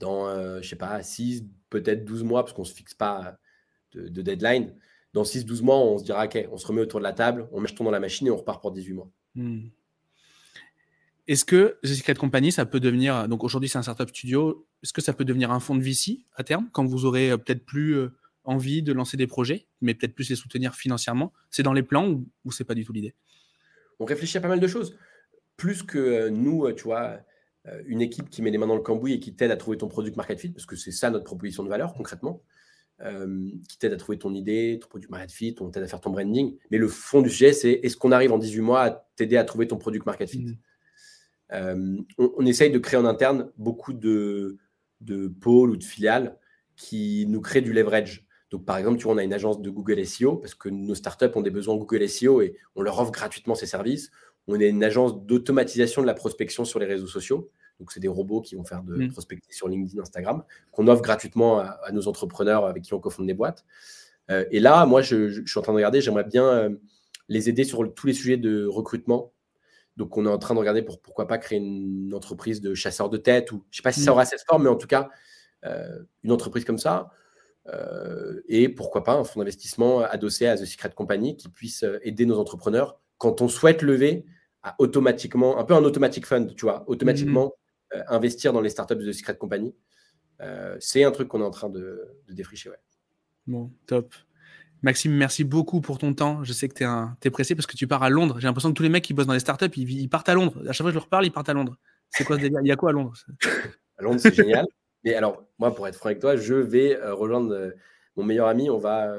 dans, 0.00 0.60
je 0.60 0.68
sais 0.68 0.76
pas, 0.76 1.02
6, 1.02 1.44
peut-être 1.70 2.04
12 2.04 2.24
mois, 2.24 2.42
parce 2.42 2.52
qu'on 2.52 2.62
ne 2.62 2.66
se 2.66 2.74
fixe 2.74 2.94
pas 2.94 3.38
de, 3.92 4.22
deadline, 4.22 4.74
dans 5.12 5.22
6-12 5.22 5.62
mois, 5.62 5.78
on 5.78 5.98
se 5.98 6.04
dira, 6.04 6.24
OK, 6.24 6.48
on 6.50 6.56
se 6.56 6.66
remet 6.66 6.80
autour 6.80 7.00
de 7.00 7.04
la 7.04 7.12
table, 7.12 7.48
on 7.52 7.60
met 7.60 7.68
jeton 7.68 7.84
dans 7.84 7.90
la 7.90 8.00
machine 8.00 8.26
et 8.26 8.30
on 8.30 8.36
repart 8.36 8.60
pour 8.60 8.72
18 8.72 8.92
mois. 8.94 9.10
Mm. 9.34 9.68
Est-ce 11.26 11.46
que 11.46 11.78
The 11.82 11.86
Secret 11.86 12.14
Company, 12.14 12.52
ça 12.52 12.66
peut 12.66 12.80
devenir, 12.80 13.28
donc 13.28 13.44
aujourd'hui 13.44 13.68
c'est 13.68 13.78
un 13.78 13.82
startup 13.82 14.10
studio, 14.10 14.66
est-ce 14.82 14.92
que 14.92 15.00
ça 15.00 15.14
peut 15.14 15.24
devenir 15.24 15.50
un 15.50 15.60
fonds 15.60 15.74
de 15.74 15.82
VC 15.82 16.26
à 16.34 16.44
terme, 16.44 16.68
quand 16.72 16.84
vous 16.84 17.06
aurez 17.06 17.30
euh, 17.30 17.38
peut-être 17.38 17.64
plus 17.64 17.96
euh, 17.96 18.10
envie 18.44 18.82
de 18.82 18.92
lancer 18.92 19.16
des 19.16 19.26
projets, 19.26 19.66
mais 19.80 19.94
peut-être 19.94 20.14
plus 20.14 20.28
les 20.28 20.36
soutenir 20.36 20.74
financièrement? 20.74 21.32
C'est 21.50 21.62
dans 21.62 21.72
les 21.72 21.82
plans 21.82 22.10
ou, 22.10 22.28
ou 22.44 22.52
c'est 22.52 22.64
pas 22.64 22.74
du 22.74 22.84
tout 22.84 22.92
l'idée? 22.92 23.14
On 24.00 24.04
réfléchit 24.04 24.36
à 24.36 24.42
pas 24.42 24.48
mal 24.48 24.60
de 24.60 24.66
choses. 24.66 24.98
Plus 25.56 25.82
que 25.82 25.98
euh, 25.98 26.30
nous, 26.30 26.70
tu 26.72 26.84
vois, 26.84 27.20
une 27.86 28.02
équipe 28.02 28.28
qui 28.28 28.42
met 28.42 28.50
les 28.50 28.58
mains 28.58 28.66
dans 28.66 28.76
le 28.76 28.82
cambouis 28.82 29.14
et 29.14 29.20
qui 29.20 29.34
t'aide 29.34 29.50
à 29.50 29.56
trouver 29.56 29.78
ton 29.78 29.88
produit 29.88 30.12
market 30.14 30.38
fit, 30.38 30.50
parce 30.50 30.66
que 30.66 30.76
c'est 30.76 30.92
ça 30.92 31.08
notre 31.08 31.24
proposition 31.24 31.64
de 31.64 31.70
valeur 31.70 31.94
concrètement, 31.94 32.42
qui 33.00 33.78
t'aide 33.78 33.94
à 33.94 33.96
trouver 33.96 34.18
ton 34.18 34.34
idée, 34.34 34.78
ton 34.82 34.88
produit 34.88 35.08
market 35.08 35.32
fit, 35.32 35.56
on 35.60 35.70
t'aide 35.70 35.84
à 35.84 35.86
faire 35.86 36.02
ton 36.02 36.10
branding. 36.10 36.58
Mais 36.70 36.76
le 36.76 36.88
fond 36.88 37.22
du 37.22 37.30
sujet, 37.30 37.54
c'est 37.54 37.72
est-ce 37.82 37.96
qu'on 37.96 38.12
arrive 38.12 38.32
en 38.32 38.38
18 38.38 38.60
mois 38.60 38.82
à 38.82 39.08
t'aider 39.16 39.38
à 39.38 39.44
trouver 39.44 39.66
ton 39.66 39.78
produit 39.78 40.02
market 40.04 40.28
fit? 40.28 40.44
Mmh. 40.44 40.56
Euh, 41.52 41.96
on, 42.18 42.46
essaye 42.46 42.70
de 42.70 42.78
créer 42.78 42.98
en 42.98 43.04
interne 43.04 43.50
beaucoup 43.58 43.92
de, 43.92 44.58
pôles 45.40 45.70
ou 45.70 45.76
de 45.76 45.84
filiales 45.84 46.38
qui 46.76 47.26
nous 47.28 47.40
créent 47.40 47.60
du 47.60 47.72
leverage. 47.72 48.26
Donc, 48.50 48.64
par 48.64 48.76
exemple, 48.78 48.98
tu 48.98 49.04
vois, 49.04 49.14
on 49.14 49.18
a 49.18 49.24
une 49.24 49.32
agence 49.32 49.60
de 49.60 49.70
Google 49.70 50.04
SEO 50.04 50.36
parce 50.36 50.54
que 50.54 50.68
nos 50.68 50.94
startups 50.94 51.30
ont 51.34 51.42
des 51.42 51.50
besoins 51.50 51.76
Google 51.76 52.08
SEO 52.08 52.40
et 52.40 52.56
on 52.76 52.82
leur 52.82 52.98
offre 52.98 53.12
gratuitement 53.12 53.54
ces 53.54 53.66
services. 53.66 54.10
On 54.46 54.60
est 54.60 54.68
une 54.68 54.84
agence 54.84 55.24
d'automatisation 55.24 56.02
de 56.02 56.06
la 56.06 56.14
prospection 56.14 56.64
sur 56.64 56.78
les 56.78 56.86
réseaux 56.86 57.06
sociaux. 57.06 57.50
Donc, 57.80 57.90
c'est 57.92 58.00
des 58.00 58.08
robots 58.08 58.40
qui 58.40 58.54
vont 58.54 58.64
faire 58.64 58.82
de 58.82 58.94
mmh. 58.94 59.12
prospecter 59.12 59.52
sur 59.52 59.68
LinkedIn, 59.68 60.00
Instagram, 60.00 60.44
qu'on 60.70 60.86
offre 60.86 61.02
gratuitement 61.02 61.58
à, 61.58 61.90
nos 61.92 62.06
entrepreneurs 62.06 62.66
avec 62.66 62.84
qui 62.84 62.94
on 62.94 63.00
cofonde 63.00 63.26
des 63.26 63.34
boîtes. 63.34 63.64
Euh, 64.30 64.44
et 64.50 64.60
là, 64.60 64.86
moi, 64.86 65.02
je, 65.02 65.42
suis 65.44 65.58
en 65.58 65.62
train 65.62 65.72
de 65.72 65.76
regarder, 65.76 66.00
j'aimerais 66.00 66.24
bien 66.24 66.46
euh, 66.46 66.70
les 67.28 67.48
aider 67.48 67.64
sur 67.64 67.92
tous 67.94 68.06
les 68.06 68.12
sujets 68.12 68.36
de 68.36 68.66
recrutement, 68.66 69.33
donc, 69.96 70.16
on 70.16 70.26
est 70.26 70.28
en 70.28 70.38
train 70.38 70.54
de 70.54 70.58
regarder 70.58 70.82
pour 70.82 71.00
pourquoi 71.00 71.26
pas 71.26 71.38
créer 71.38 71.58
une 71.58 72.12
entreprise 72.14 72.60
de 72.60 72.74
chasseurs 72.74 73.10
de 73.10 73.16
tête 73.16 73.52
ou 73.52 73.64
je 73.70 73.76
sais 73.76 73.82
pas 73.82 73.92
si 73.92 74.00
ça 74.00 74.10
mm. 74.10 74.14
aura 74.14 74.24
cette 74.24 74.42
forme, 74.46 74.64
mais 74.64 74.68
en 74.68 74.76
tout 74.76 74.88
cas, 74.88 75.10
euh, 75.64 76.02
une 76.24 76.32
entreprise 76.32 76.64
comme 76.64 76.78
ça. 76.78 77.10
Euh, 77.68 78.42
et 78.48 78.68
pourquoi 78.68 79.04
pas 79.04 79.14
un 79.14 79.24
fonds 79.24 79.40
d'investissement 79.40 80.00
adossé 80.00 80.46
à 80.46 80.56
The 80.56 80.64
Secret 80.64 80.90
Company 80.90 81.36
qui 81.36 81.48
puisse 81.48 81.82
euh, 81.82 81.98
aider 82.02 82.26
nos 82.26 82.38
entrepreneurs 82.38 83.00
quand 83.18 83.40
on 83.40 83.48
souhaite 83.48 83.82
lever 83.82 84.26
à 84.62 84.74
automatiquement, 84.78 85.58
un 85.58 85.64
peu 85.64 85.74
un 85.74 85.84
automatic 85.84 86.26
fund, 86.26 86.54
tu 86.56 86.64
vois, 86.64 86.84
automatiquement 86.88 87.54
mm. 87.94 88.00
investir 88.08 88.52
dans 88.52 88.60
les 88.60 88.70
startups 88.70 88.96
de 88.96 89.10
The 89.10 89.14
Secret 89.14 89.36
Company. 89.36 89.74
c'est 90.80 91.04
un 91.04 91.10
truc 91.12 91.28
qu'on 91.28 91.40
est 91.40 91.44
en 91.44 91.50
train 91.50 91.70
de, 91.70 92.18
de 92.26 92.32
défricher. 92.32 92.70
Ouais. 92.70 92.80
Bon, 93.46 93.70
top. 93.86 94.14
Maxime, 94.84 95.12
merci 95.12 95.44
beaucoup 95.44 95.80
pour 95.80 95.96
ton 95.96 96.12
temps. 96.12 96.44
Je 96.44 96.52
sais 96.52 96.68
que 96.68 96.74
tu 96.74 96.84
es, 97.26 97.30
pressé 97.30 97.54
parce 97.54 97.66
que 97.66 97.74
tu 97.74 97.86
pars 97.86 98.02
à 98.02 98.10
Londres. 98.10 98.36
J'ai 98.38 98.46
l'impression 98.46 98.68
que 98.68 98.74
tous 98.74 98.82
les 98.82 98.90
mecs 98.90 99.02
qui 99.02 99.14
bossent 99.14 99.26
dans 99.26 99.32
les 99.32 99.40
startups, 99.40 99.70
ils, 99.76 99.90
ils 99.90 100.08
partent 100.08 100.28
à 100.28 100.34
Londres. 100.34 100.62
À 100.68 100.72
chaque 100.72 100.84
fois 100.84 100.90
que 100.90 100.90
je 100.90 100.98
leur 100.98 101.08
parle, 101.08 101.24
ils 101.24 101.32
partent 101.32 101.48
à 101.48 101.54
Londres. 101.54 101.78
C'est 102.10 102.24
quoi 102.24 102.36
ce 102.36 102.42
délire? 102.42 102.60
Il 102.62 102.68
y 102.68 102.70
a 102.70 102.76
quoi 102.76 102.90
à 102.90 102.92
Londres? 102.92 103.14
À 103.96 104.02
Londres, 104.02 104.20
c'est 104.20 104.34
génial. 104.34 104.66
Mais 105.02 105.14
alors, 105.14 105.42
moi, 105.58 105.74
pour 105.74 105.88
être 105.88 105.96
franc 105.96 106.08
avec 106.08 106.18
toi, 106.18 106.36
je 106.36 106.54
vais 106.54 106.98
euh, 106.98 107.14
rejoindre 107.14 107.54
euh, 107.54 107.70
mon 108.16 108.24
meilleur 108.24 108.46
ami, 108.46 108.68
on 108.68 108.76
va. 108.76 109.14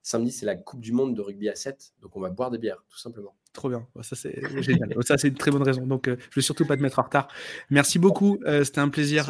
samedi, 0.00 0.30
c'est 0.30 0.46
la 0.46 0.54
Coupe 0.54 0.80
du 0.80 0.92
Monde 0.92 1.16
de 1.16 1.20
rugby 1.22 1.48
à 1.48 1.56
7. 1.56 1.92
Donc, 2.00 2.16
on 2.16 2.20
va 2.20 2.30
boire 2.30 2.52
des 2.52 2.58
bières, 2.58 2.84
tout 2.88 2.98
simplement. 2.98 3.34
Trop 3.52 3.68
bien. 3.68 3.88
Ça, 4.02 4.14
c'est 4.14 4.40
génial. 4.62 4.94
ça, 5.02 5.18
c'est 5.18 5.26
une 5.26 5.34
très 5.34 5.50
bonne 5.50 5.64
raison. 5.64 5.86
Donc, 5.88 6.02
je 6.06 6.12
ne 6.12 6.16
vais 6.36 6.42
surtout 6.42 6.66
pas 6.66 6.76
te 6.76 6.82
mettre 6.82 7.00
en 7.00 7.02
retard. 7.02 7.26
Merci 7.68 7.98
beaucoup. 7.98 8.38
C'était 8.62 8.78
un 8.78 8.90
plaisir. 8.90 9.28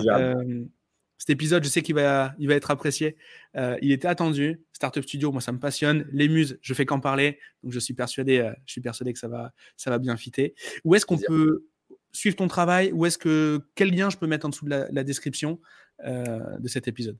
Cet 1.20 1.28
épisode, 1.28 1.62
je 1.62 1.68
sais 1.68 1.82
qu'il 1.82 1.94
va, 1.96 2.34
il 2.38 2.48
va 2.48 2.54
être 2.54 2.70
apprécié. 2.70 3.14
Euh, 3.54 3.76
il 3.82 3.92
était 3.92 4.08
attendu. 4.08 4.64
Startup 4.72 5.04
Studio, 5.04 5.30
moi, 5.30 5.42
ça 5.42 5.52
me 5.52 5.58
passionne. 5.58 6.08
Les 6.12 6.30
muses, 6.30 6.58
je 6.62 6.72
fais 6.72 6.86
qu'en 6.86 6.98
parler. 6.98 7.38
Donc, 7.62 7.72
je 7.72 7.78
suis 7.78 7.92
persuadé, 7.92 8.38
euh, 8.38 8.52
je 8.64 8.72
suis 8.72 8.80
persuadé 8.80 9.12
que 9.12 9.18
ça 9.18 9.28
va, 9.28 9.52
ça 9.76 9.90
va 9.90 9.98
bien 9.98 10.16
fitter. 10.16 10.54
Où 10.82 10.94
est-ce 10.94 11.04
qu'on 11.04 11.18
peut 11.18 11.66
suivre 12.10 12.36
ton 12.36 12.48
travail? 12.48 12.90
Où 12.92 13.04
est-ce 13.04 13.18
que 13.18 13.60
quel 13.74 13.94
lien 13.94 14.08
je 14.08 14.16
peux 14.16 14.26
mettre 14.26 14.46
en 14.46 14.48
dessous 14.48 14.64
de 14.64 14.86
la, 14.90 15.04
description 15.04 15.60
euh, 16.06 16.40
de 16.58 16.68
cet 16.68 16.88
épisode? 16.88 17.18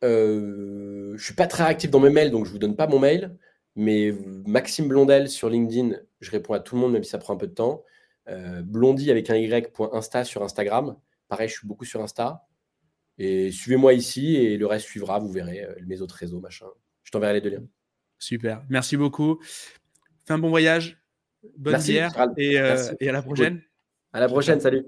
Je 0.00 1.16
suis 1.18 1.34
pas 1.34 1.48
très 1.48 1.64
actif 1.64 1.90
dans 1.90 1.98
mes 1.98 2.10
mails, 2.10 2.30
donc 2.30 2.46
je 2.46 2.52
vous 2.52 2.58
donne 2.58 2.76
pas 2.76 2.86
mon 2.86 3.00
mail. 3.00 3.36
Mais 3.74 4.14
Maxime 4.46 4.86
Blondel 4.86 5.28
sur 5.28 5.50
LinkedIn, 5.50 5.96
je 6.20 6.30
réponds 6.30 6.54
à 6.54 6.60
tout 6.60 6.76
le 6.76 6.82
monde, 6.82 6.92
même 6.92 7.02
si 7.02 7.10
ça 7.10 7.18
prend 7.18 7.34
un 7.34 7.38
peu 7.38 7.48
de 7.48 7.54
temps. 7.54 7.82
Blondie 8.62 9.10
avec 9.10 9.28
un 9.28 9.34
y.insta 9.34 10.22
sur 10.22 10.44
Instagram. 10.44 10.96
Pareil, 11.26 11.48
je 11.48 11.54
suis 11.54 11.66
beaucoup 11.66 11.84
sur 11.84 12.00
Insta. 12.00 12.46
Et 13.18 13.50
suivez-moi 13.50 13.92
ici 13.92 14.36
et 14.36 14.56
le 14.56 14.66
reste 14.66 14.86
suivra, 14.86 15.18
vous 15.18 15.30
verrez 15.30 15.64
euh, 15.64 15.74
mes 15.86 16.00
autres 16.00 16.16
réseaux, 16.16 16.40
machin. 16.40 16.66
Je 17.04 17.10
t'enverrai 17.10 17.34
les 17.34 17.40
deux 17.40 17.50
liens. 17.50 17.66
Super, 18.18 18.64
merci 18.68 18.96
beaucoup. 18.96 19.40
Fais 20.24 20.32
un 20.32 20.38
bon 20.38 20.48
voyage, 20.48 20.98
bonne 21.56 21.80
bière 21.80 22.12
et, 22.36 22.58
euh, 22.58 22.76
et 23.00 23.08
à 23.08 23.12
la 23.12 23.22
prochaine. 23.22 23.62
À 24.12 24.20
la 24.20 24.28
prochaine, 24.28 24.60
salut. 24.60 24.84